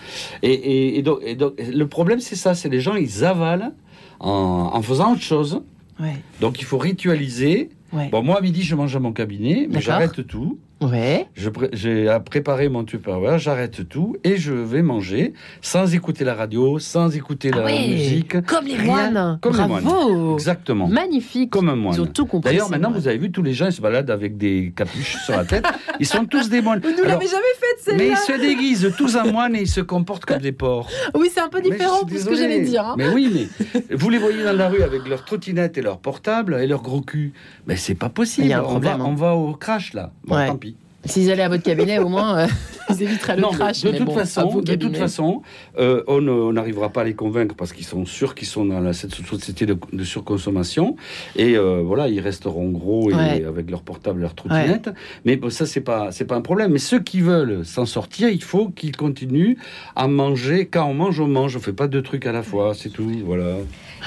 Et, 0.43 0.53
et- 0.53 0.99
et 0.99 1.03
donc, 1.03 1.21
et 1.25 1.35
donc, 1.35 1.55
le 1.59 1.87
problème, 1.87 2.21
c'est 2.21 2.37
ça. 2.37 2.55
C'est 2.55 2.69
les 2.69 2.81
gens, 2.81 2.95
ils 2.95 3.25
avalent 3.25 3.73
en, 4.21 4.71
en 4.75 4.83
faisant 4.83 5.13
autre 5.13 5.23
chose. 5.23 5.63
Ouais. 6.01 6.17
Donc, 6.41 6.61
il 6.61 6.65
faut 6.65 6.79
ritualiser. 6.79 7.71
Ouais. 7.93 8.09
Bon, 8.09 8.23
moi, 8.23 8.39
à 8.39 8.41
midi, 8.41 8.63
je 8.63 8.75
mange 8.75 8.95
à 8.97 9.01
mon 9.01 9.13
cabinet, 9.13 9.67
mais 9.71 9.81
j'arrête 9.81 10.27
tout. 10.27 10.59
Ouais. 10.81 11.27
Pré- 11.53 11.69
J'ai 11.73 12.09
à 12.09 12.21
préparer 12.21 12.69
mon 12.69 12.85
Tupperware, 12.85 13.39
j'arrête 13.39 13.87
tout 13.89 14.17
et 14.25 14.37
je 14.39 14.53
vais 14.53 14.83
manger 14.83 15.35
sans 15.61 15.95
écouter 15.95 16.25
la 16.25 16.35
radio, 16.35 16.79
sans 16.79 17.15
écouter 17.15 17.51
la 17.51 17.63
Ah 17.63 17.65
ouais, 17.67 17.89
musique. 17.89 18.41
Comme 18.47 18.65
les 18.67 18.77
Rien- 18.77 18.85
moines. 19.11 19.39
comme 19.43 19.53
les 19.57 19.59
Bravo. 19.67 20.35
Exactement. 20.35 20.89
Magnifique. 20.89 21.51
Comme 21.51 21.69
un 21.69 21.77
moine. 21.77 21.95
Ils 21.97 22.01
ont 22.01 22.07
tout 22.07 22.25
compris. 22.27 22.51
D'ailleurs, 22.53 22.71
maintenant, 22.71 22.91
moines. 22.91 23.01
vous 23.01 23.09
avez 23.09 23.19
vu, 23.19 23.31
tous 23.31 23.43
les 23.43 23.53
gens, 23.53 23.67
ils 23.67 23.73
se 23.73 23.81
baladent 23.83 24.11
avec 24.11 24.39
des 24.39 24.73
capuches 24.75 25.17
sur 25.25 25.37
la 25.37 25.45
tête. 25.45 25.67
Ils 25.99 26.07
sont 26.07 26.25
tous 26.25 26.49
des 26.49 26.63
moines. 26.63 26.81
Vous 26.81 26.91
nous 26.97 27.05
l'avez 27.05 27.27
jamais 27.27 27.43
fait, 27.59 27.97
mais 27.97 28.09
ils 28.09 28.17
celle-là. 28.17 28.39
se 28.39 28.41
déguisent 28.41 28.93
tous 28.97 29.17
en 29.17 29.31
moines 29.31 29.55
et 29.57 29.61
ils 29.63 29.69
se 29.69 29.81
comportent 29.83 30.25
comme 30.25 30.39
des 30.39 30.53
porcs. 30.53 30.89
Oui, 31.15 31.29
c'est 31.33 31.41
un 31.41 31.49
peu 31.49 31.61
différent 31.61 32.03
de 32.05 32.17
ce 32.17 32.25
que 32.25 32.35
j'allais 32.35 32.61
dire. 32.63 32.87
hein. 32.87 32.95
Mais 32.97 33.09
oui, 33.09 33.31
mais 33.35 33.95
vous 33.97 34.09
les 34.09 34.19
voyez 34.19 34.43
dans 34.45 34.57
la 34.57 34.69
rue 34.69 34.83
avec 34.83 35.07
leur 35.09 35.25
trottinette 35.25 35.77
et 35.77 35.83
leur 35.83 35.99
portable 35.99 36.59
et 36.61 36.67
leur 36.67 36.81
gros 36.83 37.03
cul. 37.03 37.33
Mais 37.67 37.77
c'est 37.77 37.95
pas 37.95 38.09
possible. 38.09 38.47
Il 38.47 38.51
y 38.51 38.55
a 38.55 38.61
un 38.61 38.65
on, 38.65 38.79
va, 38.79 38.95
hein. 38.95 38.99
on 39.01 39.15
va 39.15 39.35
au 39.35 39.53
crash 39.55 39.93
là. 39.93 40.13
Bon, 40.25 40.37
Ouais. 40.37 40.47
tant 40.47 40.57
pis. 40.57 40.70
S'ils 41.07 41.31
allaient 41.31 41.43
à 41.43 41.49
votre 41.49 41.63
cabinet, 41.63 41.99
au 41.99 42.09
moins, 42.09 42.41
euh, 42.41 42.47
ils 42.91 43.03
éviteraient 43.05 43.37
le 43.37 43.43
Non, 43.43 43.51
crash. 43.53 43.81
de 43.83 43.91
mais 43.91 43.97
toute 43.97 44.07
bon, 44.09 44.15
façon, 44.15 44.47
de 44.49 44.53
toute 44.53 44.67
cabinets. 44.67 44.99
façon, 44.99 45.41
euh, 45.79 46.03
on 46.07 46.21
ne- 46.21 46.53
n'arrivera 46.53 46.91
pas 46.91 47.01
à 47.01 47.05
les 47.05 47.15
convaincre 47.15 47.55
parce 47.57 47.73
qu'ils 47.73 47.87
sont 47.87 48.05
sûrs 48.05 48.35
qu'ils 48.35 48.47
sont 48.49 48.67
dans 48.67 48.81
la, 48.81 48.93
cette 48.93 49.15
société 49.15 49.65
de, 49.65 49.79
de 49.95 50.05
surconsommation 50.05 50.97
et 51.37 51.57
euh, 51.57 51.81
voilà, 51.83 52.09
ils 52.09 52.21
resteront 52.21 52.69
gros 52.69 53.11
et 53.11 53.15
Ouais. 53.15 53.45
avec 53.47 53.71
leur 53.71 53.81
portable, 53.83 54.21
leur 54.21 54.35
trottinette. 54.35 54.91
Mais 55.25 55.37
bon, 55.37 55.49
ça 55.49 55.65
c'est 55.65 55.81
pas 55.81 56.13
c'est 56.13 56.27
pas 56.27 56.37
un 56.37 56.43
problème. 56.43 56.73
Mais 56.73 56.79
ceux 56.79 57.01
qui 57.01 57.23
veulent 57.23 57.65
s'en 57.65 57.87
sortir, 57.87 58.29
il 58.29 58.43
faut 58.43 58.69
qu'ils 58.69 58.95
continuent 58.97 59.57
à 59.97 60.07
manger. 60.07 60.67
Quand 60.67 60.85
on 60.87 60.93
mange, 60.95 61.19
on 61.19 61.29
mange. 61.29 61.57
On 61.57 61.61
fait 61.61 61.73
pas 61.73 61.89
deux 61.89 62.03
trucs 62.03 62.27
à 62.27 62.33
la 62.33 62.43
fois, 62.43 62.75
c'est 62.75 62.91
tout. 62.91 63.11
Voilà. 63.25 63.57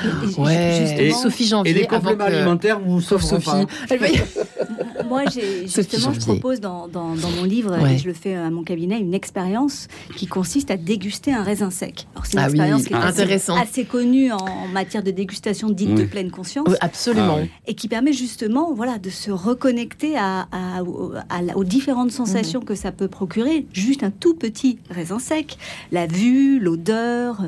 Et- 0.03 0.39
Ouais. 0.39 0.95
Et- 1.07 1.11
Sophie 1.11 1.45
Janvier. 1.47 1.71
Et 1.71 1.73
les 1.75 1.85
avant 1.85 1.97
compléments 1.99 2.25
que- 2.27 2.31
alimentaires, 2.33 2.79
vous 2.79 3.01
Sauf 3.01 3.21
Sophie. 3.23 3.45
pas. 3.89 3.95
Moi, 5.07 5.23
Sophie 5.25 5.67
justement, 5.67 6.13
je 6.13 6.19
propose 6.19 6.59
dans, 6.59 6.82
dans, 6.87 7.15
dans 7.15 7.29
mon 7.31 7.43
livre, 7.43 7.77
Ouais. 7.81 7.95
et 7.95 7.97
je 7.97 8.05
le 8.07 8.13
fais 8.13 8.35
à 8.35 8.49
mon 8.49 8.63
cabinet, 8.63 8.99
une 8.99 9.13
expérience 9.13 9.87
qui 10.15 10.27
consiste 10.27 10.71
à 10.71 10.77
déguster 10.77 11.31
un 11.33 11.43
raisin 11.43 11.69
sec. 11.71 12.07
Alors, 12.13 12.25
c'est 12.25 12.33
une 12.33 12.39
Ah 12.39 12.43
oui, 12.47 12.51
expérience 12.51 12.83
qui 12.85 12.93
est 12.93 12.95
intéressant. 12.95 13.55
assez, 13.55 13.81
assez 13.81 13.85
connue 13.85 14.31
en, 14.31 14.37
en 14.37 14.67
matière 14.67 15.03
de 15.03 15.11
dégustation 15.11 15.69
dite 15.69 15.95
de 15.95 16.03
pleine 16.03 16.31
conscience. 16.31 16.67
Oui, 16.69 16.75
absolument. 16.81 17.35
Ah 17.37 17.41
oui. 17.43 17.49
et 17.67 17.73
qui 17.75 17.87
permet 17.87 18.13
justement 18.13 18.73
voilà, 18.73 18.97
de 18.99 19.09
se 19.09 19.31
reconnecter 19.31 20.17
à, 20.17 20.47
à- 20.51 20.83
au- 20.83 21.13
à 21.29 21.41
la- 21.41 21.57
aux 21.57 21.63
différentes 21.63 22.11
sensations 22.11 22.61
que 22.61 22.75
ça 22.75 22.91
peut 22.91 23.07
procurer. 23.07 23.65
Juste 23.73 24.03
un 24.03 24.11
tout 24.11 24.33
petit 24.35 24.79
raisin 24.89 25.19
sec, 25.19 25.57
la 25.91 26.07
vue, 26.07 26.59
l'odeur, 26.59 27.41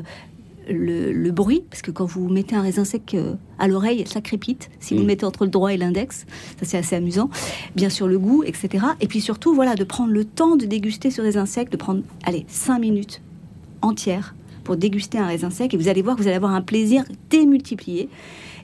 le, 0.68 1.12
le 1.12 1.30
bruit, 1.30 1.62
parce 1.70 1.82
que 1.82 1.90
quand 1.90 2.04
vous 2.06 2.28
mettez 2.28 2.54
un 2.56 2.62
raisin 2.62 2.84
sec 2.84 3.14
euh, 3.14 3.34
à 3.58 3.68
l'oreille, 3.68 4.04
ça 4.06 4.20
crépite. 4.20 4.68
Si 4.80 4.94
vous 4.94 5.00
Mhm. 5.00 5.02
le 5.02 5.06
mettez 5.06 5.26
entre 5.26 5.44
le 5.44 5.50
droit 5.50 5.72
et 5.72 5.76
l'index, 5.76 6.26
ça 6.58 6.64
c'est 6.66 6.78
assez 6.78 6.96
amusant. 6.96 7.30
Bien 7.74 7.88
sûr 7.90 8.08
le 8.08 8.18
goût, 8.18 8.42
etc. 8.44 8.84
Et 9.00 9.06
puis 9.08 9.20
surtout, 9.20 9.54
voilà, 9.54 9.74
de 9.74 9.84
prendre 9.84 10.12
le 10.12 10.24
temps 10.24 10.56
de 10.56 10.66
déguster 10.66 11.10
ce 11.10 11.20
raisin 11.22 11.46
sec, 11.46 11.70
de 11.70 11.76
prendre, 11.76 12.02
allez, 12.24 12.44
5 12.48 12.78
minutes 12.78 13.20
entières 13.82 14.34
pour 14.64 14.76
déguster 14.76 15.18
un 15.18 15.26
raisin 15.26 15.50
sec 15.50 15.72
et 15.74 15.76
vous 15.76 15.88
allez 15.88 16.02
voir 16.02 16.16
que 16.16 16.22
vous 16.22 16.26
allez 16.26 16.36
avoir 16.36 16.52
un 16.52 16.62
plaisir 16.62 17.04
démultiplié. 17.30 18.08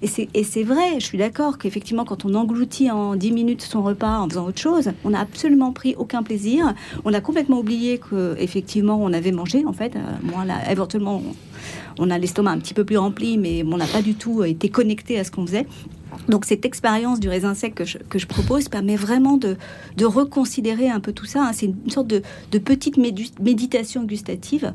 Et 0.05 0.09
c'est, 0.09 0.29
et 0.35 0.43
c'est 0.43 0.65
vrai, 0.65 0.99
je 0.99 1.05
suis 1.05 1.17
d'accord 1.17 1.59
qu'effectivement, 1.59 2.05
quand 2.05 2.25
on 2.25 2.35
engloutit 2.35 2.91
en 2.91 3.15
10 3.15 3.31
minutes 3.31 3.63
son 3.63 3.83
repas 3.85 4.19
en 4.19 4.29
faisant 4.29 4.47
autre 4.49 4.61
chose, 4.61 4.91
on 5.05 5.11
n'a 5.11 5.21
absolument 5.21 5.71
pris 5.73 5.95
aucun 5.97 6.25
plaisir. 6.25 6.75
On 7.05 7.15
a 7.15 7.21
complètement 7.21 7.61
oublié 7.61 8.01
qu'effectivement, 8.01 8.99
on 9.01 9.13
avait 9.13 9.31
mangé, 9.31 9.65
en 9.65 9.73
fait. 9.73 9.95
Euh, 9.95 10.01
moi, 10.25 10.45
là, 10.45 10.57
éventuellement, 10.73 11.23
on, 11.99 12.11
a 12.11 12.19
l'estomac 12.19 12.53
un 12.53 12.59
petit 12.59 12.75
peu 12.75 12.85
plus 12.85 12.99
rempli, 12.99 13.39
mais 13.39 13.65
on 13.65 13.77
n'a 13.77 13.87
pas 13.87 14.03
du 14.03 14.15
tout 14.15 14.45
été 14.45 14.69
connecté 14.69 15.19
à 15.19 15.25
ce 15.25 15.31
qu'on 15.31 15.47
faisait. 15.47 15.67
Donc 16.29 16.45
cette 16.45 16.65
expérience 16.65 17.21
du 17.21 17.29
raisin 17.29 17.55
sec 17.55 17.75
que 17.75 17.85
je, 17.85 17.99
que 17.99 18.19
je 18.19 18.27
propose 18.27 18.69
permet 18.69 18.97
vraiment 18.97 19.37
de, 19.37 19.57
de 19.97 20.05
reconsidérer 20.05 20.89
un 20.89 21.01
peu 21.01 21.13
tout 21.13 21.25
ça. 21.25 21.47
hein. 21.47 21.51
C'est 21.53 21.67
une 21.67 21.91
sorte 21.91 22.07
de, 22.07 22.23
de 22.51 22.59
petite 22.59 22.97
méditation 22.97 24.05
gustative 24.05 24.73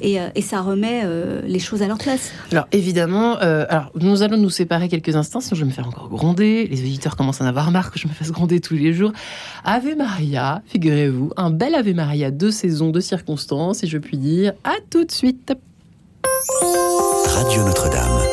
et, 0.00 0.20
euh, 0.20 0.28
et 0.34 0.42
ça 0.42 0.60
remet 0.60 1.02
euh, 1.04 1.42
les 1.44 1.58
choses 1.58 1.82
à 1.82 1.88
leur 1.88 1.98
place. 1.98 2.30
Alors 2.52 2.66
évidemment, 2.72 3.38
euh, 3.42 3.66
alors 3.68 3.90
nous 4.00 4.22
allons 4.22 4.36
nous 4.36 4.50
séparer 4.50 4.88
quelques 4.88 5.16
instants, 5.16 5.40
sinon 5.40 5.56
je 5.56 5.64
vais 5.64 5.68
me 5.68 5.74
faire 5.74 5.88
encore 5.88 6.08
gronder. 6.08 6.68
Les 6.70 6.80
auditeurs 6.80 7.16
commencent 7.16 7.40
à 7.40 7.44
en 7.44 7.48
avoir 7.48 7.70
marre 7.70 7.90
que 7.90 7.98
je 7.98 8.06
me 8.06 8.12
fasse 8.12 8.30
gronder 8.30 8.60
tous 8.60 8.74
les 8.74 8.92
jours. 8.92 9.12
Ave 9.64 9.96
Maria, 9.96 10.62
figurez-vous, 10.66 11.32
un 11.36 11.50
bel 11.50 11.74
Ave 11.74 11.92
Maria 11.92 12.30
de 12.30 12.50
saison, 12.50 12.90
de 12.90 13.00
circonstances, 13.00 13.82
et 13.82 13.86
je 13.86 13.98
puis 13.98 14.16
dire 14.16 14.52
à 14.64 14.74
tout 14.90 15.04
de 15.04 15.10
suite. 15.10 15.52
Radio 17.34 17.62
Notre-Dame. 17.62 18.27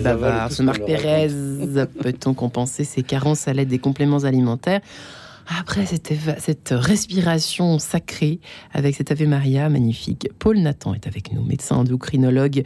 Est 0.00 0.04
bavard, 0.04 0.52
ce 0.52 0.62
Marc 0.62 0.84
Pérez. 0.84 1.28
Peut-on 2.02 2.34
compenser 2.34 2.84
ses 2.84 3.02
carences 3.02 3.48
à 3.48 3.52
l'aide 3.52 3.68
des 3.68 3.78
compléments 3.78 4.24
alimentaires 4.24 4.80
après 5.58 5.84
cette, 5.84 6.12
cette 6.38 6.68
respiration 6.70 7.80
sacrée 7.80 8.38
avec 8.72 8.94
cet 8.94 9.10
Ave 9.10 9.24
Maria 9.24 9.68
magnifique, 9.68 10.28
Paul 10.38 10.58
Nathan 10.58 10.94
est 10.94 11.08
avec 11.08 11.32
nous, 11.32 11.42
médecin 11.42 11.76
endocrinologue, 11.76 12.62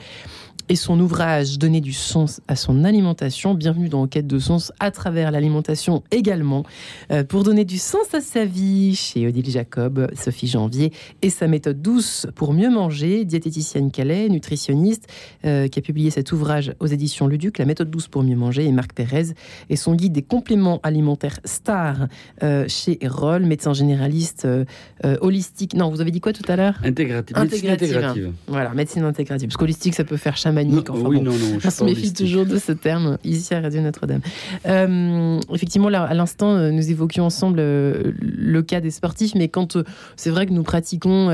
et 0.68 0.76
son 0.76 0.98
ouvrage 1.00 1.58
Donner 1.58 1.80
du 1.80 1.92
sens 1.92 2.40
à 2.48 2.56
son 2.56 2.84
alimentation. 2.84 3.54
Bienvenue 3.54 3.88
dans 3.88 4.02
Enquête 4.02 4.26
de 4.26 4.38
sens 4.38 4.72
à 4.80 4.90
travers 4.90 5.30
l'alimentation 5.30 6.02
également. 6.10 6.64
Euh, 7.10 7.24
pour 7.24 7.42
donner 7.42 7.64
du 7.64 7.78
sens 7.78 8.14
à 8.14 8.20
sa 8.20 8.44
vie, 8.44 8.94
chez 8.96 9.26
Odile 9.26 9.50
Jacob, 9.50 10.10
Sophie 10.14 10.46
Janvier 10.46 10.92
et 11.22 11.30
sa 11.30 11.48
méthode 11.48 11.82
douce 11.82 12.26
pour 12.34 12.52
mieux 12.52 12.70
manger, 12.70 13.24
diététicienne 13.24 13.90
Calais, 13.90 14.28
nutritionniste, 14.28 15.06
euh, 15.44 15.68
qui 15.68 15.78
a 15.78 15.82
publié 15.82 16.10
cet 16.10 16.32
ouvrage 16.32 16.74
aux 16.80 16.86
éditions 16.86 17.26
Luduc, 17.26 17.58
La 17.58 17.66
méthode 17.66 17.90
douce 17.90 18.08
pour 18.08 18.22
mieux 18.22 18.36
manger, 18.36 18.64
et 18.64 18.72
Marc 18.72 18.94
Pérez, 18.94 19.34
et 19.68 19.76
son 19.76 19.94
guide 19.94 20.12
des 20.12 20.22
compléments 20.22 20.80
alimentaires 20.82 21.40
stars 21.44 22.08
euh, 22.42 22.64
chez 22.68 23.04
Erol, 23.04 23.44
médecin 23.44 23.72
généraliste 23.72 24.46
holistique. 25.20 25.74
Non, 25.74 25.90
vous 25.90 26.00
avez 26.00 26.10
dit 26.10 26.20
quoi 26.20 26.32
tout 26.32 26.50
à 26.50 26.56
l'heure? 26.56 26.78
Intégrative. 26.82 27.36
médecine 27.38 27.70
Intégrative. 27.70 28.32
Voilà, 28.46 28.72
médecine 28.74 29.04
intégrative. 29.04 29.48
Parce 29.48 29.56
qu'holistique, 29.56 29.94
ça 29.94 30.04
peut 30.04 30.16
faire 30.16 30.38
chamanique. 30.54 30.88
Non, 30.88 30.94
enfin 30.96 31.08
oui, 31.08 31.16
bon. 31.18 31.24
non, 31.24 31.32
non, 31.32 31.58
je 31.58 31.66
On 31.66 31.70
se 31.70 31.84
méfie 31.84 32.12
toujours 32.12 32.46
de 32.46 32.58
ce 32.58 32.72
terme 32.72 33.18
ici 33.24 33.54
à 33.54 33.60
Radio 33.60 33.80
Notre-Dame. 33.80 34.20
Euh, 34.66 35.40
effectivement, 35.52 35.88
là, 35.88 36.04
à 36.04 36.14
l'instant, 36.14 36.54
euh, 36.54 36.70
nous 36.70 36.90
évoquions 36.90 37.24
ensemble 37.24 37.58
euh, 37.60 38.12
le 38.20 38.62
cas 38.62 38.80
des 38.80 38.90
sportifs, 38.90 39.34
mais 39.34 39.48
quand 39.48 39.78
c'est 40.16 40.30
vrai 40.30 40.46
que 40.46 40.52
nous 40.52 40.62
pratiquons 40.62 41.30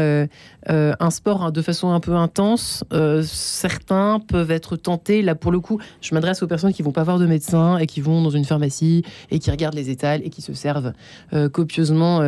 euh, 0.68 0.92
un 1.00 1.10
sport 1.10 1.42
hein, 1.42 1.50
de 1.52 1.62
façon 1.62 1.90
un 1.90 2.00
peu 2.00 2.14
intense, 2.14 2.84
euh, 2.92 3.22
certains 3.24 4.20
peuvent 4.20 4.50
être 4.50 4.76
tentés. 4.76 5.22
Là, 5.22 5.34
pour 5.34 5.52
le 5.52 5.60
coup, 5.60 5.78
je 6.02 6.14
m'adresse 6.14 6.42
aux 6.42 6.46
personnes 6.46 6.72
qui 6.72 6.82
vont 6.82 6.92
pas 6.92 7.02
voir 7.04 7.18
de 7.18 7.26
médecin 7.26 7.78
et 7.78 7.86
qui 7.86 8.00
vont 8.00 8.20
dans 8.22 8.30
une 8.30 8.44
pharmacie 8.44 9.02
et 9.30 9.38
qui 9.38 9.50
regardent 9.50 9.74
les 9.76 9.90
étals 9.90 10.20
et 10.24 10.30
qui 10.30 10.42
se 10.42 10.52
servent 10.52 10.92
euh, 11.32 11.48
copieusement 11.48 12.20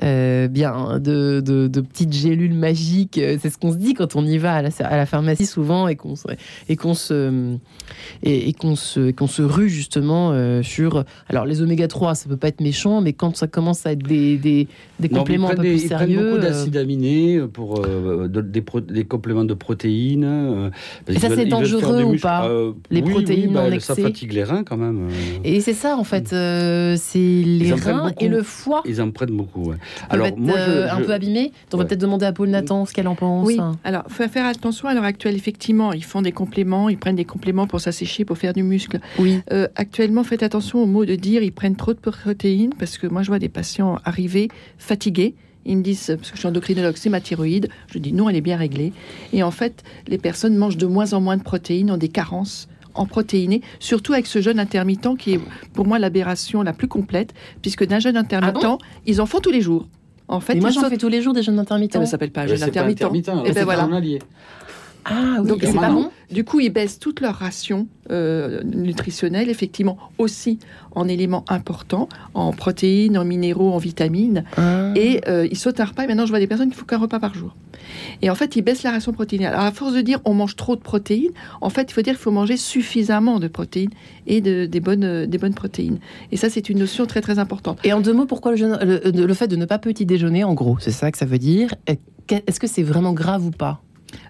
bien 0.00 0.98
de, 0.98 1.40
de- 1.44 1.68
de 1.68 1.80
petites 1.80 2.12
gélules 2.12 2.54
magiques. 2.54 3.20
C'est 3.40 3.50
ce 3.50 3.58
qu'on 3.58 3.72
se 3.72 3.76
dit 3.76 3.94
quand 3.94 4.16
on 4.16 4.24
y 4.26 4.38
va 4.38 4.54
à 4.54 4.62
la, 4.62 4.70
à 4.80 4.96
la 4.96 5.06
pharmacie 5.06 5.46
souvent 5.46 5.88
et 5.88 5.96
qu'on 5.96 6.16
se, 6.16 6.26
et 6.68 6.76
qu'on 6.76 6.94
se 6.94 7.56
et, 8.22 8.48
et 8.48 8.52
qu'on 8.52 8.76
se 8.76 9.10
qu'on 9.10 9.26
se 9.26 9.42
rue 9.42 9.68
justement 9.68 10.32
sur 10.62 11.04
alors 11.28 11.44
les 11.44 11.62
oméga 11.62 11.88
3 11.88 12.14
ça 12.14 12.28
peut 12.28 12.36
pas 12.36 12.48
être 12.48 12.60
méchant 12.60 13.00
mais 13.00 13.12
quand 13.12 13.36
ça 13.36 13.46
commence 13.46 13.84
à 13.86 13.92
être 13.92 14.02
des, 14.02 14.36
des, 14.36 14.68
des 15.00 15.08
Non, 15.08 15.14
mais 15.14 15.18
compléments 15.18 15.50
un 15.50 15.54
peu 15.56 15.62
plus 15.62 15.88
sérieux 15.88 16.16
prennent 16.16 16.30
beaucoup 16.30 16.38
d'acides 16.42 16.76
aminés 16.76 17.39
pour 17.46 17.80
euh, 17.84 18.28
de- 18.28 18.40
des, 18.40 18.60
pro- 18.62 18.80
des 18.80 19.04
compléments 19.04 19.44
de 19.44 19.54
protéines. 19.54 20.24
euh, 20.24 20.70
Et 21.08 21.18
ça, 21.18 21.28
c'est 21.34 21.44
dangereux 21.46 22.02
ou 22.04 22.16
pas 22.16 22.48
Euh, 22.48 22.72
Les 22.90 23.02
oui, 23.02 23.10
protéines 23.10 23.48
oui, 23.48 23.54
bah, 23.54 23.64
en 23.76 23.80
Ça 23.80 23.94
fatigue 23.94 24.32
les 24.32 24.44
reins 24.44 24.64
quand 24.64 24.76
même. 24.76 25.08
euh. 25.08 25.38
et 25.44 25.60
c'est 25.60 25.72
ça 25.74 25.96
en 25.96 26.04
fait 26.04 26.32
euh, 26.32 26.96
c'est 26.98 27.18
les 27.18 27.72
reins 27.72 28.12
et 28.20 28.28
le 28.28 28.42
foie 28.42 28.82
Ils 28.86 29.00
en 29.02 29.10
prennent 29.10 29.36
beaucoup. 29.36 29.70
ouais. 29.70 29.76
Alors 30.08 30.26
être 30.26 30.38
moi, 30.38 30.54
je- 30.56 30.70
euh, 30.70 30.90
un 30.90 30.98
je- 31.00 31.04
peu 31.04 31.12
abîmés 31.12 31.52
on 31.72 31.76
va 31.76 31.84
peut-être 31.84 32.00
demander 32.00 32.26
à 32.26 32.32
Paul 32.32 32.48
Nathan 32.48 32.84
ce 32.86 32.92
qu'elle 32.92 33.08
en 33.08 33.14
pense 33.14 33.46
Oui, 33.46 33.58
alors 33.84 34.04
faut 34.08 34.26
faire 34.28 34.46
attention 34.46 34.88
à 34.88 34.94
l'heure 34.94 35.04
actuelle, 35.04 35.34
effectivement, 35.36 35.92
ils 35.92 36.04
font 36.04 36.22
des 36.22 36.32
compléments, 36.32 36.88
ils 36.88 36.98
prennent 36.98 37.16
des 37.16 37.24
compléments 37.24 37.66
pour 37.66 37.80
s'assécher, 37.80 38.24
pour 38.24 38.38
faire 38.38 38.52
du 38.52 38.62
muscle. 38.62 39.00
oui 39.18 39.40
Euh, 39.52 39.66
actuellement, 39.76 40.24
faites 40.24 40.42
attention 40.42 40.82
au 40.82 40.86
mot 40.86 41.04
de 41.04 41.14
dire 41.14 41.42
ils 41.42 41.52
prennent 41.52 41.76
trop 41.76 41.92
de 41.94 41.98
protéines, 41.98 42.72
parce 42.78 42.98
que 42.98 43.06
moi 43.06 43.22
je 43.22 43.28
vois 43.28 43.38
des 43.38 43.48
patients 43.48 43.98
arriver 44.04 44.48
fatigués. 44.78 45.34
Ils 45.66 45.76
me 45.76 45.82
disent, 45.82 46.06
parce 46.16 46.30
que 46.30 46.36
je 46.36 46.40
suis 46.40 46.48
endocrinologue, 46.48 46.96
c'est 46.96 47.10
ma 47.10 47.20
thyroïde. 47.20 47.68
Je 47.92 47.98
dis 47.98 48.12
non, 48.12 48.28
elle 48.28 48.36
est 48.36 48.40
bien 48.40 48.56
réglée. 48.56 48.92
Et 49.32 49.42
en 49.42 49.50
fait, 49.50 49.82
les 50.08 50.18
personnes 50.18 50.56
mangent 50.56 50.78
de 50.78 50.86
moins 50.86 51.12
en 51.12 51.20
moins 51.20 51.36
de 51.36 51.42
protéines, 51.42 51.90
ont 51.90 51.96
des 51.98 52.08
carences 52.08 52.68
en 52.94 53.06
protéinés, 53.06 53.62
surtout 53.78 54.12
avec 54.14 54.26
ce 54.26 54.40
jeûne 54.40 54.58
intermittent 54.58 55.16
qui 55.16 55.34
est 55.34 55.40
pour 55.74 55.86
moi 55.86 55.98
l'aberration 55.98 56.62
la 56.62 56.72
plus 56.72 56.88
complète, 56.88 57.34
puisque 57.62 57.86
d'un 57.86 58.00
jeûne 58.00 58.16
intermittent, 58.16 58.66
ils 59.06 59.20
en 59.20 59.26
font 59.26 59.40
tous 59.40 59.50
les 59.52 59.60
jours. 59.60 59.86
En 60.28 60.40
fait, 60.40 60.54
et 60.54 60.60
moi 60.60 60.70
ils 60.70 60.74
j'en 60.74 60.88
fais 60.88 60.96
tous 60.96 61.08
les 61.08 61.22
jours 61.22 61.32
des 61.32 61.42
jeûnes 61.42 61.56
Ça 61.56 61.62
intermittents 61.62 62.00
ne 62.00 62.06
s'appelle 62.06 62.30
pas 62.30 62.46
jeûne 62.46 62.58
pas 62.60 62.66
intermittent. 62.66 63.02
alors 63.28 63.44
Eh 63.44 63.48
ben 63.48 63.54
c'est 63.54 63.64
voilà. 63.64 63.88
Ah 65.04 65.36
oui 65.40 65.48
Donc, 65.48 65.58
c'est 65.62 65.72
du 65.72 65.78
pas 65.78 65.90
bon 65.90 66.10
Du 66.30 66.44
coup, 66.44 66.60
ils 66.60 66.70
baissent 66.70 66.98
toute 66.98 67.20
leur 67.20 67.36
ration 67.36 67.86
euh, 68.10 68.62
nutritionnelle, 68.64 69.48
effectivement, 69.48 69.98
aussi 70.18 70.58
en 70.92 71.08
éléments 71.08 71.44
importants, 71.48 72.08
en 72.34 72.52
protéines, 72.52 73.16
en 73.16 73.24
minéraux, 73.24 73.72
en 73.72 73.78
vitamines. 73.78 74.44
Ah. 74.56 74.92
Et 74.96 75.20
euh, 75.28 75.46
ils 75.50 75.56
sautent 75.56 75.80
un 75.80 75.84
repas. 75.84 76.04
Et 76.04 76.06
maintenant, 76.06 76.26
je 76.26 76.30
vois 76.30 76.38
des 76.38 76.46
personnes 76.46 76.70
qui 76.70 76.76
font 76.76 76.86
qu'un 76.86 76.98
repas 76.98 77.20
par 77.20 77.34
jour. 77.34 77.54
Et 78.22 78.30
en 78.30 78.34
fait, 78.34 78.56
ils 78.56 78.62
baissent 78.62 78.82
la 78.82 78.92
ration 78.92 79.12
protéinale. 79.12 79.54
Alors, 79.54 79.66
à 79.66 79.72
force 79.72 79.94
de 79.94 80.00
dire 80.00 80.20
on 80.24 80.34
mange 80.34 80.56
trop 80.56 80.76
de 80.76 80.80
protéines, 80.80 81.32
en 81.60 81.70
fait, 81.70 81.90
il 81.90 81.92
faut 81.92 82.02
dire 82.02 82.14
qu'il 82.14 82.22
faut 82.22 82.30
manger 82.30 82.56
suffisamment 82.56 83.38
de 83.38 83.48
protéines 83.48 83.90
et 84.26 84.40
de, 84.40 84.66
des, 84.66 84.80
bonnes, 84.80 85.26
des 85.26 85.38
bonnes 85.38 85.54
protéines. 85.54 85.98
Et 86.32 86.36
ça, 86.36 86.50
c'est 86.50 86.68
une 86.68 86.78
notion 86.78 87.06
très, 87.06 87.20
très 87.20 87.38
importante. 87.38 87.78
Et 87.84 87.92
en 87.92 88.00
deux 88.00 88.12
mots, 88.12 88.26
pourquoi 88.26 88.54
le, 88.54 89.10
le 89.10 89.34
fait 89.34 89.48
de 89.48 89.56
ne 89.56 89.64
pas 89.64 89.78
petit 89.78 90.06
déjeuner, 90.06 90.44
en 90.44 90.54
gros, 90.54 90.78
c'est 90.80 90.90
ça 90.90 91.10
que 91.10 91.18
ça 91.18 91.26
veut 91.26 91.38
dire? 91.38 91.74
Est-ce 92.28 92.60
que 92.60 92.66
c'est 92.66 92.82
vraiment 92.82 93.12
grave 93.12 93.46
ou 93.46 93.50
pas? 93.50 93.82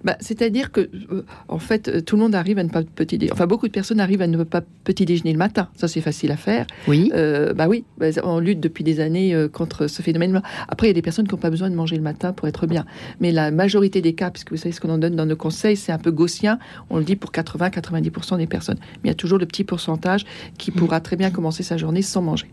Bah, 0.05 0.17
C'est-à-dire 0.21 0.73
que, 0.73 0.81
euh, 0.81 1.25
en 1.49 1.59
fait, 1.59 2.05
tout 2.05 2.17
le 2.17 2.23
monde 2.23 2.35
arrive 2.35 2.59
à 2.59 2.65
ne 2.65 2.69
pas 2.69 2.83
petit 2.83 3.19
déjeuner. 3.19 3.33
Enfin, 3.33 3.47
beaucoup 3.47 3.67
de 3.67 3.73
personnes 3.73 4.01
arrivent 4.01 4.23
à 4.23 4.27
ne 4.27 4.43
pas 4.45 4.63
petit 4.85 5.05
déjeuner 5.05 5.33
le 5.33 5.39
matin. 5.39 5.69
Ça, 5.77 5.89
c'est 5.89 6.01
facile 6.01 6.31
à 6.33 6.37
faire. 6.37 6.67
Oui. 6.89 7.11
Euh, 7.15 7.53
bah 7.55 7.69
oui, 7.69 7.85
bah, 7.99 8.07
on 8.25 8.39
lutte 8.39 8.61
depuis 8.61 8.85
des 8.85 9.01
années 9.01 9.35
euh, 9.35 9.49
contre 9.49 9.87
ce 9.87 10.03
phénomène. 10.03 10.41
Après, 10.69 10.87
il 10.87 10.91
y 10.91 10.93
a 10.93 10.95
des 10.95 11.03
personnes 11.03 11.27
qui 11.27 11.35
n'ont 11.35 11.41
pas 11.41 11.51
besoin 11.51 11.71
de 11.71 11.75
manger 11.75 11.97
le 11.97 12.03
matin 12.03 12.33
pour 12.33 12.49
être 12.49 12.67
bien. 12.67 12.85
Mais 13.21 13.33
la 13.33 13.51
majorité 13.51 14.01
des 14.01 14.15
cas, 14.15 14.31
puisque 14.31 14.51
vous 14.51 14.57
savez 14.57 14.73
ce 14.73 14.81
qu'on 14.81 14.91
en 14.91 14.99
donne 14.99 15.17
dans 15.17 15.27
nos 15.27 15.37
conseils, 15.37 15.77
c'est 15.77 15.93
un 15.93 15.99
peu 15.99 16.11
gaussien. 16.11 16.59
On 16.89 16.99
le 16.99 17.05
dit 17.05 17.17
pour 17.17 17.31
80-90% 17.31 18.39
des 18.39 18.47
personnes. 18.47 18.79
Mais 19.03 19.09
il 19.09 19.09
y 19.09 19.13
a 19.13 19.15
toujours 19.15 19.39
le 19.39 19.47
petit 19.47 19.65
pourcentage 19.65 20.25
qui 20.59 20.71
pourra 20.71 21.01
très 21.01 21.17
bien 21.17 21.31
commencer 21.31 21.63
sa 21.63 21.77
journée 21.77 22.03
sans 22.03 22.23
manger. 22.23 22.47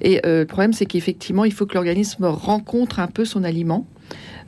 Et 0.00 0.20
euh, 0.26 0.40
le 0.40 0.46
problème, 0.46 0.72
c'est 0.72 0.86
qu'effectivement, 0.86 1.44
il 1.44 1.52
faut 1.52 1.66
que 1.66 1.74
l'organisme 1.74 2.24
rencontre 2.24 3.00
un 3.00 3.08
peu 3.08 3.24
son 3.24 3.44
aliment. 3.44 3.86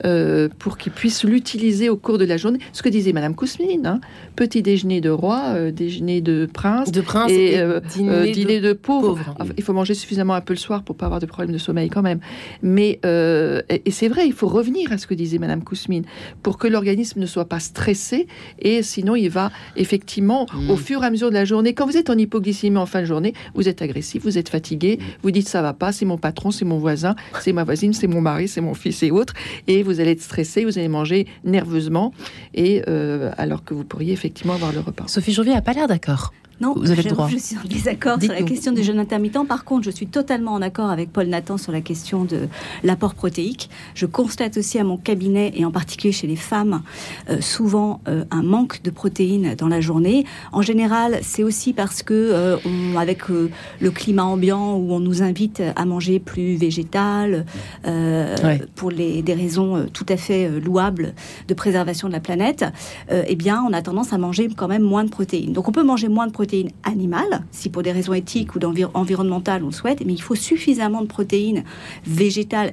Euh, 0.05 0.49
pour 0.59 0.79
qu'il 0.79 0.93
puisse 0.93 1.25
l'utiliser 1.25 1.89
au 1.89 1.97
cours 1.97 2.19
de 2.19 2.25
la 2.25 2.37
journée. 2.37 2.59
Ce 2.73 2.83
que 2.83 2.89
disait 2.89 3.13
Madame 3.13 3.35
Kousmine, 3.35 3.87
hein, 3.87 4.01
petit 4.37 4.63
déjeuner 4.63 5.01
de 5.01 5.11
roi, 5.11 5.43
euh, 5.55 5.71
déjeuner 5.71 6.21
de 6.21 6.47
prince, 6.53 6.91
De 6.91 7.01
prince 7.01 7.31
et, 7.31 7.55
et, 7.55 7.59
euh, 7.61 7.81
dîner, 7.81 8.61
de 8.61 8.73
pauvre. 8.73 9.15
pauvre. 9.15 9.35
Enfin, 9.39 9.53
il 9.57 9.63
faut 9.63 9.73
manger 9.73 9.95
suffisamment 9.95 10.35
un 10.35 10.41
peu 10.41 10.55
le 10.55 10.59
soir 10.59 10.83
pour 10.83 10.97
pas 10.97 11.07
avoir 11.07 11.21
de 11.21 11.27
problème 11.27 11.53
de 11.53 11.59
sommeil 11.59 11.89
quand 11.91 12.03
même. 12.03 12.21
Mais 12.63 13.01
et 13.05 13.83
et 13.91 13.91
c'est 13.93 14.09
vrai, 14.09 14.27
il 14.27 14.33
faut 14.33 14.47
revenir 14.47 14.93
à 14.93 14.99
ce 14.99 15.07
que 15.07 15.15
disait 15.15 15.39
Madame 15.39 15.65
Kousmine 15.65 16.05
pour 16.43 16.59
que 16.59 16.69
l'organisme 16.69 17.19
ne 17.19 17.27
soit 17.27 17.47
pas 17.47 17.59
stressé 17.61 18.27
et 18.61 18.83
sinon 18.83 19.17
il 19.17 19.29
va 19.31 19.51
effectivement 19.77 20.47
Mm. 20.55 20.71
au 20.71 20.77
fur 20.77 21.03
et 21.03 21.07
à 21.07 21.11
mesure 21.11 21.29
de 21.31 21.35
la 21.35 21.45
journée. 21.45 21.75
Quand 21.75 21.87
vous 21.87 21.97
êtes 21.97 22.11
en 22.11 22.17
hypoglycémie 22.17 22.77
en 22.77 22.87
fin 22.87 23.01
de 23.01 23.07
journée, 23.07 23.35
vous 23.55 23.69
êtes 23.69 23.83
agressif, 23.83 24.23
vous 24.23 24.39
êtes 24.39 24.49
fatigué, 24.49 24.99
vous 25.23 25.31
dites 25.31 25.49
ça 25.49 25.63
va 25.63 25.73
pas, 25.73 25.93
c'est 25.93 26.05
mon 26.05 26.19
patron, 26.19 26.51
c'est 26.51 26.65
mon 26.65 26.79
voisin, 26.79 27.15
c'est 27.41 27.53
ma 27.53 27.65
voisine, 27.65 27.93
c'est 27.93 28.07
mon 28.07 28.21
mari, 28.21 28.49
c'est 28.49 28.61
mon 28.61 28.75
fils 28.75 29.03
et 29.03 29.11
autres, 29.11 29.35
et 29.67 29.83
vous 29.83 30.01
allez 30.01 30.13
être 30.13 30.23
stressé, 30.23 30.65
vous 30.65 30.79
allez 30.79 30.89
manger 30.89 31.27
nerveusement 31.45 32.13
et 32.55 32.83
euh, 32.89 33.31
alors 33.39 33.65
que 33.65 33.75
vous 33.75 33.85
pourriez 33.85 34.13
effectivement 34.13 34.55
avoir 34.55 34.73
le 34.73 34.81
repas. 34.81 35.05
Sophie 35.07 35.33
Janvier 35.33 35.55
a 35.55 35.63
pas 35.63 35.73
l'air 35.73 35.89
d'accord. 35.89 36.33
Non, 36.61 36.75
Vous 36.77 36.91
avez 36.91 37.03
le 37.03 37.09
je, 37.09 37.15
droit. 37.15 37.27
je 37.29 37.39
suis 37.39 37.57
en 37.57 37.67
désaccord 37.67 38.21
sur 38.21 38.33
la 38.33 38.43
question 38.43 38.73
du 38.73 38.83
jeûne 38.83 38.99
intermittent. 38.99 39.47
Par 39.49 39.65
contre, 39.65 39.85
je 39.85 39.91
suis 39.91 40.07
totalement 40.07 40.53
en 40.53 40.61
accord 40.61 40.91
avec 40.91 41.11
Paul 41.11 41.27
Nathan 41.27 41.57
sur 41.57 41.73
la 41.73 41.81
question 41.81 42.25
de 42.27 42.49
l'apport 42.85 43.15
protéique. 43.15 43.71
Je 43.95 44.05
constate 44.05 44.59
aussi 44.59 44.79
à 44.79 44.85
mon 44.85 44.99
cabinet, 44.99 45.53
et 45.57 45.65
en 45.65 45.71
particulier 45.71 46.13
chez 46.13 46.27
les 46.27 46.37
femmes, 46.37 46.83
euh, 47.31 47.41
souvent 47.41 48.03
euh, 48.09 48.25
un 48.31 48.43
manque 48.43 48.83
de 48.83 48.91
protéines 48.91 49.55
dans 49.57 49.69
la 49.69 49.81
journée. 49.81 50.27
En 50.53 50.61
général, 50.61 51.21
c'est 51.23 51.43
aussi 51.43 51.73
parce 51.73 52.03
que, 52.03 52.13
euh, 52.13 52.57
on- 52.67 52.99
avec 52.99 53.29
le 53.29 53.91
climat 53.91 54.25
ambiant 54.25 54.77
où 54.77 54.93
on 54.93 55.01
nous 55.01 55.23
invite 55.23 55.63
à 55.77 55.85
manger 55.87 56.19
plus 56.19 56.57
végétal, 56.57 57.47
Ouais. 57.87 58.61
pour 58.75 58.91
les, 58.91 59.23
des 59.23 59.35
raisons 59.35 59.87
tout 59.93 60.07
à 60.09 60.17
fait 60.17 60.49
louables 60.61 61.15
de 61.49 61.55
préservation 61.55 62.09
de 62.09 62.13
la 62.13 62.21
planète, 62.21 62.65
eh 63.11 63.37
bien, 63.37 63.63
on 63.69 63.73
a 63.73 63.81
tendance 63.83 64.13
à 64.13 64.19
manger 64.19 64.49
quand 64.55 64.69
même 64.69 64.83
moins 64.83 65.05
de 65.05 65.11
protéines. 65.11 65.53
Donc, 65.53 65.69
on 65.69 65.73
peut 65.73 65.83
manger 65.83 66.09
moins 66.09 66.27
de 66.27 66.33
protéines 66.33 66.50
animales, 66.85 67.45
si 67.51 67.69
pour 67.69 67.83
des 67.83 67.93
raisons 67.93 68.15
éthiques 68.15 68.55
ou 68.55 68.59
d'envir- 68.59 68.91
environnementales 68.95 69.63
on 69.63 69.67
le 69.67 69.73
souhaite, 69.73 70.05
mais 70.05 70.13
il 70.13 70.23
faut 70.23 70.35
suffisamment 70.35 71.03
de 71.03 71.07
protéines 71.07 71.65
végétales 72.07 72.73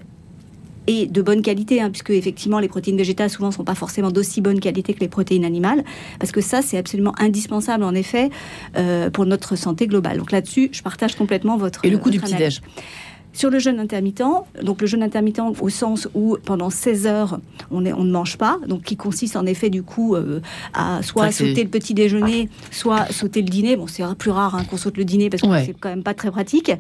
et 0.90 1.06
de 1.06 1.22
bonne 1.22 1.42
qualité, 1.42 1.82
hein, 1.82 1.90
puisque 1.90 2.12
effectivement 2.12 2.60
les 2.60 2.70
protéines 2.70 2.98
végétales 2.98 3.30
souvent 3.30 3.52
sont 3.52 3.66
pas 3.66 3.76
forcément 3.76 4.10
d'aussi 4.10 4.40
bonne 4.40 4.60
qualité 4.62 4.94
que 4.94 5.02
les 5.02 5.10
protéines 5.10 5.44
animales, 5.44 5.84
parce 6.20 6.32
que 6.32 6.42
ça 6.42 6.62
c'est 6.62 6.78
absolument 6.78 7.14
indispensable 7.20 7.84
en 7.84 7.94
effet 7.94 8.30
euh, 8.78 9.10
pour 9.10 9.26
notre 9.26 9.56
santé 9.58 9.88
globale. 9.88 10.18
Donc 10.18 10.32
là-dessus, 10.32 10.70
je 10.72 10.82
partage 10.82 11.16
complètement 11.16 11.58
votre 11.58 11.84
Et 11.84 11.90
le 11.90 11.98
coup 11.98 12.10
du 12.10 12.20
votre 12.20 12.34
analyse. 12.34 12.62
Sur 13.38 13.52
le 13.52 13.60
jeûne 13.60 13.80
intermittent, 13.80 14.24
donc 14.64 14.82
le 14.82 14.88
jeûne 14.88 15.04
intermittent 15.04 15.42
au 15.62 15.70
sens 15.70 16.08
où 16.16 16.38
pendant 16.44 16.72
16 16.72 17.06
heures 17.06 17.40
on, 17.70 17.86
est, 17.86 17.94
on 17.94 18.04
ne 18.04 18.10
mange 18.12 18.36
pas, 18.36 18.58
donc 18.68 18.82
qui 18.82 18.98
consiste 18.98 19.36
en 19.36 19.46
effet 19.46 19.70
du 19.70 19.84
coup 19.84 20.16
euh, 20.16 20.40
à 20.74 21.04
soit 21.04 21.26
Ça, 21.32 21.46
sauter 21.46 21.64
le 21.64 21.70
petit 21.70 21.94
déjeuner, 21.94 22.50
soit 22.72 23.06
sauter 23.12 23.44
le 23.44 23.48
dîner. 23.50 23.76
Bon, 23.76 23.86
c'est 23.86 24.04
plus 24.18 24.32
rare 24.32 24.56
hein, 24.56 24.64
qu'on 24.68 24.78
saute 24.78 24.98
le 24.98 25.06
dîner 25.06 25.30
parce 25.30 25.44
que 25.44 25.48
Ouais. 25.48 25.66
c'est 25.68 25.76
quand 25.80 25.90
même 25.90 26.02
pas 26.02 26.16
très 26.16 26.32
pratique. 26.32 26.72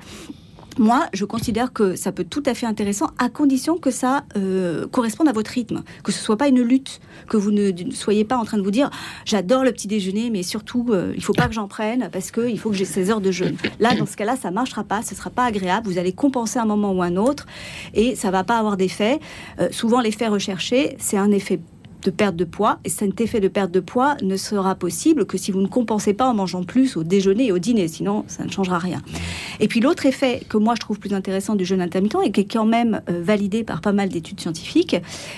Moi, 0.77 1.07
je 1.13 1.25
considère 1.25 1.73
que 1.73 1.95
ça 1.95 2.11
peut 2.11 2.23
tout 2.23 2.43
à 2.45 2.53
fait 2.53 2.65
intéressant 2.65 3.07
à 3.17 3.29
condition 3.29 3.77
que 3.77 3.91
ça 3.91 4.25
euh, 4.35 4.87
corresponde 4.87 5.27
à 5.27 5.31
votre 5.31 5.51
rythme, 5.51 5.83
que 6.03 6.11
ce 6.11 6.19
soit 6.19 6.37
pas 6.37 6.47
une 6.47 6.61
lutte, 6.61 6.99
que 7.27 7.37
vous 7.37 7.51
ne, 7.51 7.71
soyez 7.91 8.23
pas 8.23 8.37
en 8.37 8.45
train 8.45 8.57
de 8.57 8.63
vous 8.63 8.71
dire 8.71 8.89
j'adore 9.25 9.63
le 9.63 9.71
petit 9.71 9.87
déjeuner, 9.87 10.29
mais 10.29 10.43
surtout 10.43 10.87
euh, 10.89 11.13
il 11.15 11.23
faut 11.23 11.33
pas 11.33 11.47
que 11.47 11.53
j'en 11.53 11.67
prenne 11.67 12.09
parce 12.11 12.31
qu'il 12.31 12.59
faut 12.59 12.69
que 12.69 12.75
j'ai 12.75 12.85
16 12.85 13.11
heures 13.11 13.21
de 13.21 13.31
jeûne. 13.31 13.57
Là, 13.79 13.95
dans 13.95 14.05
ce 14.05 14.15
cas-là, 14.15 14.35
ça 14.35 14.51
marchera 14.51 14.83
pas, 14.83 15.01
ce 15.01 15.15
sera 15.15 15.29
pas 15.29 15.45
agréable. 15.45 15.87
Vous 15.87 15.97
allez 15.97 16.13
compenser 16.13 16.59
un 16.59 16.65
moment 16.65 16.91
ou 16.91 17.01
un 17.01 17.15
autre 17.15 17.45
et 17.93 18.15
ça 18.15 18.31
va 18.31 18.43
pas 18.43 18.57
avoir 18.57 18.77
d'effet. 18.77 19.19
Euh, 19.59 19.69
souvent, 19.71 20.01
l'effet 20.01 20.27
recherché, 20.27 20.95
c'est 20.99 21.17
un 21.17 21.31
effet 21.31 21.59
de 22.03 22.11
perte 22.11 22.35
de 22.35 22.45
poids. 22.45 22.79
Et 22.85 22.89
cet 22.89 23.19
effet 23.21 23.39
de 23.39 23.47
perte 23.47 23.71
de 23.71 23.79
poids 23.79 24.15
ne 24.21 24.37
sera 24.37 24.75
possible 24.75 25.25
que 25.25 25.37
si 25.37 25.51
vous 25.51 25.61
ne 25.61 25.67
compensez 25.67 26.13
pas 26.13 26.27
en 26.27 26.33
mangeant 26.33 26.63
plus 26.63 26.97
au 26.97 27.03
déjeuner 27.03 27.47
et 27.47 27.51
au 27.51 27.59
dîner. 27.59 27.87
Sinon, 27.87 28.23
ça 28.27 28.43
ne 28.43 28.49
changera 28.49 28.77
rien. 28.77 29.01
Et 29.59 29.67
puis 29.67 29.79
l'autre 29.79 30.05
effet 30.05 30.41
que 30.47 30.57
moi 30.57 30.75
je 30.75 30.81
trouve 30.81 30.99
plus 30.99 31.13
intéressant 31.13 31.55
du 31.55 31.65
jeûne 31.65 31.81
intermittent 31.81 32.17
et 32.23 32.31
qui 32.31 32.41
est 32.41 32.51
quand 32.51 32.65
même 32.65 33.01
euh, 33.09 33.21
validé 33.21 33.63
par 33.63 33.81
pas 33.81 33.91
mal 33.91 34.09
d'études 34.09 34.39
scientifiques, 34.39 34.95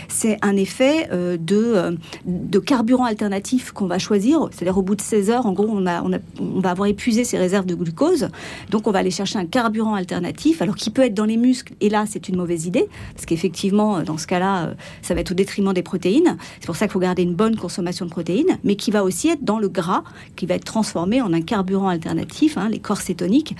c'est 0.08 0.38
un 0.42 0.56
effet 0.56 1.10
euh, 1.12 1.38
de, 1.38 1.56
euh, 1.56 1.92
de 2.26 2.60
carburant 2.60 3.06
alternatif 3.06 3.72
qu'on 3.72 3.88
va 3.88 4.00
choisir. 4.00 4.50
C'est-à-dire 4.52 4.78
au 4.78 4.82
bout 4.82 4.96
de 4.96 5.02
16 5.02 5.30
heures, 5.30 5.46
en 5.46 5.54
gros, 5.54 5.70
on, 5.70 5.86
a, 5.88 6.02
on, 6.02 6.60
va 6.60 6.72
avoir 6.72 6.88
épuisé 6.88 7.24
ses 7.24 7.38
réserves 7.38 7.66
de 7.66 7.76
glucose. 7.76 8.30
Donc 8.70 8.88
on 8.88 8.92
va 8.92 9.00
aller 9.00 9.12
chercher 9.12 9.40
un 9.40 9.46
carburant 9.46 9.96
alternatif, 9.96 10.62
alors 10.62 10.76
qui 10.76 10.90
peut 10.90 11.04
être 11.04 11.14
dans 11.14 11.26
les 11.26 11.38
muscles. 11.38 11.74
Et 11.82 11.90
là, 11.90 12.06
c'est 12.08 12.30
une 12.30 12.36
mauvaise 12.36 12.66
idée, 12.66 12.88
parce 13.14 13.26
qu'effectivement, 13.26 14.02
dans 14.02 14.18
ce 14.18 14.28
cas-là, 14.28 14.74
ça 15.02 15.14
va 15.14 15.22
être 15.22 15.32
au 15.32 15.36
détriment 15.36 15.74
des 15.74 15.84
protéines. 15.84 16.38
C'est 16.60 16.66
pour 16.66 16.76
ça 16.76 16.86
qu'il 16.86 16.94
faut 16.94 17.00
garder 17.00 17.24
une 17.24 17.36
bonne 17.36 17.56
consommation 17.56 18.06
de 18.06 18.12
protéines, 18.12 18.58
mais 18.64 18.76
qui 18.76 18.92
va 18.92 19.04
aussi 19.04 19.30
être 19.30 19.44
dans 19.44 19.60
le 19.60 19.70
gras, 19.70 20.04
qui 20.36 20.46
va 20.46 20.56
être 20.56 20.66
transformé 20.66 21.22
en 21.22 21.32
un 21.34 21.42
carburant 21.42 21.88
alternatif, 21.90 22.58
hein, 22.58 22.70
les 22.70 22.80
corps 22.80 23.02
cétoniques. 23.02 23.56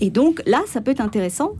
Et 0.00 0.10
donc 0.10 0.42
là, 0.46 0.62
ça 0.66 0.80
peut 0.80 0.90
être 0.90 1.00
intéressant, 1.00 1.52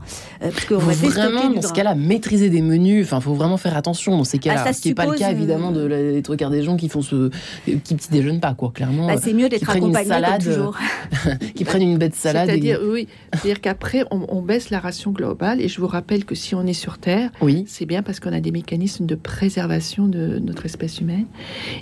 euh, 0.43 0.49
parce 0.51 0.65
qu'on 0.65 0.79
Faut 0.79 0.87
va 0.91 0.93
vraiment, 1.09 1.49
dans 1.49 1.61
ce 1.61 1.73
cas-là, 1.73 1.95
maîtriser 1.95 2.49
des 2.49 2.61
menus. 2.61 3.05
Enfin, 3.05 3.19
faut 3.19 3.33
vraiment 3.33 3.57
faire 3.57 3.75
attention 3.77 4.17
dans 4.17 4.23
ces 4.23 4.39
cas-là. 4.39 4.61
Ah, 4.61 4.67
ça 4.67 4.73
ce 4.73 4.81
qui 4.81 4.89
n'est 4.89 4.93
pas 4.95 5.03
le 5.05 5.09
suppose, 5.11 5.19
cas, 5.21 5.29
euh, 5.29 5.35
évidemment, 5.37 5.71
de 5.71 5.81
la- 5.85 6.11
des 6.11 6.21
trois 6.21 6.35
quarts 6.37 6.49
des 6.51 6.63
gens 6.63 6.77
qui 6.77 6.89
font 6.89 7.01
ce 7.01 7.29
qui 7.65 7.95
petit 7.95 8.09
déjeunent 8.11 8.39
pas, 8.39 8.53
quoi. 8.53 8.71
Clairement, 8.73 9.07
Bah, 9.07 9.13
euh, 9.15 9.19
c'est 9.21 9.33
mieux 9.33 9.45
qui 9.45 9.51
d'être 9.51 9.69
accompagné 9.69 9.93
comme 10.09 10.13
salade, 10.23 10.43
toujours. 10.43 10.77
qui 11.55 11.63
prennent 11.63 11.81
une 11.81 11.97
bête 11.97 12.11
de 12.11 12.15
salade. 12.17 12.49
et- 12.49 12.51
C'est-à-dire, 12.53 12.79
oui, 12.83 13.07
c'est-à-dire 13.33 13.61
qu'après, 13.61 14.03
on, 14.11 14.25
on 14.29 14.41
baisse 14.41 14.69
la 14.69 14.79
ration 14.79 15.11
globale. 15.11 15.61
Et 15.61 15.67
je 15.67 15.79
vous 15.81 15.87
rappelle 15.87 16.25
que 16.25 16.35
si 16.35 16.55
on 16.55 16.65
est 16.65 16.73
sur 16.73 16.97
Terre, 16.97 17.29
Oui. 17.41 17.65
c'est 17.67 17.85
bien 17.85 18.03
parce 18.03 18.19
qu'on 18.19 18.33
a 18.33 18.39
des 18.39 18.51
mécanismes 18.51 19.05
de 19.05 19.15
préservation 19.15 20.07
de 20.07 20.39
notre 20.39 20.66
espèce 20.67 21.01
humaine. 21.01 21.25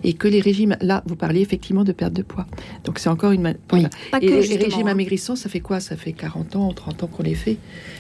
Et 0.04 0.14
que 0.14 0.28
les 0.28 0.40
régimes, 0.40 0.78
là, 0.82 1.04
vous 1.06 1.16
parliez 1.16 1.42
effectivement 1.42 1.84
de 1.84 1.92
perte 1.92 2.14
de 2.14 2.24
poids. 2.24 2.48
Donc 2.86 3.00
c'est 3.00 3.10
encore 3.10 3.32
une... 3.32 3.56
voilà. 3.70 3.90
Pas 4.12 4.20
Et 4.22 4.28
que, 4.28 4.34
les 4.34 4.58
régimes 4.58 4.88
hein. 4.88 4.92
amaigrissants, 4.92 5.36
ça 5.36 5.50
fait 5.50 5.60
quoi? 5.60 5.80
Ça 5.80 5.96
fait 5.98 6.14
40 6.14 6.56
ans, 6.56 6.74
30 6.74 7.04
ans 7.04 7.08
qu'on 7.08 7.24
les 7.24 7.36
fait? 7.36 7.58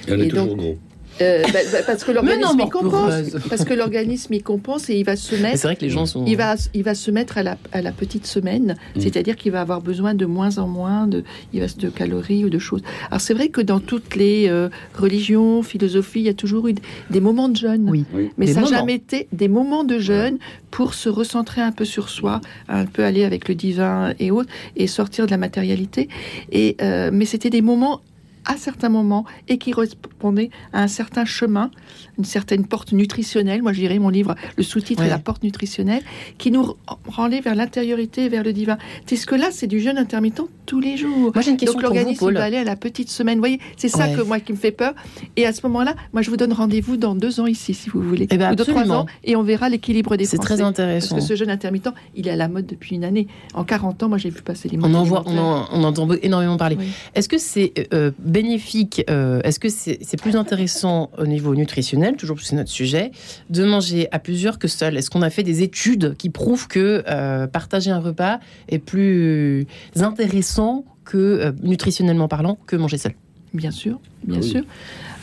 Et 0.07 0.13
on 0.13 0.19
est 0.19 0.29
toujours 0.29 0.55
gros. 0.55 0.77
Euh, 1.21 1.43
bah, 1.53 1.59
bah, 1.71 1.77
parce 1.85 2.03
que 2.03 2.11
l'organisme 2.11 2.59
y 2.59 2.69
compense. 2.69 2.91
Peureuse. 2.91 3.37
Parce 3.49 3.63
que 3.63 3.73
l'organisme 3.73 4.33
y 4.33 4.41
compense 4.41 4.89
et 4.89 4.95
il 4.97 5.05
va 5.05 5.15
se 5.15 5.35
mettre 5.35 5.57
C'est 5.59 5.67
vrai 5.67 5.75
que 5.75 5.81
les 5.81 5.89
gens 5.89 6.05
sont. 6.05 6.25
il 6.25 6.35
va, 6.35 6.55
il 6.73 6.83
va 6.83 6.93
se 6.95 7.09
mettre 7.11 7.37
à 7.37 7.43
la, 7.43 7.57
à 7.71 7.81
la 7.81 7.91
petite 7.91 8.25
semaine, 8.25 8.75
Mm. 8.95 8.99
c'est-à-dire 9.01 9.35
qu'il 9.37 9.51
va 9.51 9.61
avoir 9.61 9.81
besoin 9.81 10.13
de 10.13 10.25
moins 10.25 10.57
en 10.57 10.67
moins 10.67 11.07
de, 11.07 11.23
il 11.53 11.61
va, 11.61 11.67
de 11.77 11.89
calories 11.89 12.43
ou 12.45 12.49
de 12.49 12.59
choses. 12.59 12.81
Alors 13.09 13.21
c'est 13.21 13.33
vrai 13.33 13.47
que 13.49 13.61
dans 13.61 13.79
toutes 13.79 14.15
les 14.15 14.47
euh, 14.49 14.69
religions, 14.93 15.61
philosophies, 15.63 16.19
il 16.19 16.25
y 16.25 16.29
a 16.29 16.33
toujours 16.33 16.67
eu 16.67 16.75
des 17.09 17.19
moments 17.21 17.47
de 17.49 17.55
jeûne. 17.55 17.89
Oui. 17.89 18.03
Oui. 18.13 18.31
Mais 18.37 18.45
Des 18.47 18.53
ça 18.53 18.59
n'a 18.59 18.65
moments. 18.65 18.77
jamais 18.77 18.95
été 18.95 19.27
des 19.31 19.47
moments 19.47 19.83
de 19.83 19.99
jeûne 19.99 20.37
pour 20.71 20.93
se 20.93 21.07
recentrer 21.09 21.61
un 21.61 21.71
peu 21.71 21.85
sur 21.85 22.09
soi, 22.09 22.41
un 22.67 22.85
peu 22.85 23.03
aller 23.05 23.23
avec 23.23 23.47
le 23.47 23.55
divin 23.55 24.13
et 24.19 24.31
autres, 24.31 24.49
et 24.75 24.87
sortir 24.87 25.25
de 25.27 25.31
la 25.31 25.37
matérialité. 25.37 26.09
Et, 26.51 26.75
euh, 26.81 27.09
mais 27.13 27.25
c'était 27.25 27.49
des 27.49 27.61
moments 27.61 28.01
à 28.45 28.57
certains 28.57 28.89
moments 28.89 29.25
et 29.47 29.57
qui 29.57 29.71
correspondaient 29.71 30.49
à 30.73 30.83
un 30.83 30.87
certain 30.87 31.25
chemin, 31.25 31.71
une 32.17 32.23
certaine 32.25 32.65
porte 32.65 32.91
nutritionnelle. 32.93 33.61
Moi, 33.61 33.73
je 33.73 33.79
dirais 33.79 33.99
mon 33.99 34.09
livre, 34.09 34.35
le 34.57 34.63
sous-titre 34.63 35.01
Ouais. 35.01 35.07
est 35.07 35.11
la 35.11 35.19
porte 35.19 35.43
nutritionnelle, 35.43 36.01
qui 36.37 36.51
nous 36.51 36.75
renlait 37.07 37.41
vers 37.41 37.55
l'intériorité, 37.55 38.29
vers 38.29 38.43
le 38.43 38.53
divin. 38.53 38.77
C'est 39.05 39.15
ce 39.15 39.25
que 39.25 39.35
là, 39.35 39.49
c'est 39.51 39.67
du 39.67 39.79
jeûne 39.79 39.97
intermittent 39.97 40.41
tous 40.65 40.79
les 40.79 40.97
jours. 40.97 41.31
Moi, 41.33 41.41
j'ai 41.41 41.51
une 41.51 41.57
question 41.57 41.79
Donc 41.79 41.83
l'organisme 41.83 42.31
va 42.33 42.43
aller 42.43 42.57
à 42.57 42.63
la 42.63 42.75
petite 42.75 43.09
semaine. 43.09 43.35
Vous 43.35 43.41
voyez, 43.41 43.59
c'est 43.77 43.89
ça 43.89 44.07
Ouais. 44.07 44.15
que 44.15 44.21
moi 44.21 44.39
qui 44.39 44.51
me 44.53 44.57
fait 44.57 44.71
peur. 44.71 44.93
Et 45.35 45.45
à 45.45 45.53
ce 45.53 45.61
moment-là, 45.67 45.95
moi 46.13 46.21
je 46.21 46.29
vous 46.29 46.37
donne 46.37 46.53
rendez-vous 46.53 46.97
dans 46.97 47.15
deux 47.15 47.39
ans 47.39 47.45
ici, 47.47 47.73
si 47.73 47.89
vous 47.89 48.01
voulez, 48.01 48.27
Eh 48.31 48.37
ben, 48.37 48.51
ou 48.53 48.55
trois 48.55 48.91
ans, 48.91 49.05
et 49.23 49.35
on 49.35 49.43
verra 49.43 49.69
l'équilibre 49.69 50.15
des 50.17 50.25
C'est 50.25 50.37
très 50.37 50.57
Parce 50.57 50.67
intéressant. 50.69 51.15
que 51.15 51.21
ce 51.21 51.35
jeûne 51.35 51.49
intermittent, 51.49 51.89
il 52.15 52.27
est 52.27 52.31
à 52.31 52.35
la 52.35 52.47
mode 52.47 52.65
depuis 52.65 52.95
une 52.95 53.03
année. 53.03 53.27
En 53.53 53.63
40 53.63 54.03
ans, 54.03 54.09
moi 54.09 54.17
j'ai 54.17 54.29
vu 54.29 54.41
passer 54.41 54.69
les 54.69 54.77
On 54.81 54.93
en 54.93 55.03
voit, 55.03 55.23
on, 55.25 55.37
en- 55.37 55.67
on 55.71 55.83
entend 55.83 56.07
énormément 56.21 56.57
parler. 56.57 56.77
Oui. 56.79 56.87
Est-ce 57.15 57.29
que 57.29 57.37
c'est 57.37 57.73
euh, 57.93 58.11
bénéfique 58.19 59.03
euh, 59.09 59.41
Est-ce 59.43 59.59
que 59.59 59.69
c'est 59.69 59.97
c'est 60.01 60.21
plus 60.21 60.35
intéressant 60.35 61.09
au 61.17 61.25
niveau 61.25 61.55
nutritionnel, 61.55 62.04
toujours 62.13 62.39
c'est 62.39 62.55
notre 62.55 62.69
sujet, 62.69 63.11
de 63.49 63.65
manger 63.65 64.07
à 64.11 64.19
plusieurs 64.19 64.59
que 64.59 64.67
seul 64.67 64.95
Est-ce 64.97 65.09
qu'on 65.09 65.21
a 65.23 65.29
fait 65.29 65.43
des 65.43 65.63
études 65.63 66.15
qui 66.17 66.29
prouvent 66.29 66.67
que 66.67 67.03
euh, 67.07 67.47
partager 67.47 67.91
un 67.91 67.99
repas 67.99 68.39
est 68.69 68.79
plus 68.79 69.65
intéressant 69.99 70.85
que 71.03 71.17
euh, 71.17 71.51
nutritionnellement 71.63 72.27
parlant 72.27 72.57
que 72.67 72.75
manger 72.75 72.97
seul? 72.97 73.13
Bien 73.53 73.71
sûr, 73.71 73.99
bien 74.23 74.41
Oui. 74.41 74.49
sûr. 74.49 74.63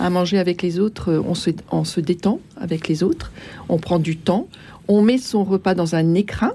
À 0.00 0.10
manger 0.10 0.38
avec 0.38 0.62
les 0.62 0.78
autres, 0.78 1.10
euh, 1.12 1.22
on 1.26 1.34
se, 1.34 1.50
on 1.70 1.84
se 1.84 2.00
détend 2.00 2.40
avec 2.56 2.88
les 2.88 3.02
autres, 3.02 3.30
on 3.68 3.78
prend 3.78 3.98
du 3.98 4.16
temps, 4.16 4.48
on 4.88 5.02
met 5.02 5.18
son 5.18 5.44
repas 5.44 5.74
dans 5.74 5.94
un 5.94 6.14
écrin. 6.14 6.52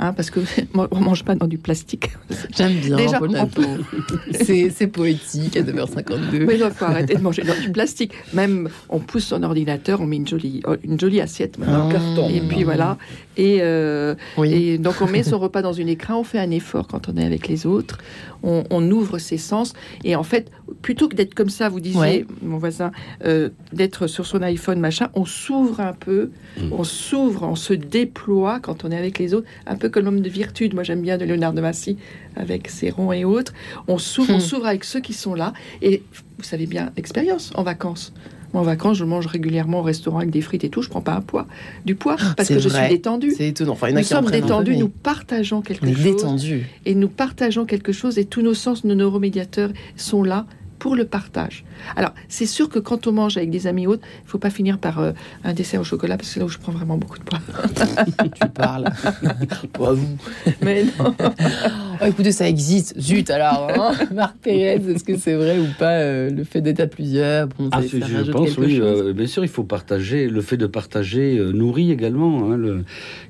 Hein, 0.00 0.12
parce 0.12 0.30
que 0.30 0.40
on 0.74 1.00
mange 1.00 1.24
pas 1.24 1.34
dans 1.34 1.46
du 1.46 1.58
plastique. 1.58 2.10
J'aime 2.56 2.74
bien. 2.80 2.96
Déjà, 2.96 3.20
c'est 4.74 4.86
poétique 4.88 5.56
à 5.56 5.62
9h52. 5.62 6.46
Mais 6.46 6.54
il 6.58 6.70
faut 6.70 6.84
arrêter 6.84 7.14
de 7.14 7.20
manger 7.20 7.42
dans 7.42 7.58
du 7.60 7.70
plastique. 7.70 8.12
Même, 8.32 8.68
on 8.88 8.98
pousse 8.98 9.26
son 9.26 9.42
ordinateur, 9.42 10.00
on 10.00 10.06
met 10.06 10.16
une 10.16 10.26
jolie, 10.26 10.62
oh, 10.66 10.74
une 10.82 10.98
jolie 10.98 11.20
assiette 11.20 11.58
maintenant. 11.58 11.88
Ah. 11.90 11.92
carton, 11.92 12.28
Et 12.28 12.40
puis 12.40 12.64
voilà. 12.64 12.96
Et, 13.40 13.58
euh, 13.62 14.14
Oui. 14.36 14.52
et 14.52 14.78
donc 14.78 14.96
on 15.00 15.06
met 15.06 15.22
son 15.22 15.38
repas 15.38 15.62
dans 15.62 15.72
une 15.72 15.88
écran, 15.88 16.20
on 16.20 16.24
fait 16.24 16.38
un 16.38 16.50
effort 16.50 16.86
quand 16.86 17.08
on 17.08 17.16
est 17.16 17.24
avec 17.24 17.48
les 17.48 17.64
autres, 17.64 17.96
on, 18.42 18.64
on 18.70 18.90
ouvre 18.90 19.18
ses 19.18 19.38
sens. 19.38 19.72
Et 20.04 20.14
en 20.14 20.22
fait, 20.22 20.50
plutôt 20.82 21.08
que 21.08 21.16
d'être 21.16 21.34
comme 21.34 21.48
ça, 21.48 21.68
vous 21.68 21.80
disiez, 21.80 22.00
Ouais. 22.00 22.26
mon 22.42 22.58
voisin, 22.58 22.92
euh, 23.24 23.48
d'être 23.72 24.06
sur 24.08 24.26
son 24.26 24.42
iPhone, 24.42 24.78
machin, 24.78 25.08
on 25.14 25.24
s'ouvre 25.24 25.80
un 25.80 25.92
peu, 25.94 26.30
Mm. 26.58 26.72
on 26.72 26.84
s'ouvre, 26.84 27.42
on 27.44 27.54
se 27.56 27.72
déploie 27.72 28.58
quand 28.60 28.84
on 28.84 28.90
est 28.90 28.96
avec 28.98 29.18
les 29.18 29.32
autres, 29.34 29.46
un 29.66 29.76
peu 29.76 29.88
comme 29.88 30.04
l'homme 30.04 30.20
de 30.20 30.28
virtude. 30.28 30.74
Moi 30.74 30.82
j'aime 30.82 31.00
bien 31.00 31.16
de 31.16 31.24
Léonard 31.24 31.52
de 31.54 31.60
Vinci 31.62 31.96
avec 32.36 32.68
ses 32.68 32.90
ronds 32.90 33.12
et 33.12 33.24
autres. 33.24 33.52
On 33.88 33.98
s'ouvre, 33.98 34.34
on 34.34 34.36
Hmm. 34.36 34.40
s'ouvre 34.40 34.66
avec 34.66 34.84
ceux 34.84 35.00
qui 35.00 35.12
sont 35.14 35.34
là. 35.34 35.52
Et 35.82 36.02
vous 36.38 36.44
savez 36.44 36.66
bien, 36.66 36.90
expérience 36.96 37.52
en 37.54 37.62
vacances. 37.62 38.12
Moi, 38.52 38.62
en 38.62 38.64
vacances, 38.64 38.96
je 38.98 39.04
mange 39.04 39.26
régulièrement 39.26 39.80
au 39.80 39.82
restaurant 39.82 40.18
avec 40.18 40.30
des 40.30 40.40
frites 40.40 40.64
et 40.64 40.68
tout. 40.70 40.82
Je 40.82 40.88
prends 40.88 41.00
pas 41.00 41.14
un 41.14 41.20
poids, 41.20 41.46
du 41.84 41.94
poids, 41.94 42.16
parce 42.16 42.32
Ah, 42.38 42.44
c'est 42.44 42.54
que 42.54 42.60
je 42.60 42.68
suis 42.68 42.88
détendue. 42.88 43.32
C'est 43.36 43.48
étonnant. 43.48 43.72
Enfin, 43.72 43.88
il 43.88 43.90
y 43.90 43.94
en 43.94 43.96
a 43.96 44.00
Nous 44.00 44.06
sommes 44.06 44.24
peu, 44.24 44.30
détendus, 44.32 44.76
nous 44.76 44.88
partageons 44.88 45.60
quelque 45.62 45.86
chose. 45.86 46.02
détendus. 46.02 46.66
Et 46.86 46.94
nous 46.94 47.08
partageons 47.08 47.64
quelque 47.64 47.92
chose 47.92 48.18
et 48.18 48.24
tous 48.24 48.42
nos 48.42 48.54
sens, 48.54 48.84
nos 48.84 48.94
neuromédiateurs 48.94 49.70
sont 49.96 50.22
là 50.22 50.46
pour 50.80 50.96
le 50.96 51.04
partage. 51.04 51.64
Alors, 51.94 52.12
c'est 52.28 52.46
sûr 52.46 52.70
que 52.70 52.78
quand 52.78 53.06
on 53.06 53.12
mange 53.12 53.36
avec 53.36 53.50
des 53.50 53.66
amis 53.66 53.86
autres, 53.86 54.02
il 54.24 54.28
faut 54.30 54.38
pas 54.38 54.48
finir 54.48 54.78
par 54.78 54.98
euh, 54.98 55.12
un 55.44 55.52
dessert 55.52 55.82
au 55.82 55.84
chocolat 55.84 56.16
parce 56.16 56.28
que 56.28 56.34
c'est 56.34 56.40
là 56.40 56.46
où 56.46 56.48
je 56.48 56.56
prends 56.58 56.72
vraiment 56.72 56.96
beaucoup 56.96 57.18
de 57.18 57.24
poids. 57.24 57.38
tu 58.34 58.48
parles. 58.48 58.84
Pas 59.74 59.92
vous. 59.92 60.16
Mais 60.62 60.84
non. 60.84 61.14
Oh, 62.02 62.06
écoutez, 62.06 62.32
ça 62.32 62.48
existe. 62.48 62.98
Zut 63.00 63.28
alors. 63.30 63.68
Hein 63.74 63.92
Marc 64.14 64.36
Pérez, 64.42 64.80
est-ce 64.88 65.04
que 65.04 65.16
c'est 65.18 65.34
vrai 65.34 65.58
ou 65.58 65.66
pas 65.78 65.92
euh, 65.98 66.30
le 66.30 66.44
fait 66.44 66.60
d'être 66.60 66.80
à 66.80 66.86
plusieurs? 66.86 67.48
Bon, 67.48 67.68
Ah, 67.72 67.80
je, 67.82 68.30
pense, 68.30 68.56
oui. 68.58 68.78
euh, 68.80 69.12
bien 69.12 69.26
sûr, 69.26 69.44
il 69.44 69.48
faut 69.48 69.64
partager. 69.64 70.28
Le 70.28 70.40
fait 70.40 70.56
de 70.56 70.66
partager 70.66 71.36
euh, 71.38 71.52
nourrit 71.52 71.90
également. 71.92 72.50
hein, 72.50 72.56
le- 72.56 72.84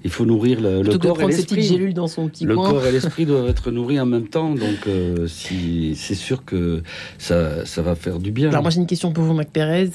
il 0.05 0.11
faut 0.11 0.25
nourrir 0.25 0.61
le, 0.61 0.83
corps 0.99 1.21
et 1.23 1.27
l'esprit. 1.27 1.93
dans 1.95 2.07
son 2.09 2.29
petit 2.29 2.45
Le 2.45 2.55
coin. 2.55 2.71
corps 2.71 2.87
et 2.87 2.93
l'esprit 2.93 3.27
doivent 3.27 3.49
être 3.49 3.71
nourris 3.71 3.99
en 4.01 4.07
même 4.07 4.29
temps. 4.29 4.55
Donc, 4.55 4.87
si, 5.27 5.95
c'est 5.97 6.15
sûr 6.15 6.45
que 6.45 6.83
ça, 7.19 7.65
ça 7.67 7.83
va 7.83 7.95
faire 7.95 8.19
du 8.19 8.31
bien. 8.31 8.49
Alors 8.51 8.63
moi 8.63 8.71
j'ai 8.71 8.79
une 8.81 8.87
question 8.87 9.13
pour 9.13 9.25
vous, 9.25 9.35
Marc 9.35 9.51
Pérez. 9.51 9.91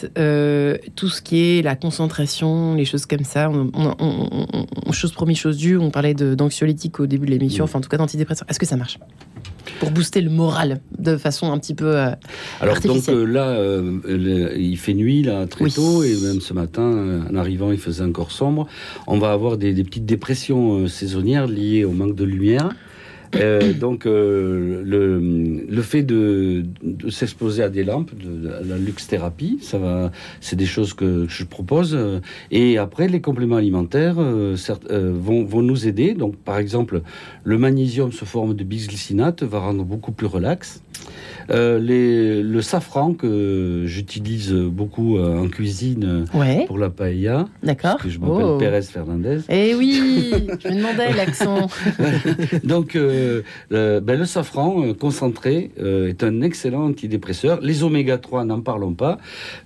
Tout 0.95 1.07
ce 1.09 1.21
qui 1.21 1.39
est 1.39 1.61
la 1.61 1.75
concentration, 1.75 2.75
les 2.75 2.85
choses 2.85 3.05
comme 3.05 3.23
ça, 3.23 3.49
on, 3.49 3.69
on, 3.73 3.95
on- 3.97 4.91
chose 4.91 5.11
promis, 5.11 5.35
chose 5.35 5.57
due, 5.57 5.77
on 5.77 5.91
parlait 5.91 6.13
d'anxiolytiques 6.13 6.99
au 6.99 7.05
début 7.07 7.25
de 7.25 7.31
l'émission, 7.31 7.63
Mm. 7.63 7.67
enfin 7.67 7.79
en 7.79 7.81
tout 7.81 7.89
cas 7.89 7.97
d'antidépresseurs. 7.97 8.47
Est-ce 8.49 8.59
que 8.59 8.64
ça 8.65 8.75
marche 8.77 8.97
Pour 9.79 9.91
booster 9.91 10.21
le 10.21 10.29
moral 10.29 10.79
de 10.97 11.17
façon 11.17 11.51
un 11.51 11.57
petit 11.59 11.73
peu... 11.75 11.95
euh, 11.97 12.09
Alors 12.61 12.79
donc 12.81 13.07
euh, 13.09 13.25
là, 13.25 13.49
euh, 13.49 14.53
il 14.57 14.77
fait 14.77 14.93
nuit 14.93 15.23
là 15.23 15.45
très 15.47 15.65
Oui. 15.65 15.71
tôt 15.73 16.03
et 16.03 16.15
même 16.21 16.39
ce 16.41 16.53
matin, 16.53 17.25
en 17.29 17.35
arrivant, 17.35 17.71
il 17.71 17.77
faisait 17.79 18.03
encore 18.03 18.31
sombre. 18.31 18.67
On 19.07 19.17
va 19.17 19.31
avoir 19.31 19.57
des, 19.57 19.73
des 19.73 19.83
petites 19.83 20.05
dépressions 20.05 20.87
saisonnières 20.87 21.47
liées 21.47 21.83
au 21.83 21.91
manque 21.91 22.15
de 22.15 22.23
lumière. 22.23 22.69
Euh, 23.35 23.73
donc 23.73 24.05
euh, 24.05 24.81
le, 24.83 25.19
le 25.67 25.81
fait 25.81 26.03
de, 26.03 26.65
de 26.83 27.09
s'exposer 27.09 27.63
à 27.63 27.69
des 27.69 27.83
lampes, 27.83 28.11
de, 28.15 28.49
à 28.49 28.61
la 28.61 28.77
luxe-thérapie, 28.77 29.59
ça 29.61 29.77
va, 29.77 30.11
c'est 30.41 30.55
des 30.55 30.65
choses 30.65 30.93
que 30.93 31.25
je 31.27 31.43
propose. 31.43 31.97
Et 32.51 32.77
après, 32.77 33.07
les 33.07 33.21
compléments 33.21 33.57
alimentaires 33.57 34.15
euh, 34.17 34.55
certes, 34.55 34.85
euh, 34.91 35.11
vont, 35.13 35.43
vont 35.43 35.61
nous 35.61 35.87
aider. 35.87 36.13
Donc 36.13 36.35
par 36.37 36.57
exemple, 36.57 37.01
le 37.43 37.57
magnésium 37.57 38.11
sous 38.11 38.25
forme 38.25 38.53
de 38.53 38.63
bisglycinate 38.63 39.43
va 39.43 39.59
rendre 39.59 39.83
beaucoup 39.83 40.11
plus 40.11 40.27
relax. 40.27 40.81
Euh, 41.51 41.79
les- 41.79 42.41
le 42.41 42.61
safran 42.61 43.13
que 43.13 43.83
j'utilise 43.85 44.51
beaucoup 44.51 45.17
euh, 45.17 45.39
en 45.43 45.47
cuisine 45.47 46.25
Ouais, 46.33 46.65
pour 46.67 46.77
la 46.79 46.89
paella, 46.89 47.47
d'accord. 47.63 47.91
parce 47.93 48.03
que 48.03 48.09
je 48.09 48.19
m'appelle 48.19 48.45
Oh. 48.45 48.57
Pérez 48.57 48.81
Fernandez. 48.81 49.39
Eh 49.49 49.75
oui, 49.75 50.31
je 50.63 50.67
me 50.69 50.75
demandais 50.77 51.13
l'accent. 51.13 51.67
Donc, 52.63 52.95
euh, 52.95 53.41
euh, 53.71 53.99
ben, 53.99 54.17
le 54.19 54.25
safran 54.25 54.83
euh, 54.85 54.93
concentré 54.93 55.71
euh, 55.79 56.09
est 56.09 56.23
un 56.23 56.41
excellent 56.41 56.85
antidépresseur. 56.85 57.59
Les 57.61 57.83
oméga 57.83 58.17
3, 58.17 58.45
n'en 58.45 58.61
parlons 58.61 58.93
pas. 58.93 59.17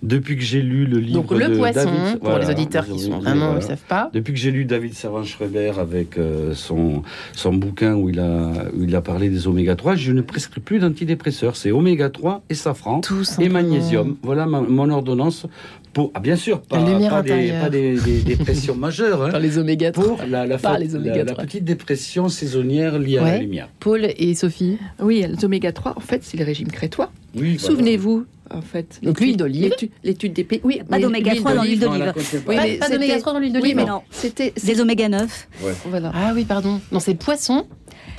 Depuis 0.03 0.35
que 0.35 0.43
j'ai 0.43 0.61
lu 0.61 0.85
le 0.85 0.99
livre 0.99 1.21
Donc 1.23 1.31
le 1.31 1.47
de 1.49 1.57
poisson, 1.57 1.85
David, 1.85 2.19
pour 2.19 2.29
voilà, 2.29 2.45
les 2.45 2.51
auditeurs 2.51 2.85
qui 2.85 2.99
sont 2.99 3.11
oméga, 3.13 3.29
vraiment, 3.29 3.35
ils 3.45 3.47
voilà. 3.51 3.55
ne 3.61 3.67
savent 3.67 3.85
pas. 3.87 4.09
Depuis 4.13 4.33
que 4.33 4.39
j'ai 4.39 4.51
lu 4.51 4.65
David 4.65 4.93
Servan-Schreiber 4.93 5.73
avec 5.79 6.17
euh, 6.17 6.53
son, 6.53 7.03
son 7.33 7.53
bouquin 7.53 7.95
où 7.95 8.09
il, 8.09 8.19
a, 8.19 8.51
où 8.75 8.83
il 8.83 8.95
a 8.95 9.01
parlé 9.01 9.29
des 9.29 9.47
oméga 9.47 9.75
3, 9.75 9.95
je 9.95 10.11
ne 10.11 10.21
prescris 10.21 10.61
plus 10.61 10.79
d'antidépresseurs. 10.79 11.55
C'est 11.55 11.68
oméga 11.71 12.09
3 12.09 12.41
et 12.49 12.55
safran 12.55 13.01
Tout 13.01 13.23
et 13.39 13.49
magnésium. 13.49 14.17
Voilà 14.23 14.45
ma- 14.45 14.61
mon 14.61 14.89
ordonnance 14.89 15.45
pour, 15.93 16.11
ah, 16.13 16.19
bien 16.19 16.35
sûr, 16.35 16.61
pas, 16.61 16.77
La 16.79 17.09
pas 17.09 17.21
des, 17.23 17.49
pas 17.49 17.69
des, 17.69 17.95
des- 17.99 18.21
des 18.21 18.35
pressions 18.43 18.75
majeures. 18.75 19.23
hein, 19.23 19.29
Dans 19.29 19.39
les 19.39 19.57
oméga 19.57 19.91
3. 19.91 20.03
pour 20.05 20.19
la, 20.29 20.45
la, 20.45 20.57
fa- 20.59 20.77
les 20.77 20.87
la- 20.89 20.99
oméga 20.99 21.23
la 21.23 21.31
3. 21.33 21.43
petite 21.45 21.63
dépression 21.63 22.29
saisonnière 22.29 22.99
liée 22.99 23.17
à 23.17 23.23
la 23.23 23.37
lumière. 23.39 23.69
Paul 23.79 24.05
et 24.17 24.35
Sophie. 24.35 24.77
Oui, 25.01 25.25
les 25.27 25.45
oméga 25.45 25.71
3, 25.71 25.93
en 25.95 25.99
fait, 25.99 26.21
c'est 26.23 26.37
le 26.37 26.45
régime 26.45 26.67
crétois. 26.67 27.11
Oui, 27.35 27.57
voilà. 27.57 27.75
Souvenez-vous, 27.75 28.25
en 28.51 28.61
fait. 28.61 28.99
Donc, 29.03 29.19
l'huile 29.19 29.37
d'olive. 29.37 29.73
l'étude- 30.03 30.33
des 30.33 30.43
pays. 30.43 30.61
Oui, 30.63 30.79
Pas 30.87 30.99
d'oméga 30.99 31.33
3 31.35 31.53
dans 31.55 31.63
l'huile 31.63 31.79
d'olive. 31.79 32.05
la. 32.05 32.13
Oui, 32.47 32.77
pas 32.79 32.87
pas 32.87 32.93
d'oméga 32.93 33.19
3 33.19 33.33
dans 33.33 33.39
l'huile 33.39 33.51
Oui, 33.55 33.59
d'olive 33.61 33.75
mais 33.75 33.85
non. 33.85 34.01
C'était. 34.11 34.53
Des 34.63 34.79
oméga 34.81 35.09
9, 35.09 35.47
Voilà. 35.85 36.11
Ah 36.13 36.31
oui, 36.35 36.45
pardon. 36.45 36.79
Non, 36.91 36.99
c'est 36.99 37.15
poisson. 37.15 37.65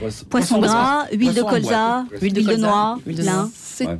Poisson- 0.00 0.24
poisson 0.28 0.58
gras, 0.60 1.06
huile 1.12 1.34
de 1.34 1.42
colza, 1.42 2.06
boîte. 2.08 2.22
Huile 2.22 2.32
de 2.32 2.40
huile 2.40 2.46
de 2.46 2.52
colza, 2.52 2.66
noix, 2.66 2.98
huile 3.06 3.16
de 3.18 3.22
lin. 3.22 3.32
noix. 3.34 3.50
C'est- 3.54 3.86
Ouais. 3.86 3.98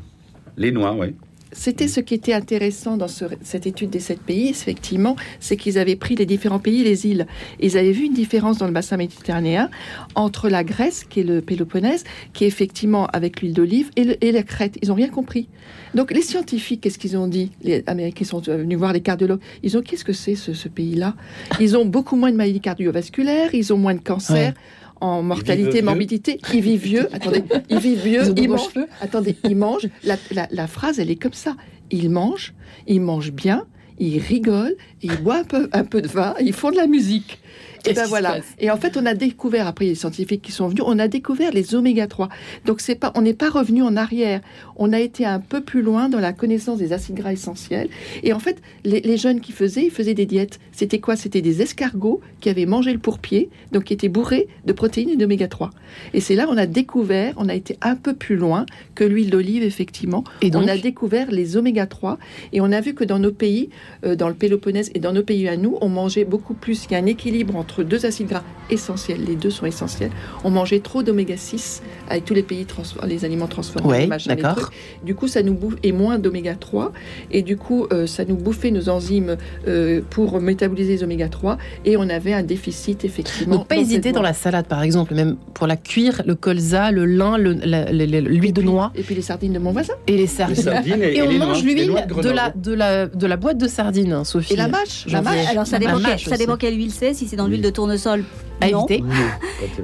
Les 0.57 0.73
noix, 0.73 0.95
oui. 0.99 1.15
C'était 1.53 1.89
ce 1.89 1.99
qui 1.99 2.15
était 2.15 2.33
intéressant 2.33 2.97
dans 2.97 3.09
ce- 3.09 3.25
cette 3.43 3.67
étude 3.67 3.91
des 3.91 3.99
sept 3.99 4.21
pays, 4.21 4.49
effectivement, 4.51 5.17
c'est 5.41 5.57
qu'ils 5.57 5.79
avaient 5.79 5.97
pris 5.97 6.15
les 6.15 6.25
différents 6.25 6.61
pays, 6.61 6.85
les 6.85 7.07
îles. 7.09 7.27
Ils 7.59 7.77
avaient 7.77 7.91
vu 7.91 8.05
une 8.05 8.13
différence 8.15 8.59
dans 8.59 8.67
le 8.67 8.73
bassin 8.73 8.97
méditerranéen 8.97 9.69
entre 10.15 10.49
la 10.49 10.63
Grèce, 10.63 11.03
qui 11.03 11.21
est 11.21 11.25
le 11.25 11.41
Péloponnèse, 11.41 12.05
qui 12.35 12.45
est 12.45 12.47
effectivement 12.47 13.07
avec 13.09 13.41
l'huile 13.43 13.53
d'olive, 13.55 13.91
et, 13.97 14.31
la 14.31 14.43
Crète. 14.45 14.79
Ils 14.81 14.91
n'ont 14.91 14.95
rien 14.95 15.09
compris. 15.09 15.49
Donc 15.97 16.13
les 16.13 16.23
scientifiques, 16.23 16.83
qu'est-ce 16.83 17.01
qu'ils 17.01 17.17
ont 17.17 17.27
dit? 17.27 17.51
Les 17.65 17.83
Américains 17.89 18.25
sont 18.27 18.39
venus 18.41 18.79
voir 18.79 18.93
les 18.93 19.01
cardiologues. 19.01 19.41
Ils 19.65 19.77
ont 19.77 19.83
qu'est-ce 19.83 20.05
que 20.05 20.13
c'est 20.13 20.37
ce, 20.37 20.53
ce 20.55 20.69
pays-là? 20.69 21.15
Ils 21.59 21.77
ont 21.77 21.85
beaucoup 21.85 22.15
moins 22.15 22.31
de 22.31 22.37
maladies 22.37 22.61
cardiovasculaires, 22.61 23.53
ils 23.55 23.73
ont 23.73 23.77
moins 23.79 23.95
de 23.95 24.01
cancer. 24.01 24.53
Ouais. 24.53 24.55
En 25.01 25.23
mortalité, 25.23 25.71
vieux. 25.71 25.83
morbidité, 25.83 26.39
ils 26.53 26.61
vivent 26.61 26.83
vieux. 26.83 27.09
Attendez, 27.15 27.43
ils 27.71 27.79
vivent 27.79 28.03
vieux, 28.03 28.23
Ils 28.37 28.43
ils 28.45 28.49
mangent. 28.51 28.69
Attendez, 29.01 29.37
ils 29.45 29.57
mangent. 29.57 29.89
La, 30.05 30.17
la- 30.31 30.49
la 30.51 30.67
phrase, 30.67 30.99
elle 31.01 31.11
est 31.11 31.17
comme 31.17 31.33
ça. 31.33 31.57
Ils 31.91 32.11
mangent, 32.11 32.53
ils 32.87 33.01
mangent 33.01 33.33
bien, 33.33 33.67
ils 33.99 34.19
rigolent, 34.19 34.77
ils 35.03 35.17
boivent 35.17 35.41
un 35.41 35.45
peu, 35.45 35.69
un 35.73 35.85
peu 35.85 36.03
de 36.03 36.09
vin, 36.09 36.35
ils 36.41 36.53
font 36.53 36.71
de 36.71 36.77
la 36.77 36.87
musique. 36.87 37.41
Et 37.87 37.95
ben 37.95 38.07
voilà. 38.07 38.39
Et 38.59 38.71
en 38.71 38.77
fait, 38.77 38.97
on 38.97 39.07
a 39.07 39.15
découvert, 39.15 39.67
après 39.67 39.87
les 39.87 39.95
scientifiques 39.95 40.43
qui 40.43 40.53
sont 40.53 40.69
venus, 40.69 40.83
on 40.87 40.99
a 40.99 41.09
découvert 41.09 41.53
les 41.53 41.75
oméga 41.75 42.07
3. 42.07 42.29
Donc 42.67 42.81
c'est 42.81 42.95
pas, 42.95 43.13
on 43.15 43.23
n'est 43.23 43.35
pas 43.35 43.49
revenu 43.49 43.83
en 43.83 43.97
arrière. 43.97 44.41
On 44.77 44.93
a 44.93 45.01
été 45.01 45.25
un 45.25 45.41
peu 45.41 45.63
plus 45.63 45.83
loin 45.83 46.09
dans 46.09 46.21
la 46.21 46.33
connaissance 46.33 46.79
des 46.79 46.93
acides 46.93 47.15
gras 47.15 47.33
essentiels. 47.33 47.89
Et 48.23 48.33
en 48.33 48.39
fait, 48.39 48.61
les, 48.85 49.01
les 49.01 49.17
jeunes 49.17 49.41
qui 49.41 49.53
faisaient, 49.53 49.85
ils 49.85 49.91
faisaient 49.91 50.15
des 50.15 50.27
diètes. 50.27 50.61
C'était 50.73 50.99
quoi? 50.99 51.17
C'était 51.17 51.43
des 51.43 51.63
escargots 51.63 52.21
qui 52.41 52.51
avaient 52.51 52.67
mangé 52.67 52.93
le 52.93 52.99
pourpier, 52.99 53.49
donc 53.73 53.85
qui 53.85 53.93
étaient 53.95 54.09
bourrés 54.09 54.49
de 54.67 54.73
protéines 54.73 55.11
et 55.11 55.17
d'oméga 55.17 55.49
3. 55.49 55.71
Et 56.15 56.21
c'est 56.21 56.35
là 56.35 56.47
on 56.49 56.57
a 56.57 56.67
découvert, 56.67 57.35
on 57.37 57.49
a 57.49 57.55
été 57.55 57.77
un 57.81 57.97
peu 57.97 58.15
plus 58.15 58.37
loin 58.37 58.67
que 58.95 59.05
l'huile 59.05 59.31
d'olive, 59.31 59.63
effectivement. 59.63 60.25
Et 60.43 60.51
donc? 60.51 60.65
on 60.65 60.69
a 60.69 60.77
découvert 60.77 61.31
les 61.31 61.57
oméga 61.57 61.87
3 61.87 62.19
et 62.53 62.61
on 62.61 62.73
a 62.73 62.81
vu 62.81 62.95
que 62.95 63.05
dans 63.05 63.19
nos 63.19 63.33
pays, 63.33 63.71
euh, 64.05 64.17
dans 64.17 64.29
le 64.29 64.35
Péloponnèse 64.35 64.90
et 64.95 64.99
dans 64.99 65.13
nos 65.13 65.23
pays 65.23 65.49
à 65.49 65.57
nous, 65.57 65.79
on 65.81 65.89
mangeait 65.89 66.25
beaucoup 66.25 66.55
plus. 66.55 66.85
Il 66.87 66.93
y 66.93 66.95
a 66.95 66.99
un 66.99 67.07
équilibre 67.07 67.57
entre 67.57 67.83
deux 67.83 68.07
acides 68.07 68.29
gras 68.29 68.43
essentiels, 68.71 69.25
les 69.27 69.35
deux 69.37 69.51
sont 69.51 69.67
essentiels. 69.67 70.11
On 70.45 70.51
mangeait 70.51 70.79
trop 70.81 71.03
d'oméga 71.03 71.37
6 71.37 71.83
avec 72.09 72.25
tous 72.25 72.35
les 72.35 72.43
pays, 72.43 72.65
trans- 72.67 72.83
les 73.07 73.25
aliments 73.25 73.47
transformés, 73.49 74.07
Ouais, 74.09 74.09
d'accord. 74.27 74.55
trucs. 74.57 74.73
Du 75.05 75.15
coup, 75.15 75.27
ça 75.29 75.43
nous 75.43 75.55
bouffe, 75.55 75.75
et 75.83 75.93
moins 75.93 76.19
d'oméga 76.19 76.55
3. 76.55 76.93
Et 77.31 77.43
du 77.43 77.57
coup, 77.57 77.87
euh, 77.93 78.07
ça 78.07 78.25
nous 78.25 78.37
bouffait 78.37 78.71
nos 78.71 78.89
enzymes 78.89 79.37
euh, 79.67 80.01
pour 80.11 80.41
métaboliser 80.41 80.93
les 80.93 81.03
oméga 81.03 81.29
3. 81.29 81.59
Et 81.85 81.97
on 81.97 82.09
avait 82.09 82.33
un 82.33 82.43
déficit, 82.43 83.05
effectivement. 83.05 83.57
Donc 83.57 83.67
pas 83.69 83.75
dans 83.77 83.81
hésiter 83.83 84.13
dans 84.13 84.23
la 84.23 84.33
salade, 84.33 84.67
par 84.67 84.83
exemple, 84.83 85.15
même 85.15 85.37
pour 85.55 85.67
la 85.67 85.77
cuire, 85.77 86.23
le 86.27 86.35
colza, 86.35 86.91
le 86.93 87.07
lin, 87.07 87.39
le- 87.39 87.53
la- 87.55 87.91
la- 87.93 88.07
la- 88.07 88.21
l'huile 88.21 88.53
de 88.53 88.63
noix 88.63 88.93
Et 88.95 89.03
puis 89.03 89.15
les 89.15 89.23
sardines 89.23 89.53
de 89.53 89.59
mon 89.59 89.73
voisin. 89.73 89.95
et 90.07 90.13
les 90.13 90.19
Les 90.19 90.27
sardines. 90.29 91.03
et, 91.03 91.17
Et 91.17 91.23
on 91.23 91.29
les 91.29 91.39
mange 91.39 91.63
l'huile 91.65 91.93
de 92.23 92.31
la, 92.31 92.51
de, 92.51 92.73
la, 92.73 93.07
de 93.07 93.27
la 93.27 93.37
boîte 93.37 93.59
de 93.59 93.67
sardines, 93.67 94.13
hein, 94.13 94.25
Sophie. 94.25 94.53
Et 94.53 94.57
la 94.57 94.69
mâche. 94.81 95.07
La 95.07 95.23
Janvier. 95.23 95.39
mâche. 95.43 95.47
Alors 95.51 95.67
ça 95.67 95.79
dépend, 95.79 95.99
mâche 95.99 96.05
quelle, 96.05 96.19
ça 96.21 96.31
aussi. 96.31 96.39
dépend 96.39 96.57
quelle 96.57 96.77
huile 96.77 96.91
c'est. 96.93 97.15
Si 97.15 97.27
c'est 97.29 97.37
dans 97.37 97.45
Oui. 97.45 97.51
l'huile 97.53 97.63
de 97.63 97.71
tournesol, 97.71 98.25
À 98.61 98.71
non. 98.71 98.87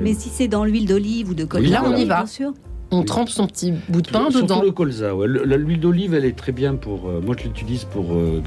Mais 0.00 0.14
si 0.14 0.28
c'est 0.28 0.48
dans 0.48 0.64
l'huile 0.64 0.86
d'olive 0.86 1.30
ou 1.30 1.34
de 1.34 1.44
colza, 1.44 1.70
là, 1.70 1.82
on 1.86 1.96
y 1.96 2.04
va. 2.04 2.16
bien 2.18 2.26
sûr. 2.26 2.52
On 2.92 3.02
trempe 3.02 3.28
son 3.28 3.48
petit 3.48 3.72
bout 3.88 4.00
de 4.00 4.08
pain 4.10 4.26
Surtout 4.30 4.42
dedans. 4.42 4.62
le 4.62 4.70
colza. 4.70 5.12
ouais. 5.14 5.26
L'huile 5.26 5.80
d'olive, 5.80 6.14
elle 6.14 6.24
est 6.24 6.36
très 6.36 6.52
bien 6.52 6.76
pour. 6.76 7.08
euh, 7.08 7.20
moi, 7.20 7.34
je 7.36 7.44
l'utilise 7.44 7.82
pour, 7.84 8.12
euh, 8.12 8.40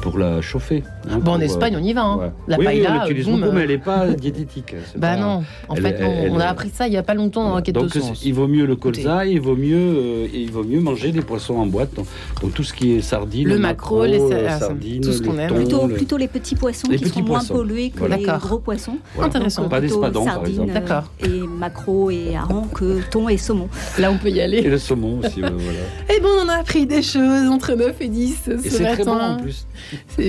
pour 0.00 0.18
la 0.18 0.40
chauffer. 0.40 0.82
hein, 1.08 1.16
Bon, 1.16 1.20
pour, 1.20 1.32
en 1.34 1.40
euh, 1.40 1.44
Espagne, 1.44 1.76
on 1.78 1.82
y 1.82 1.92
va. 1.92 2.02
Hein. 2.02 2.16
ouais. 2.18 2.30
La 2.48 2.58
oui, 2.58 2.66
oui, 2.68 2.82
paella, 2.82 3.02
on 3.04 3.08
l'utilise 3.08 3.26
beaucoup, 3.26 3.42
euh, 3.44 3.52
mais 3.52 3.60
elle 3.62 3.68
n'est 3.68 3.78
pas 3.78 4.06
diététique. 4.08 4.74
c'est 4.90 4.98
Bah 4.98 5.14
pas- 5.14 5.20
non, 5.20 5.42
en 5.68 5.74
elle- 5.74 5.82
fait, 5.82 5.96
elle- 6.00 6.30
on 6.32 6.38
a 6.40 6.46
appris 6.46 6.70
ça 6.72 6.86
il 6.86 6.90
n'y 6.90 6.96
a 6.96 7.02
pas 7.02 7.14
longtemps 7.14 7.42
dans 7.44 7.56
Enquête 7.56 7.74
de 7.74 7.80
Donc, 7.80 7.90
sens. 7.92 8.24
il 8.24 8.34
vaut 8.34 8.46
mieux 8.48 8.64
le 8.66 8.76
colza, 8.76 9.26
il 9.26 9.40
vaut 9.40 9.56
mieux, 9.56 9.76
euh, 9.76 10.26
il 10.32 10.50
vaut 10.50 10.64
mieux 10.64 10.80
manger 10.80 11.10
des 11.12 11.20
poissons 11.22 11.56
en 11.56 11.66
boîte. 11.66 11.94
Donc, 11.94 12.06
donc 12.42 12.54
tout 12.54 12.62
ce 12.64 12.72
qui 12.72 12.92
est 12.92 13.00
sardines, 13.00 13.48
Le 13.48 13.58
maquereau, 13.58 14.04
les 14.04 14.20
euh, 14.20 14.58
sardines, 14.58 15.00
tout 15.02 15.12
ce 15.12 15.22
qu'on 15.22 15.38
aime. 15.38 15.52
Plutôt, 15.54 15.86
le- 15.86 15.94
plutôt 15.94 16.16
les 16.16 16.28
petits 16.28 16.54
poissons 16.54 16.88
Les 16.90 16.96
qui 16.98 17.04
petits 17.04 17.18
sont 17.20 17.24
moins 17.24 17.38
poissons. 17.38 17.54
pollués 17.54 17.90
que 17.90 18.04
les 18.04 18.22
gros 18.24 18.58
poissons. 18.58 18.98
voilà. 19.14 19.28
Intéressant. 19.28 19.68
Pas 19.68 19.80
Plutôt 19.80 19.96
d'espadons, 19.96 20.24
par 20.24 20.34
sardines, 20.34 20.52
exemple. 20.62 20.72
D'accord. 20.72 21.12
Et 21.24 21.40
maquereaux 21.46 22.10
et 22.10 22.36
harengs 22.36 22.68
que 22.74 23.00
thon 23.10 23.28
et 23.28 23.36
saumon. 23.36 23.68
Là, 23.98 24.10
on 24.12 24.18
peut 24.18 24.30
y 24.30 24.38
Et 24.38 24.42
aller. 24.42 24.62
le 24.62 24.78
saumon 24.78 25.18
aussi, 25.20 25.40
voilà. 25.40 25.54
Et 26.16 26.20
bon, 26.20 26.28
on 26.40 26.44
en 26.46 26.48
a 26.48 26.54
appris 26.60 26.86
des 26.86 27.02
choses 27.02 27.48
entre 27.50 27.74
9 27.74 27.96
et 28.00 28.08
10 28.08 28.36
ce 28.46 28.50
Et 28.52 28.70
c'est 28.70 28.84
très 28.84 29.04
bon 29.04 29.14
matin. 29.14 29.36
en 29.38 29.42
plus. 29.42 29.66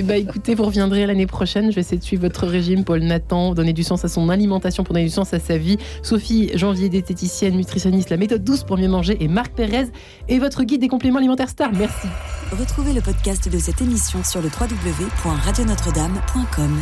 Bah 0.04 0.18
écoutez, 0.18 0.56
vous 0.56 0.64
reviendrez 0.64 1.06
l'année 1.06 1.28
prochaine. 1.28 1.70
Je 1.70 1.76
vais 1.76 1.82
essayer 1.82 1.98
de 1.98 2.04
suivre 2.04 2.24
votre 2.24 2.48
régime, 2.48 2.84
Paul 2.84 3.02
Nathan, 3.02 3.54
donner 3.54 3.74
du 3.74 3.84
sens 3.84 4.04
à 4.06 4.08
son 4.08 4.30
alimentation 4.30 4.84
pour 4.84 4.94
donner 4.94 5.06
du 5.06 5.12
sens 5.12 5.34
à 5.34 5.40
sa 5.40 5.58
vie. 5.58 5.78
Sophie 6.04 6.52
Janvier, 6.56 6.90
diététicienne, 6.90 7.56
nutritionniste, 7.56 8.10
la 8.10 8.18
méthode 8.18 8.44
douce 8.44 8.64
pour 8.64 8.78
mieux 8.78 8.88
manger. 8.88 9.18
Et 9.20 9.28
Marc 9.28 9.54
Pérez 9.54 9.88
est 10.28 10.40
votre 10.40 10.64
guide 10.64 10.82
des 10.82 10.88
compléments 10.88 11.20
alimentaires 11.20 11.50
stars. 11.50 11.72
Merci. 11.74 12.08
Retrouvez 12.52 12.94
le 12.94 13.02
podcast 13.02 13.48
de 13.50 13.60
cette 13.60 13.82
émission 13.82 14.24
sur 14.24 14.42
le 14.42 14.50
www.radionotre-dame.com. 14.50 16.80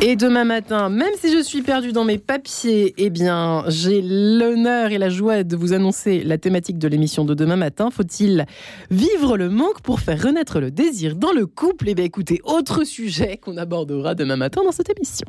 Et 0.00 0.16
demain 0.16 0.44
matin, 0.44 0.88
même 0.88 1.12
si 1.18 1.32
je 1.32 1.42
suis 1.42 1.62
perdue 1.62 1.92
dans 1.92 2.04
mes 2.04 2.18
papiers, 2.18 2.94
eh 2.98 3.10
bien, 3.10 3.64
j'ai 3.68 4.02
l'honneur 4.02 4.90
et 4.92 4.98
la 4.98 5.08
joie 5.08 5.44
de 5.44 5.56
vous 5.56 5.72
annoncer 5.72 6.22
la 6.22 6.38
thématique 6.38 6.78
de 6.78 6.88
l'émission 6.88 7.24
de 7.24 7.34
demain 7.34 7.56
matin. 7.56 7.90
Faut-il 7.90 8.46
vivre 8.90 9.36
le 9.36 9.48
manque 9.48 9.80
pour 9.82 10.00
faire 10.00 10.22
renaître 10.22 10.60
le 10.60 10.70
désir 10.70 11.16
dans 11.16 11.32
le 11.32 11.46
couple? 11.46 11.88
Eh 11.88 11.94
bien, 11.94 12.04
écoutez, 12.04 12.40
autre 12.44 12.84
sujet 12.84 13.38
qu'on 13.38 13.56
abordera 13.56 14.14
demain 14.14 14.36
matin 14.36 14.62
dans 14.64 14.72
cette 14.72 14.90
émission. 14.94 15.26